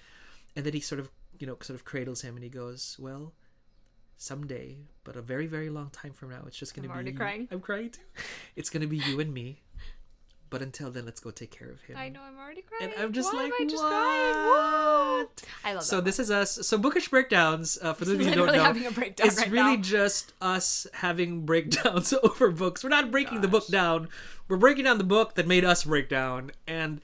[0.56, 3.32] and then he sort of you know sort of cradles him and he goes well.
[4.22, 6.94] Someday, but a very, very long time from now, it's just gonna I'm be.
[6.94, 7.48] already you- crying.
[7.50, 8.02] I'm crying too.
[8.54, 9.62] It's gonna be you and me.
[10.50, 11.96] But until then, let's go take care of him.
[11.96, 12.92] I know I'm already crying.
[12.92, 13.90] And I'm just Why like, am I just what?
[13.90, 14.46] crying?
[14.48, 15.42] What?
[15.64, 15.86] I love it.
[15.86, 16.66] So that this is us.
[16.66, 17.78] So bookish breakdowns.
[17.80, 19.82] Uh, for those of you who don't know, having a breakdown it's right really now.
[19.82, 22.82] just us having breakdowns over books.
[22.82, 24.08] We're not breaking the book down.
[24.48, 27.00] We're breaking down the book that made us break down, and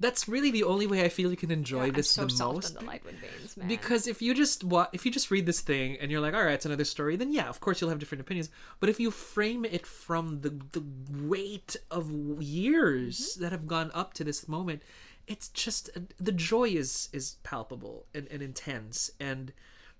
[0.00, 2.74] that's really the only way I feel you can enjoy I'm this so the most.
[2.78, 2.84] the
[3.20, 3.58] veins.
[3.68, 6.42] Because if you just wa- if you just read this thing and you're like, all
[6.44, 8.48] right, it's another story, then yeah, of course you'll have different opinions.
[8.80, 10.82] But if you frame it from the the
[11.28, 12.10] weight of
[12.42, 13.42] years Mm-hmm.
[13.42, 14.82] that have gone up to this moment,
[15.26, 19.52] it's just the joy is is palpable and, and intense, and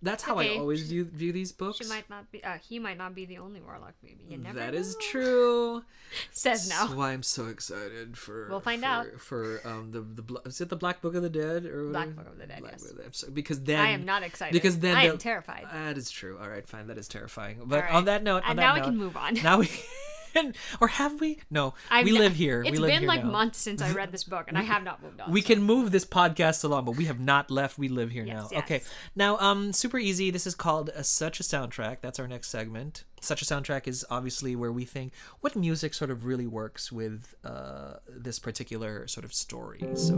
[0.02, 0.58] that's how I Okay.
[0.58, 1.78] always view view these books.
[1.78, 2.42] she might not be.
[2.42, 4.24] Uh, he might not be the only warlock baby.
[4.28, 4.78] You never That know.
[4.80, 5.84] is true.
[6.32, 6.76] Says no.
[6.76, 6.96] That's now.
[6.96, 8.48] why I'm so excited for.
[8.48, 9.06] We'll find for, out.
[9.20, 12.22] for um the the is it the Black Book of the Dead or Black whatever?
[12.24, 12.82] Book of the Dead, Black yes.
[12.82, 13.14] Book of the Dead.
[13.14, 14.52] So- because then I am not excited.
[14.52, 15.66] because then I am terrified.
[15.72, 16.38] That is true.
[16.40, 16.86] All right, fine.
[16.88, 17.60] That is terrifying.
[17.64, 17.92] But right.
[17.92, 19.34] on that note, on And that now we can move on.
[19.34, 19.68] Now we
[20.34, 21.38] can, or have we?
[21.50, 22.62] No, I've we ne- live here.
[22.62, 23.30] It's we live been here like now.
[23.30, 25.30] months since I read this book, and I have not moved on.
[25.30, 27.78] We so- can move this podcast along, but we have not left.
[27.78, 28.58] We live here Yes, now.
[28.58, 28.82] Okay.
[29.16, 30.30] Now, um, super easy.
[30.30, 31.98] This is called a, such a soundtrack.
[32.00, 33.04] That's our next segment.
[33.22, 37.34] Such a soundtrack is obviously where we think what music sort of really works with
[37.44, 39.80] uh, this particular sort of story.
[39.94, 40.14] So,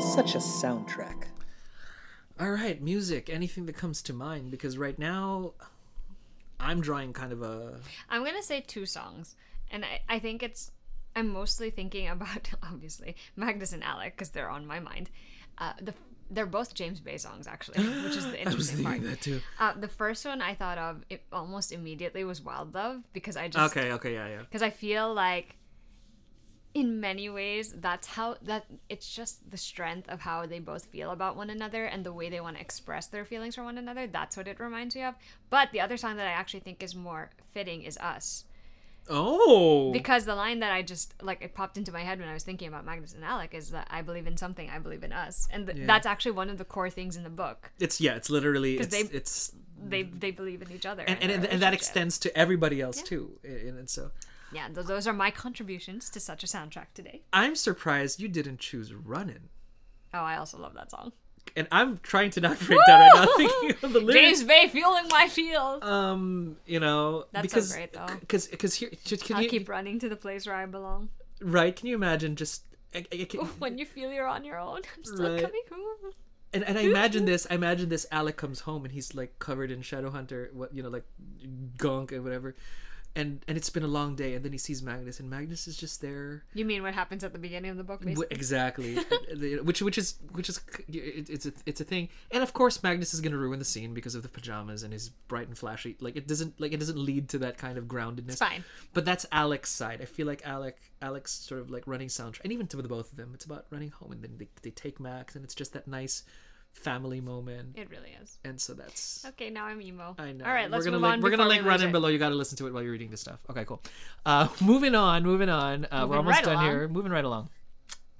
[0.00, 1.24] Such a soundtrack.
[2.40, 3.30] all right, music.
[3.30, 4.50] Anything that comes to mind?
[4.50, 5.54] Because right now,
[6.60, 7.78] I'm drawing kind of a
[8.08, 9.36] I'm gonna say two songs,
[9.70, 10.70] and I, I think it's
[11.14, 15.10] I'm mostly thinking about obviously Magnus and Alec because they're on my mind.
[15.58, 15.94] Uh, the
[16.28, 18.94] they're both James Bay songs actually, which is the I was interesting part.
[18.94, 19.40] thinking that too.
[19.60, 23.48] Uh, the first one I thought of it almost immediately was Wild Love because I
[23.48, 24.40] just Okay, okay, yeah, yeah.
[24.40, 25.56] because I feel like
[26.76, 31.10] in many ways that's how that it's just the strength of how they both feel
[31.10, 34.06] about one another and the way they want to express their feelings for one another.
[34.06, 35.14] That's what it reminds me of.
[35.48, 38.44] But the other song that i actually think is more fitting is us.
[39.08, 42.34] Oh, because the line that i just like it popped into my head when i
[42.34, 45.12] was thinking about magnus and alec is that i believe in something i believe in
[45.14, 45.48] us.
[45.50, 47.70] And th- that's actually one of the core things in the book.
[47.80, 51.42] It's yeah, it's literally it's, they- it's they they believe in each other and and,
[51.42, 53.38] their and, that extends to everybody else too.
[53.44, 54.10] And, and so
[54.52, 58.58] yeah th- those are my contributions to such a soundtrack today I'm surprised you didn't
[58.60, 59.48] choose "Runnin',"
[60.14, 61.12] oh i also love that song
[61.56, 64.14] and I'm trying to not break down right now, thinking of the lyrics.
[64.40, 65.80] James Bay fueling my feels.
[65.84, 68.06] Um, you know, That's so because great, though.
[68.18, 71.08] because because here, just, can I'll you keep running to the place where I belong.
[71.40, 71.74] right?
[71.74, 72.64] Can you imagine just?
[72.92, 75.40] I, I, can- When you feel you're on your own, I'm still Right.
[75.40, 76.12] coming home.
[76.52, 77.46] and, and I imagine this.
[77.48, 78.06] I imagine this.
[78.10, 81.04] Alec comes home and he's like covered in Shadowhunter, what you know, like
[81.78, 82.56] gunk and whatever,
[83.16, 84.34] and and it's been a long day.
[84.34, 86.44] And then he sees Magnus, and Magnus is just there.
[86.54, 88.36] You mean what happens at the beginning of the book, W- basically?
[88.36, 88.94] exactly
[89.62, 93.12] which which is which is it, it's a it's a thing and of course magnus
[93.14, 95.96] is going to ruin the scene because of the pajamas and his bright and flashy
[96.00, 98.64] like it doesn't like it doesn't lead to that kind of groundedness It's fine.
[98.92, 102.52] but that's alec's side i feel like alec alec's sort of like running soundtrack and
[102.52, 105.00] even to the both of them it's about running home and then they, they take
[105.00, 106.22] max and it's just that nice
[106.82, 108.38] family moment It really is.
[108.44, 110.14] and so that's Okay, now I'm emo.
[110.18, 110.44] I know.
[110.44, 111.20] All right, let's we're gonna move link, on.
[111.22, 111.92] We're gonna before link we lose running it.
[111.92, 112.08] below.
[112.08, 113.40] You got to listen to it while you're reading this stuff.
[113.50, 113.82] Okay, cool.
[114.24, 115.86] Uh, moving on, moving on.
[115.90, 116.64] Uh, we're almost right done along.
[116.66, 116.88] here.
[116.88, 117.48] Moving right along.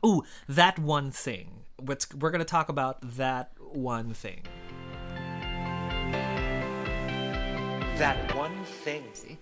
[0.05, 1.65] Ooh, that one thing.
[1.78, 4.43] What's we're gonna talk about that one thing.
[7.99, 9.39] That one thing.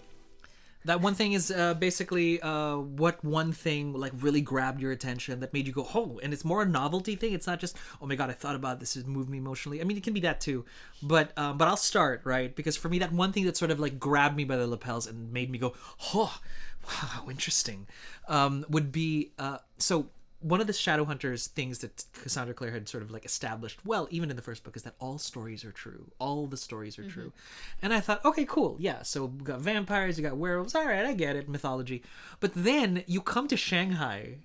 [0.85, 5.40] That one thing is uh, basically uh, what one thing like really grabbed your attention
[5.40, 7.32] that made you go oh, and it's more a novelty thing.
[7.32, 9.81] It's not just oh my god, I thought about this, it moved me emotionally.
[9.81, 10.65] I mean, it can be that too,
[11.02, 13.81] but um, but I'll start right because for me that one thing that sort of
[13.81, 15.74] like grabbed me by the lapels and made me go
[16.15, 16.39] oh
[16.85, 17.86] wow how interesting
[18.28, 20.06] um, would be uh, so
[20.45, 24.29] one of the Shadowhunters things that Cassandra Clare had sort of like established well, even
[24.29, 26.11] in the first book, is that all stories are true.
[26.19, 27.33] All the stories are true.
[27.81, 29.01] And I thought, okay, cool, yeah.
[29.03, 30.75] So we got vampires, you got werewolves.
[30.75, 32.03] All right, I get it, mythology.
[32.41, 34.41] But then you come to Shanghai,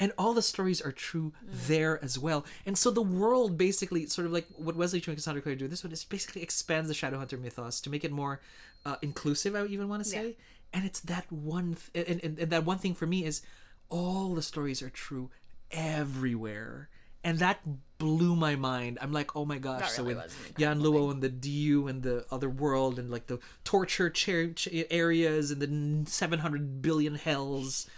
[0.00, 2.44] and all the stories are true there as well.
[2.66, 5.68] And so the world basically, sort of like what Wesley Chu and Cassandra Clare do,
[5.68, 8.40] this one is basically expands the Shadowhunter mythos to make it more
[8.84, 9.54] uh, inclusive.
[9.54, 10.26] I would even want to say.
[10.26, 10.32] Yeah.
[10.72, 13.42] And it's that one, th- and, and, and that one thing for me is
[13.88, 15.30] all the stories are true
[15.70, 16.88] everywhere
[17.24, 17.58] and that
[17.98, 21.22] blew my mind i'm like oh my gosh That so with was an Yanluo and
[21.22, 25.60] Diyu and the other world and like the torture chair ch- areas and
[26.04, 27.88] the 700 billion hells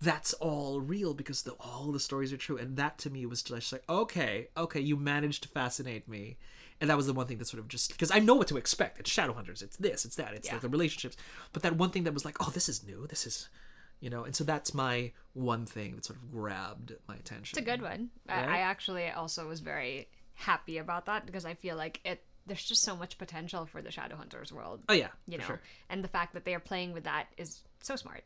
[0.00, 3.42] that's all real because the, all the stories are true and that to me was
[3.42, 6.36] just like okay okay you managed to fascinate me
[6.80, 8.56] and that was the one thing that sort of just because I know what to
[8.56, 9.00] expect.
[9.00, 9.62] It's Shadowhunters.
[9.62, 10.04] It's this.
[10.04, 10.32] It's that.
[10.34, 10.52] It's Yeah.
[10.52, 11.16] like the relationships.
[11.52, 13.08] But that one thing that was like, oh, this is new.
[13.08, 13.48] This is,
[14.00, 14.24] you know.
[14.24, 17.58] And so that's my one thing that sort of grabbed my attention.
[17.58, 18.10] It's a good one.
[18.28, 18.48] I, Right?
[18.48, 22.22] I actually also was very happy about that because I feel like it.
[22.46, 24.80] There's just so much potential for the Shadowhunters world.
[24.88, 25.60] Oh yeah, you know, sure.
[25.90, 28.24] and the fact that they are playing with that is so smart.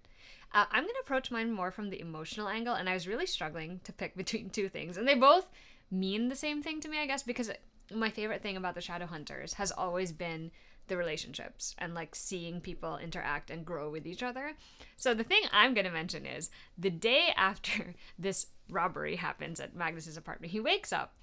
[0.54, 3.80] Uh, I'm gonna approach mine more from the emotional angle, and I was really struggling
[3.84, 5.48] to pick between two things, and they both
[5.90, 7.50] mean the same thing to me, I guess, because
[7.92, 10.50] my favorite thing about the Shadowhunters has always been
[10.92, 14.52] the relationships and like seeing people interact and grow with each other.
[14.98, 20.18] So the thing I'm gonna mention is the day after this robbery happens at Magnus's
[20.18, 21.14] apartment, he wakes up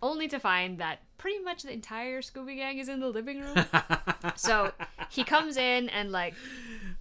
[0.00, 3.64] only to find that pretty much the entire Scooby Gang is in the living room.
[4.36, 4.72] so
[5.10, 6.34] he comes in and like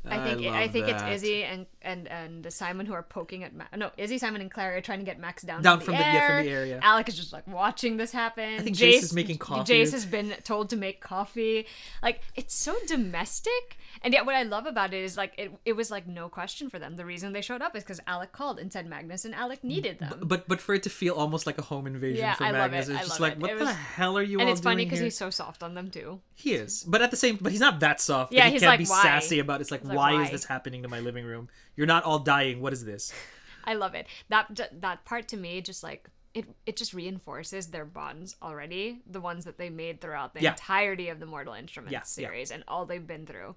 [0.04, 1.04] I think I, love think it's.
[1.04, 4.76] Izzy and and and Simon who are poking at Ma- no Izzy Simon and Clary
[4.78, 6.66] are trying to get Max down Down from, from the, the- yeah, from the air,
[6.66, 6.80] yeah.
[6.84, 8.60] Alec is just like watching this happen.
[8.60, 9.74] I think Jace is making coffee.
[9.74, 11.66] Jace has been told to make coffee.
[12.04, 15.74] Like it's so domestic, and yet what I love about it is like it, it
[15.74, 16.96] was like no question for them.
[16.98, 20.00] The reason they showed up is because Alec called and said Magnus and Alec needed
[20.00, 20.20] them.
[20.24, 22.90] But but for it to feel almost like a home invasion Yeah, for I Magnus,
[22.90, 22.94] it.
[22.94, 23.40] it's I just like it.
[23.40, 25.74] what It the was- hell are you and it's funny because he's so soft on
[25.74, 26.20] them too.
[26.36, 28.34] He is, but at the same, but he's not that soft.
[28.34, 29.02] Yeah, he he's can't like, be why?
[29.04, 29.60] sassy about.
[29.60, 29.62] it.
[29.62, 30.24] It's like, like, why, why?
[30.24, 31.50] is this happening to my living room?
[31.78, 32.60] You're not all dying.
[32.62, 33.14] What is this?
[33.64, 34.08] I love it.
[34.28, 39.22] That that part to me just like it it just reinforces their bonds already, the
[39.22, 40.52] ones that they made throughout the Yeah.
[40.52, 42.04] entirety of the Mortal Instruments Yeah, yeah.
[42.30, 43.56] series and all they've been through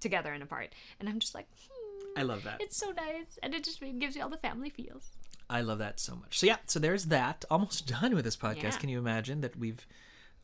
[0.00, 0.74] together and apart.
[0.98, 2.60] And I'm just like, hmm, I love that.
[2.60, 5.10] it's so nice and it just gives you all the family feels.
[5.48, 6.38] I love that so much.
[6.38, 7.44] So yeah, so there's that.
[7.50, 8.62] Almost done with this podcast.
[8.62, 8.70] Yeah.
[8.70, 9.86] Can you imagine that we've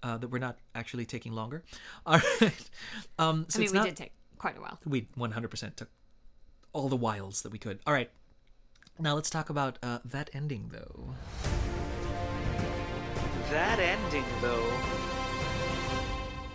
[0.03, 1.65] uh, that we're not actually taking longer?
[2.07, 2.71] All right.
[3.19, 4.79] Um, so I mean, we not, did take quite a while.
[4.85, 5.89] we 100% took
[6.77, 7.81] all the wiles that we could.
[7.87, 8.11] All right.
[8.99, 11.15] Now let's talk about uh, that ending, though.
[13.51, 14.73] That ending, though.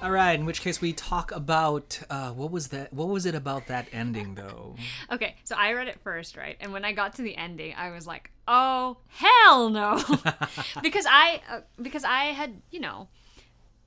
[0.04, 0.40] All right.
[0.40, 2.94] In which case, we talk about uh, what was that?
[2.94, 4.76] What was it about that ending, though?
[5.12, 6.56] Okay, so I read it first, right?
[6.62, 10.02] And when I got to the ending, I was like, "Oh hell no!"
[10.82, 13.10] because I uh, because I had you know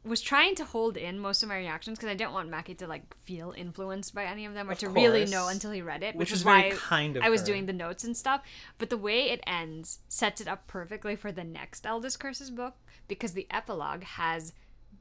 [0.05, 2.87] was trying to hold in most of my reactions because I didn't want Mackie to
[2.87, 6.03] like feel influenced by any of them or Of to really know until he read
[6.03, 7.47] it, Which is why kind of I was her.
[7.47, 8.43] doing the notes and stuff.
[8.79, 12.75] But the way it ends sets it up perfectly for the next Eldest Curses book
[13.09, 14.53] because the epilogue has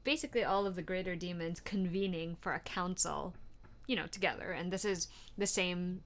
[0.04, 3.34] basically all of the greater demons convening for a council
[3.86, 4.50] you know, together.
[4.52, 6.00] And this is the same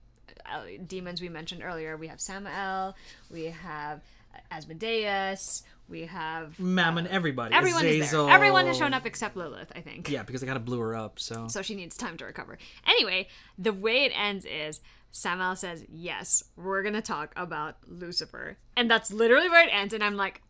[0.47, 1.97] uh, demons we mentioned earlier.
[1.97, 2.95] We have Sammael,
[3.31, 4.01] we have
[4.51, 7.55] Asmodeus, we have Mammon, uh, everybody.
[7.55, 8.29] everyone is there.
[8.29, 10.11] Everyone has shown up except Lilith, I think.
[10.11, 11.19] Yeah, because they kind of blew her up.
[11.19, 12.59] So So she needs time to recover.
[12.87, 13.29] Anyway,
[13.59, 14.81] the way it ends is
[15.13, 19.95] Sammael says, "Yes, we're gonna talk about Lucifer," and that's literally where it ends.
[19.95, 20.43] And I'm like,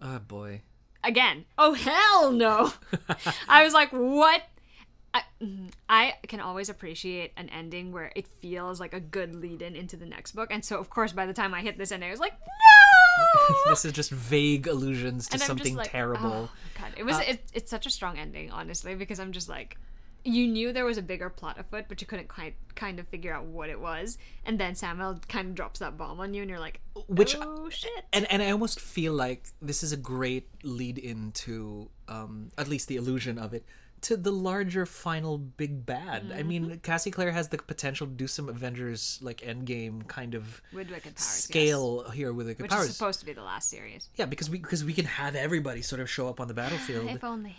[0.00, 0.62] oh boy.
[1.04, 2.72] again, oh hell no!
[3.48, 4.42] I was like, what?
[5.14, 5.22] I,
[5.88, 9.96] I can always appreciate an ending where it feels like a good lead in into
[9.96, 10.48] the next book.
[10.52, 12.46] And so, of course, by the time I hit this ending, I was like, no!
[13.66, 16.26] this is just vague allusions to And something like, terrible.
[16.26, 19.48] oh, God, it was Uh, it, it's such a strong ending, honestly, because I'm just
[19.48, 19.76] like,
[20.24, 23.32] you knew there was a bigger plot afoot, but you couldn't quite kind of figure
[23.32, 26.50] out what it was, and then Sammael kind of drops that bomb on you, and
[26.50, 28.04] you're like, Which- oh shit.
[28.12, 32.88] and and I almost feel like this is a great lead into um, at least
[32.88, 33.64] the illusion of it
[34.02, 36.32] to the larger final big bad.
[36.34, 36.74] I mean, Mm-hmm.
[36.78, 41.24] Cassie Clare has the potential to do some Avengers like Endgame kind of Powers, yes.
[41.24, 42.88] scale here with Wicked Which Powers.
[42.88, 44.08] is supposed to be the last series.
[44.16, 47.08] yeah, because we because we can have everybody sort of show up on the battlefield.
[47.10, 47.56] If only.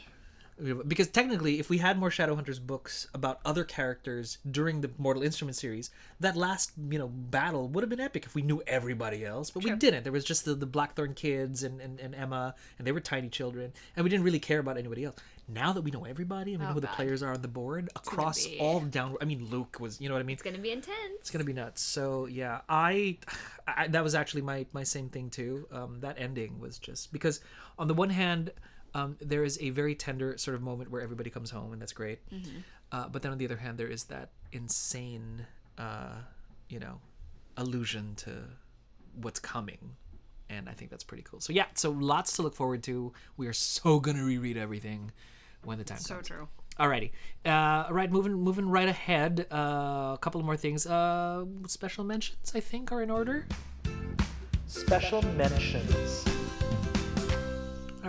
[0.87, 5.55] Because technically if we had more shadowhunters books about other characters during the mortal instrument
[5.55, 9.49] series that last you know battle would have been epic if we knew everybody else
[9.51, 10.03] but we didn't.
[10.03, 13.29] There was just the, the blackthorn kids and, and, and emma and they were tiny
[13.29, 15.15] children and we didn't really care about anybody else.
[15.47, 17.47] Now that we know everybody and we know Oh, who the players are on the
[17.47, 20.33] board across be- all down i mean luke was you know what i mean?
[20.33, 21.19] It's gonna be intense.
[21.21, 21.81] it's gonna be nuts.
[21.81, 23.17] So yeah i,
[23.67, 25.67] I that was actually my my same thing too.
[25.71, 27.39] Um that ending was just because
[27.77, 28.51] on the one hand
[28.93, 31.93] um there is a very tender sort of moment where everybody comes home and that's
[31.93, 32.19] great
[32.91, 35.45] uh, but then on the other hand there is that insane
[35.77, 36.15] uh
[36.69, 36.99] you know
[37.57, 38.31] allusion to
[39.21, 39.95] what's coming
[40.49, 43.47] and i think that's pretty cool so yeah so lots to look forward to we
[43.47, 45.11] are so gonna reread everything
[45.63, 46.47] when the time So comes So true.
[46.79, 47.11] Alrighty.
[47.45, 49.45] Uh, all right, moving moving right ahead.
[49.51, 50.87] Uh, a couple more things.
[50.87, 53.45] Uh, special mentions, I think, are in order.
[54.67, 56.23] Special mentions.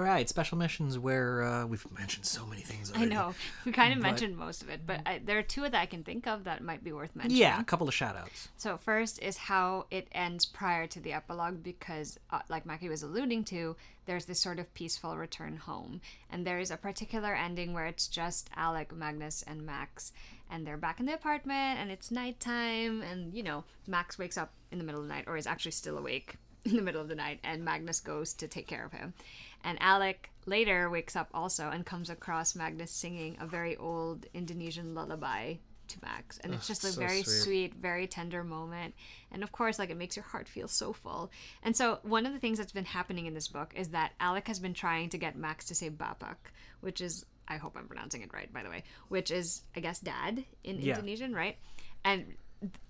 [0.00, 2.90] All right, special missions where uh, we've mentioned so many things.
[2.96, 3.34] I know
[3.66, 5.84] we kind of But- mentioned most of it, but I, there are two that I
[5.84, 7.36] can think of that might be worth mentioning.
[7.38, 8.48] Yeah, a couple of shout outs.
[8.56, 13.02] So first is how it ends prior to the epilogue because uh, like Mackie was
[13.02, 16.00] alluding to, there's this sort of peaceful return home.
[16.30, 20.12] And there is a particular ending where it's just Alec, Magnus and Max
[20.50, 24.54] and they're back in the apartment and it's nighttime and you know, Max wakes up
[24.72, 27.08] in the middle of the night or is actually still awake in the middle of
[27.08, 29.12] the night and Magnus goes to take care of him.
[29.64, 34.94] And Alec later wakes up also and comes across Magnus singing a very old Indonesian
[34.94, 35.56] lullaby
[35.88, 36.38] to Max.
[36.38, 37.42] And it's just a so very sweet.
[37.42, 38.94] sweet, very tender moment.
[39.30, 41.30] And of course, like it makes your heart feel so full.
[41.62, 44.46] And so, one of the things that's been happening in this book is that Alec
[44.48, 48.22] has been trying to get Max to say Bapak, which is, I hope I'm pronouncing
[48.22, 50.94] it right, by the way, which is, I guess, dad in Yeah.
[50.94, 51.56] Indonesian, right?
[52.04, 52.34] And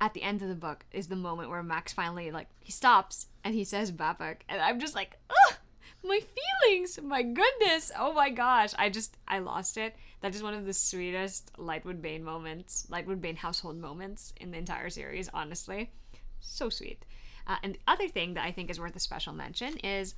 [0.01, 3.27] at the end of the book is the moment where Max finally, like, he stops
[3.45, 4.45] and he says Bapak.
[4.49, 5.57] And I'm just like, ugh!
[6.05, 6.99] My feelings.
[7.03, 7.93] My goodness.
[7.99, 8.73] Oh my gosh.
[8.79, 9.95] I just i lost it.
[10.21, 14.59] That is one of the sweetest lightwood bane moments lightwood bane household moments in the
[14.59, 15.91] entire series honestly.
[16.41, 17.05] So sweet
[17.47, 20.15] uh, and the other thing that i think is worth a special mention is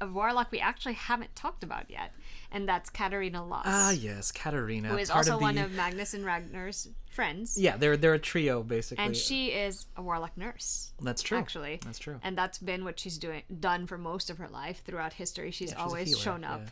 [0.00, 2.12] a warlock we actually haven't talked about yet
[2.52, 4.88] and that's catarina loss Ah, yes, Catarina.
[4.88, 8.18] who is part also of one of magnus and ragnor's friends Yeah, they're they're a
[8.18, 9.04] trio basically.
[9.04, 11.38] and she is a warlock nurse That's true.
[11.38, 12.18] actually That's true.
[12.22, 15.70] and that's been what she's doing done for most of her life throughout history she's
[15.70, 16.62] she's always healer, shown up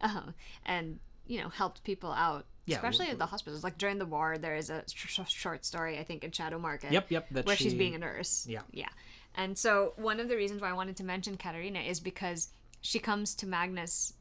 [0.00, 0.22] uh,
[0.66, 4.38] and you know helped people out Yeah, especially at the hospitals like during the war
[4.38, 7.46] there is a sh- sh- short story i think in shadow market Yep, yep, that
[7.46, 8.62] where she's being a nurse Yeah.
[8.72, 8.88] yeah
[9.34, 12.48] and so one of the reasons why i wanted to mention catarina is because
[12.80, 14.14] she comes to magnus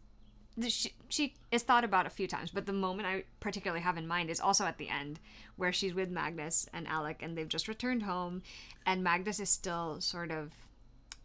[0.67, 4.05] she, she is thought about a few times, but the moment I particularly have in
[4.05, 5.17] mind is also at the end,
[5.55, 8.41] where she's with Magnus and Alec, and they've just returned home,
[8.85, 10.51] and Magnus is still sort of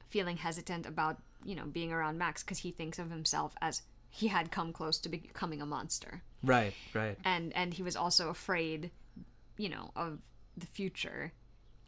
[0.09, 4.29] feeling hesitant about you know being around Max because he thinks of himself as he
[4.29, 7.19] had come close to becoming a monster, Right, right.
[7.25, 8.93] and and he was also afraid,
[9.59, 10.21] you know, of
[10.57, 11.33] the future,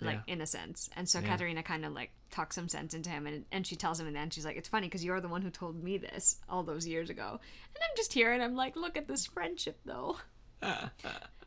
[0.00, 0.32] like Yeah.
[0.34, 0.88] in a sense.
[0.96, 1.26] And so Yeah.
[1.28, 4.14] Catarina kind of like talks some sense into him, and and she tells him in
[4.14, 6.62] the end, she's like, "It's funny because you're the one who told me this all
[6.62, 7.40] those years ago,"
[7.74, 10.18] and I'm just here and I'm like, "Look at this friendship, though."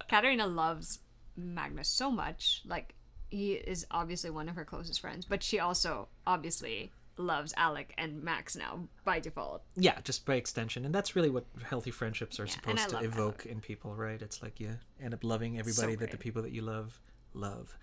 [0.09, 0.99] Catarina loves
[1.35, 2.95] Magnus so much, like
[3.29, 8.23] he is obviously one of her closest friends, but she also obviously loves Alec and
[8.23, 9.63] Max now by default.
[9.75, 13.45] Yeah, just by extension, and that's really what healthy friendships are Yeah, supposed to evoke
[13.45, 14.21] in people, right?
[14.21, 16.99] It's like you end up loving everybody that the people that you love
[17.33, 17.77] love.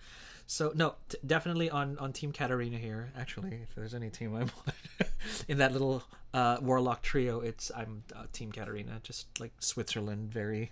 [0.51, 3.11] So no, t- definitely on on Team Catarina here.
[3.15, 4.73] Actually, if there's any team I'm on
[5.47, 6.01] in that little
[6.33, 8.99] uh, warlock trio, it's I'm uh, Team Catarina.
[9.03, 10.71] Just like Switzerland, very,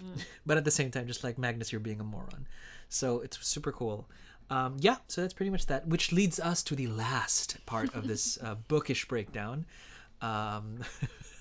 [0.00, 0.22] Mm.
[0.46, 2.46] but at the same time, just like Magnus, you're being a moron.
[2.88, 4.08] So it's super cool.
[4.48, 8.08] Um, yeah, so that's pretty much that, which leads us to the last part of
[8.08, 9.66] this uh, bookish breakdown,
[10.22, 10.78] um,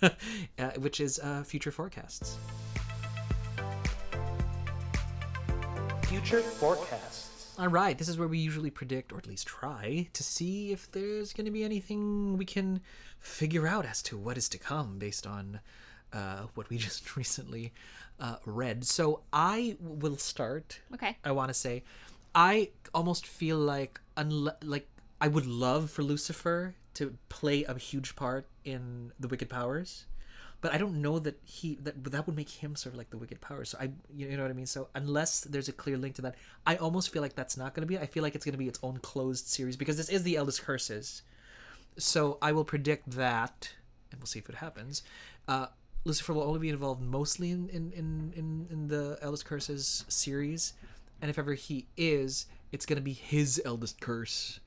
[0.04, 0.10] uh,
[0.78, 2.38] which is uh, future forecasts.
[6.04, 7.29] Future forecasts.
[7.60, 10.90] All right, this is where we usually predict, or at least try, to see if
[10.94, 12.80] there's going to be anything we can
[13.20, 15.60] figure out as to what is to come based on
[16.14, 17.74] uh, what we just recently
[18.18, 18.86] uh, read.
[18.86, 20.80] So I will start.
[20.94, 21.18] Okay.
[21.26, 21.84] I want to say,
[22.34, 24.88] I almost feel like unle- like
[25.20, 30.06] I would love for Lucifer to play a huge part in the Wicked Powers,
[30.62, 33.18] but I don't know that he that that would make him sort of like the
[33.18, 33.70] Wicked Powers.
[33.70, 34.66] So I you know what I mean.
[34.66, 37.82] So unless there's a clear link to that, I almost feel like that's not going
[37.82, 37.98] to be.
[37.98, 40.36] I feel like it's going to be its own closed series because this is the
[40.36, 41.22] Eldest Curses.
[41.98, 43.72] So I will predict that,
[44.12, 45.04] and we'll see if it happens.
[45.48, 45.68] Uh,
[46.06, 50.74] Lucifer will only be involved mostly in in, in, in, in the Eldest Curses series,
[51.22, 54.60] and if ever he is, it's gonna be his eldest curse.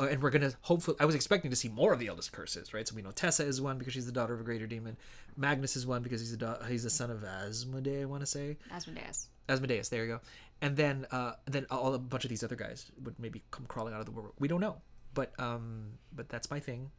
[0.00, 0.96] Uh, and we're gonna hopefully.
[1.00, 2.86] I was expecting to see more of the eldest curses, right?
[2.86, 4.96] So we know Tessa is one because she's the daughter of a greater demon.
[5.36, 8.02] Magnus is one because he's a da- he's the son of Asmodee.
[8.02, 9.28] I want to say Asmodeus.
[9.48, 9.88] Asmodeus.
[9.88, 10.20] There you go.
[10.62, 13.92] And then uh, then all a bunch of these other guys would maybe come crawling
[13.94, 14.34] out of the woodwork.
[14.38, 14.76] We don't know,
[15.14, 16.90] but um, but that's my thing.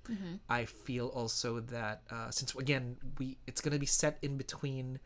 [0.50, 5.00] I feel also that uh, since again we it's gonna be set in between.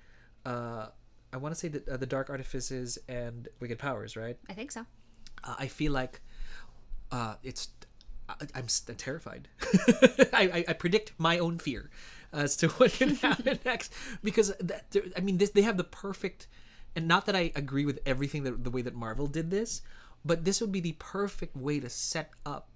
[0.45, 0.88] Uh,
[1.32, 4.38] I want to say that uh, the Dark Artifices and Wicked Powers, right?
[4.49, 4.82] I think so.
[5.44, 6.22] uh, I feel like
[7.11, 7.70] uh, it's
[8.30, 8.68] I, I'm
[8.98, 9.48] terrified.
[10.34, 11.90] I, I, I predict my own fear
[12.32, 13.94] as to what can happen next
[14.24, 16.48] because that, I mean this, they have the perfect
[16.95, 19.82] and not that I agree with everything that the way that Marvel did this,
[20.24, 22.70] but this would be the perfect way to set up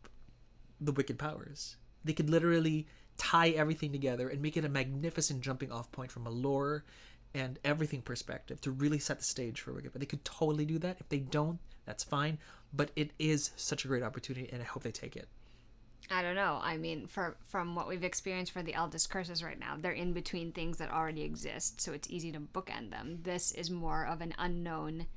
[0.82, 1.78] the wicked powers.
[2.04, 2.88] They could literally
[3.18, 6.84] tie everything together and make it a magnificent jumping off point from a lore
[7.38, 9.92] and everything perspective to really set the stage for wicked.
[9.92, 10.98] But they could totally do that.
[11.00, 12.40] If they don't, that's fine.
[12.74, 15.28] But it is such a great opportunity, and I hope they take it.
[16.10, 16.60] I don't know.
[16.62, 20.14] I mean, for from what we've experienced for the eldest curses right now, they're in
[20.14, 23.20] between things that already exist, so it's easy to bookend them.
[23.24, 25.08] This is more of an unknown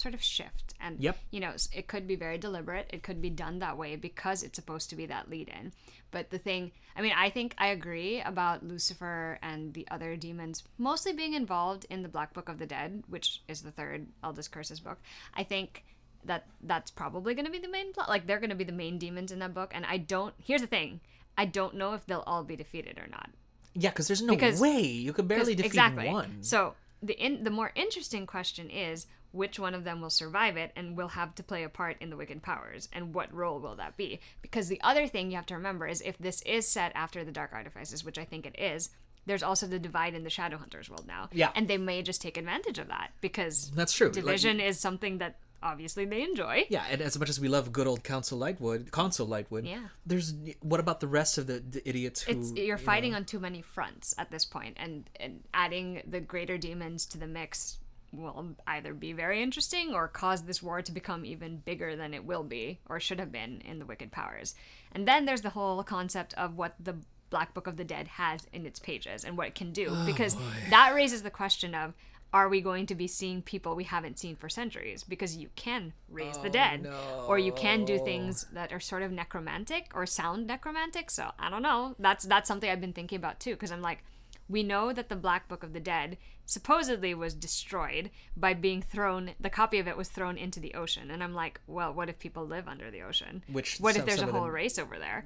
[0.00, 1.18] sort of shift, and Yep.
[1.30, 2.88] you know, it could be very deliberate.
[2.92, 5.72] It could be done that way because it's supposed to be that lead-in.
[6.10, 10.64] But the thing, I mean, I think I agree about Lucifer and the other demons
[10.78, 14.50] mostly being involved in the Black Book of the Dead, which is the third eldest
[14.50, 14.98] curses book.
[15.34, 15.84] I think
[16.24, 18.08] that that's probably going to be the main plot.
[18.08, 20.34] Like they're going to be the main demons in that book, and I don't.
[20.42, 21.00] Here's the thing:
[21.38, 23.30] I don't know if they'll all be defeated or not.
[23.74, 26.08] Yeah, because there's no Because- way you could barely defeat exactly.
[26.08, 26.42] one.
[26.42, 30.72] So the in, the more interesting question is which one of them will survive it
[30.76, 33.76] and will have to play a part in the wicked powers and what role will
[33.76, 34.20] that be?
[34.42, 37.32] Because the other thing you have to remember is if this is set after the
[37.32, 38.90] dark artifices, which I think it is,
[39.26, 41.28] there's also the divide in the Shadowhunters world now.
[41.32, 41.50] Yeah.
[41.54, 44.06] And they may just take advantage of that because That's true.
[44.08, 46.64] Like- division is something that obviously they enjoy.
[46.70, 49.88] Yeah, and as much as we love good old Council Lightwood, Consul Lightwood, Yeah.
[50.06, 53.18] there's what about the rest of the, the idiots who it's you're you fighting know-
[53.18, 57.26] on too many fronts at this point and, and adding the greater demons to the
[57.26, 57.76] mix
[58.12, 62.24] will either be very interesting or cause this war to become even bigger than it
[62.24, 64.54] will be or should have been in the wicked powers.
[64.92, 66.96] And then there's the whole concept of what the
[67.30, 69.88] black book of the dead has in its pages and what it can do.
[69.90, 70.36] Oh, because
[70.70, 71.94] that raises the question of
[72.32, 75.02] are we going to be seeing people we haven't seen for centuries?
[75.02, 76.88] Because you can raise the oh, dead.
[77.26, 81.10] Or you can do things that are sort of necromantic or sound necromantic.
[81.10, 81.96] So i don't know.
[81.98, 84.04] That's that's something i've been thinking about too because i'm like
[84.48, 86.18] we know that the black book of the dead
[86.50, 91.10] supposedly was destroyed by being thrown the copy of it was thrown into the ocean
[91.10, 94.20] and i'm like well what if people live under the ocean Which what if there's
[94.22, 94.54] a whole them- Mm.
[94.54, 95.24] race over there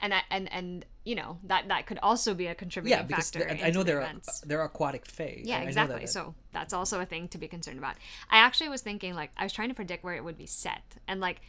[0.00, 3.02] and I, and and you know that that could also be a contributing factor.
[3.12, 4.40] yeah, because factor I- I know the there are events.
[4.40, 5.42] there are aquatic fae.
[5.44, 6.00] Yeah, I- I know exactly.
[6.00, 6.08] that.
[6.08, 7.94] So that's also a thing to be concerned about.
[8.28, 10.82] I actually was thinking, like, I was trying to predict where it would be set.
[11.06, 11.40] And, like,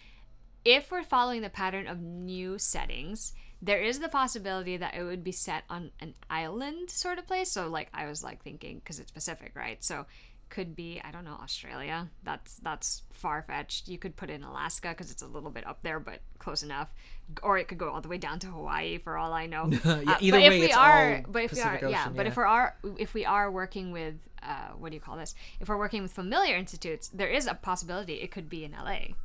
[0.65, 3.33] if we're following the pattern of new settings,
[3.63, 7.49] there is the possibility that it would be set on an island sort of place.
[7.49, 9.81] So, like, I was, like, thinking, because it's Pacific, right?
[9.83, 10.05] So,
[10.49, 12.09] could be I don't know Australia.
[12.23, 13.87] That's that's far fetched.
[13.87, 16.89] You could put in Alaska because it's a little bit up there, but close enough.
[17.41, 19.67] Or it could go all the way down to Hawaii for all I know.
[19.83, 21.81] Yeah, Uh, either but if way, we it's are, all but if we are, Pacific
[21.89, 24.13] yeah, Ocean, but if we are, if we are working with,
[24.43, 25.33] uh, what do you call this?
[25.59, 29.15] If we're working with familiar institutes, there is a possibility it could be in LA.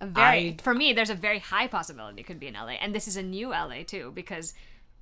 [0.00, 2.72] A very, I- for me, there's a very high possibility it could be in LA,
[2.80, 4.54] and this is a new LA too because.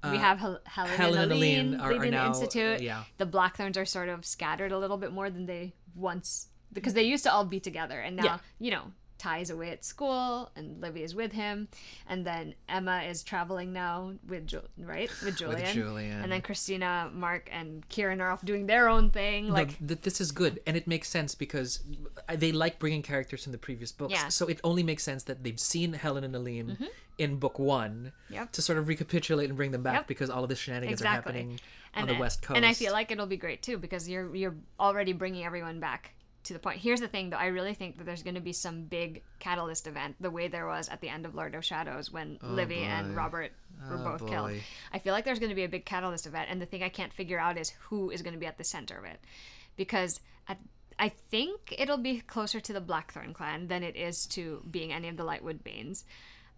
[0.05, 2.81] We have Hel- Helen, Uh, Helen and Aline are- are now, institute.
[2.81, 3.05] uh, yeah.
[3.19, 7.05] The Blackthorns are sort of scattered a little bit more than they once because they
[7.05, 8.39] used to all be together, and now Yeah.
[8.59, 8.91] you know
[9.23, 11.69] Ty is away at school, and Livy is with him,
[12.09, 16.23] and then Emma is traveling now with Ju- right with Julian, Julian.
[16.23, 19.47] and then Christina, Mark, and Kieran are off doing their own thing.
[19.47, 21.85] No, Like th- this is good, and it makes sense because
[22.35, 24.13] they like bringing characters from the previous books.
[24.13, 24.19] Yeah.
[24.23, 24.31] Mm-hmm.
[24.31, 26.77] So it only makes sense that they've seen Helen and Aline
[27.19, 28.51] in book one Yep.
[28.53, 30.07] to sort of recapitulate and bring them back Yep.
[30.09, 31.61] because all of the shenanigans are happening
[31.95, 32.57] and, on the west coast.
[32.57, 36.15] and I feel like it'll be great too because you're you're already bringing everyone back
[36.45, 36.79] to the point.
[36.79, 37.37] Here's the thing, though.
[37.37, 40.67] I really think that there's going to be some big catalyst event, the way there
[40.67, 43.17] was at the end of Lord of Shadows when Livy and.
[43.17, 43.53] Robert
[43.89, 44.53] were Oh, both killed.
[44.93, 46.89] I feel like there's going to be a big catalyst event, and the thing I
[46.89, 49.21] can't figure out is who is going to be at the center of it,
[49.77, 50.59] because at,
[50.99, 55.09] I think it'll be closer to the Blackthorn clan than it is to being any
[55.09, 56.05] of the Lightwood Banes,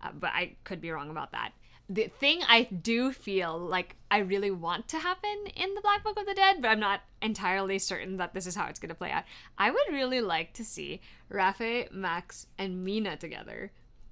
[0.03, 1.53] uh, but I could be wrong about that.
[1.89, 6.19] The thing I do feel like I really want to happen in the Black Book
[6.19, 8.95] of the Dead, but I'm not entirely certain that this is how it's going to
[8.95, 9.25] play out.
[9.59, 13.71] I would really like to see Rafe, Max, and Mina together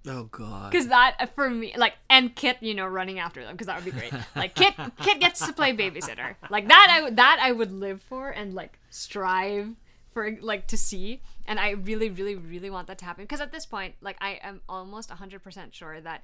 [0.09, 0.71] oh god.
[0.71, 3.77] because that uh, for me like and kit you know running after them because that
[3.77, 7.39] would be great like kit kit gets to play babysitter like that i would that
[7.41, 9.69] i would live for and like strive
[10.13, 13.53] for like to see and i really really really want that to happen because at
[13.53, 16.23] this point like i am almost 100% sure that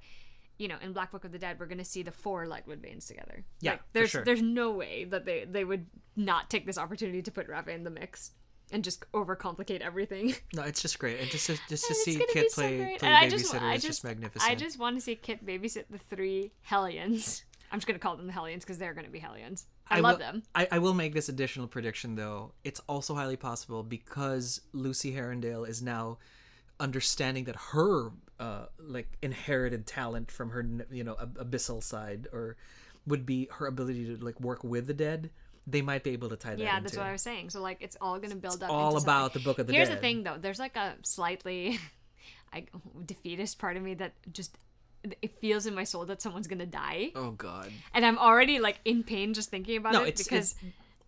[0.59, 2.83] you know in black book of the dead we're going to see the four lightwood
[2.83, 4.25] banes together Yeah, like, there's sure.
[4.25, 5.87] there's no way that they they would
[6.17, 8.33] not take this opportunity to put Rafa in the mix
[8.71, 12.51] and just overcomplicate everything No, it's just great, and just to, just to see Kit
[12.51, 14.51] so play play I babysitter just, is just, magnificent.
[14.51, 17.45] I just want to see Kit babysit the three Hellions.
[17.73, 19.67] I'm just gonna call them the Hellions because they're gonna be Hellions.
[19.91, 20.43] I, love will, them.
[20.55, 22.53] I, I will make this additional prediction though.
[22.65, 26.19] It's also highly possible because Lucy Herondale is now
[26.81, 32.57] understanding that her uh like inherited talent from her you know ab- abyssal side or
[33.07, 35.31] would be her ability to like work with the dead.
[35.67, 36.85] They might be able to tie that Yeah, into.
[36.85, 37.51] that's what I was saying.
[37.51, 38.71] So like, it's all gonna build up.
[38.71, 39.43] all about something.
[39.43, 39.77] the Book of the dead.
[39.79, 39.99] Here's Dead.
[39.99, 40.37] the thing, though.
[40.41, 41.79] There's like a slightly,
[42.53, 42.65] I,
[43.05, 44.57] defeatist part of me that just
[45.23, 47.71] it feels in my soul that someone's gonna die, Oh god.
[47.95, 50.55] and I'm already like in pain just thinking about No, it it's- because.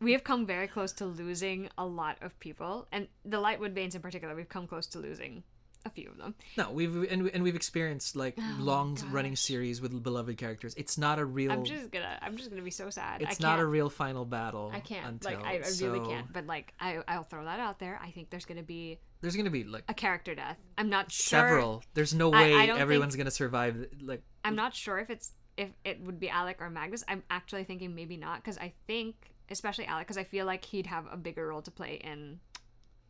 [0.02, 3.94] We have come very close to losing a lot of people, and the Lightwood Banes
[3.94, 4.34] in particular.
[4.34, 5.42] We've come close to losing
[5.84, 6.34] a few of them.
[6.56, 10.74] No, we've and, we- and we've experienced like oh, long running series with beloved characters.
[10.76, 11.50] It's not a real.
[11.52, 13.22] I'm just gonna I'm just gonna be so sad.
[13.22, 14.70] it's I not a real final battle.
[14.74, 15.06] I can't.
[15.06, 15.70] Until, like I, I really
[16.00, 16.32] so can't.
[16.32, 17.98] But like I I'll throw that out there.
[18.02, 20.58] I think there's gonna be There's gonna be like a character death.
[20.76, 21.38] I'm not sure.
[21.40, 21.82] several.
[21.94, 23.86] There's no way I don't everyone's think- gonna survive.
[24.02, 27.04] Like I'm not sure if it's if it would be Alec or Magnus.
[27.08, 29.14] I'm actually thinking maybe not because I think
[29.50, 32.40] especially Alec because I feel like he'd have a bigger role to play in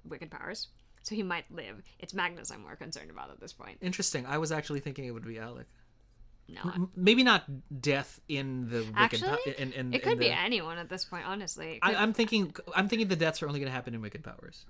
[0.05, 0.69] Wicked Powers.
[1.03, 1.83] So he might live.
[1.99, 3.79] It's Magnus I'm more concerned about at this point.
[3.81, 4.27] interesting.
[4.27, 5.67] I was actually thinking it would be Alec.
[6.49, 7.45] No, M- Maybe not
[7.81, 8.93] death in the Wicked.
[8.97, 11.25] actually, Pow- in, in, it could in be the- anyone at this point.
[11.27, 12.55] Honestly, I, I'm thinking.
[12.75, 14.67] I'm thinking the deaths are only gonna happen in Wicked Powers.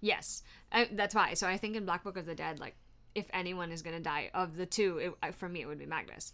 [0.00, 1.32] Yes, I, that's why.
[1.34, 2.76] So I think in Black Book of the Dead, like
[3.14, 5.86] if anyone is gonna die of the two, it, uh, for me it would be
[5.86, 6.32] Magnus.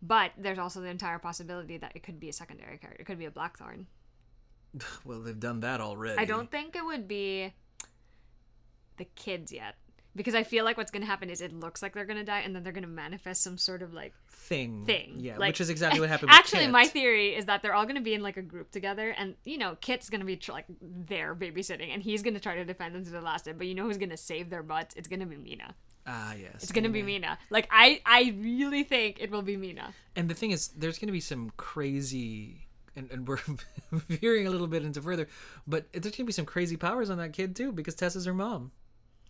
[0.00, 3.02] But there's also the entire possibility that it could be a secondary character.
[3.02, 3.86] It could be a Blackthorn.
[5.04, 6.18] Well, they've done that already.
[6.18, 7.52] I don't think it would be
[9.00, 9.74] the kids yet.
[10.16, 12.54] Because I feel like what's gonna happen is it looks like they're gonna die, and
[12.54, 14.84] then they're gonna manifest some sort of like thing.
[14.84, 15.14] thing.
[15.18, 16.32] Yeah, Like- which is exactly what happened.
[16.32, 19.36] Actually, my theory is that they're all gonna be in like a group together, and
[19.44, 22.94] you know, Kit's gonna be tr- like there babysitting, and he's gonna try to defend
[22.96, 23.56] them to the last end.
[23.58, 24.94] But you know who's gonna save their butts?
[24.96, 25.74] It's gonna be Mina.
[26.08, 27.38] ah yes, It's gonna be Mina.
[27.50, 29.94] Like I, I really think it will be Mina.
[30.16, 32.66] And the thing is, there's going to be some crazy,
[32.96, 33.38] and, and we're
[33.92, 35.28] veering a little bit into further,
[35.68, 38.34] but there's going to be some crazy powers on that kid too, because Tessa's her
[38.34, 38.72] mom.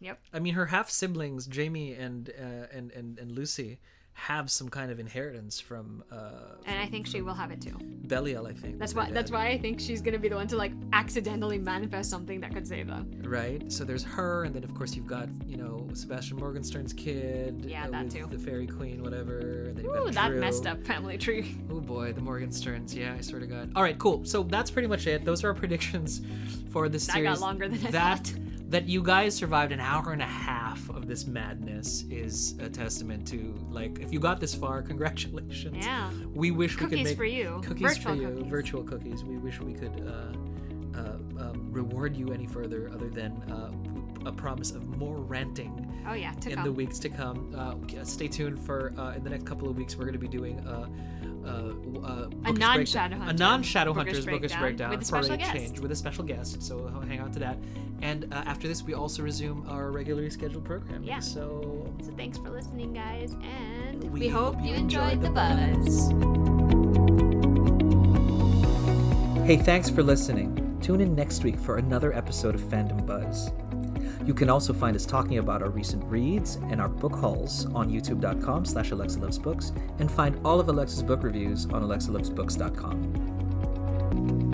[0.01, 0.19] Yep.
[0.33, 3.79] I mean, her half siblings, Jamie and, uh, and and and Lucy,
[4.15, 7.77] have some kind of inheritance from uh, And I think she will have it too.
[8.07, 8.79] Belial, I think.
[8.79, 9.11] That's why.
[9.11, 12.53] That's why I think she's gonna be the one to like accidentally manifest something that
[12.53, 13.09] could save them.
[13.23, 13.71] Right.
[13.73, 17.65] So there's her, and then of course you've got you know Sebastian Morgenstern's kid.
[17.67, 18.27] Yeah, uh, that too.
[18.31, 19.39] The fairy queen, whatever.
[19.69, 21.57] And then you've Ooh, that messed up family tree.
[21.71, 22.95] Oh boy, the Morgensterns.
[22.95, 23.73] Yeah, I swear to God.
[23.77, 24.25] All right, cool.
[24.25, 25.25] So that's pretty much it.
[25.25, 26.21] Those are our predictions
[26.73, 27.31] for this That series.
[27.31, 28.27] got longer than I that.
[28.27, 28.33] thought.
[28.71, 33.27] That you guys survived an hour and a half of this madness is a testament
[33.29, 35.85] to like if you got this far, congratulations.
[35.85, 36.11] Yeah.
[36.33, 37.61] We wish we could make for you.
[37.65, 38.29] Cookies Virtual for you.
[38.29, 38.47] cookies.
[38.51, 39.25] Virtual cookies.
[39.25, 41.01] We wish we could uh, uh,
[41.43, 46.33] um, reward you any further other than uh, a promise of more ranting Oh yeah,
[46.35, 46.65] to in come.
[46.65, 47.53] the weeks to come.
[47.57, 49.97] Uh, stay tuned for uh, in the next couple of weeks.
[49.97, 50.59] We're going to be doing
[51.45, 55.53] uh, uh, uh, non-Shadowhunter a non-Shadowhunters bookish bookish breakdown breakdown with a for special guest.
[55.53, 56.63] change with a special guest.
[56.63, 57.59] So hang on to that.
[58.03, 61.07] And uh, after this, we also resume our regularly scheduled programming.
[61.07, 61.21] Yeah.
[61.21, 65.29] So So thanks for listening, guys, and We we, hope, hope you enjoyed, enjoyed the
[65.29, 66.11] the buzz.
[69.47, 70.79] Hey, thanks for listening.
[70.81, 73.51] Tune in next week for another episode of Fandom Buzz.
[74.31, 77.91] You can also find us talking about our recent reads and our book hauls on
[77.91, 84.50] youtube.com slash alexalovesbooks and find all of Alexa's book reviews on alexalovesbooks.com.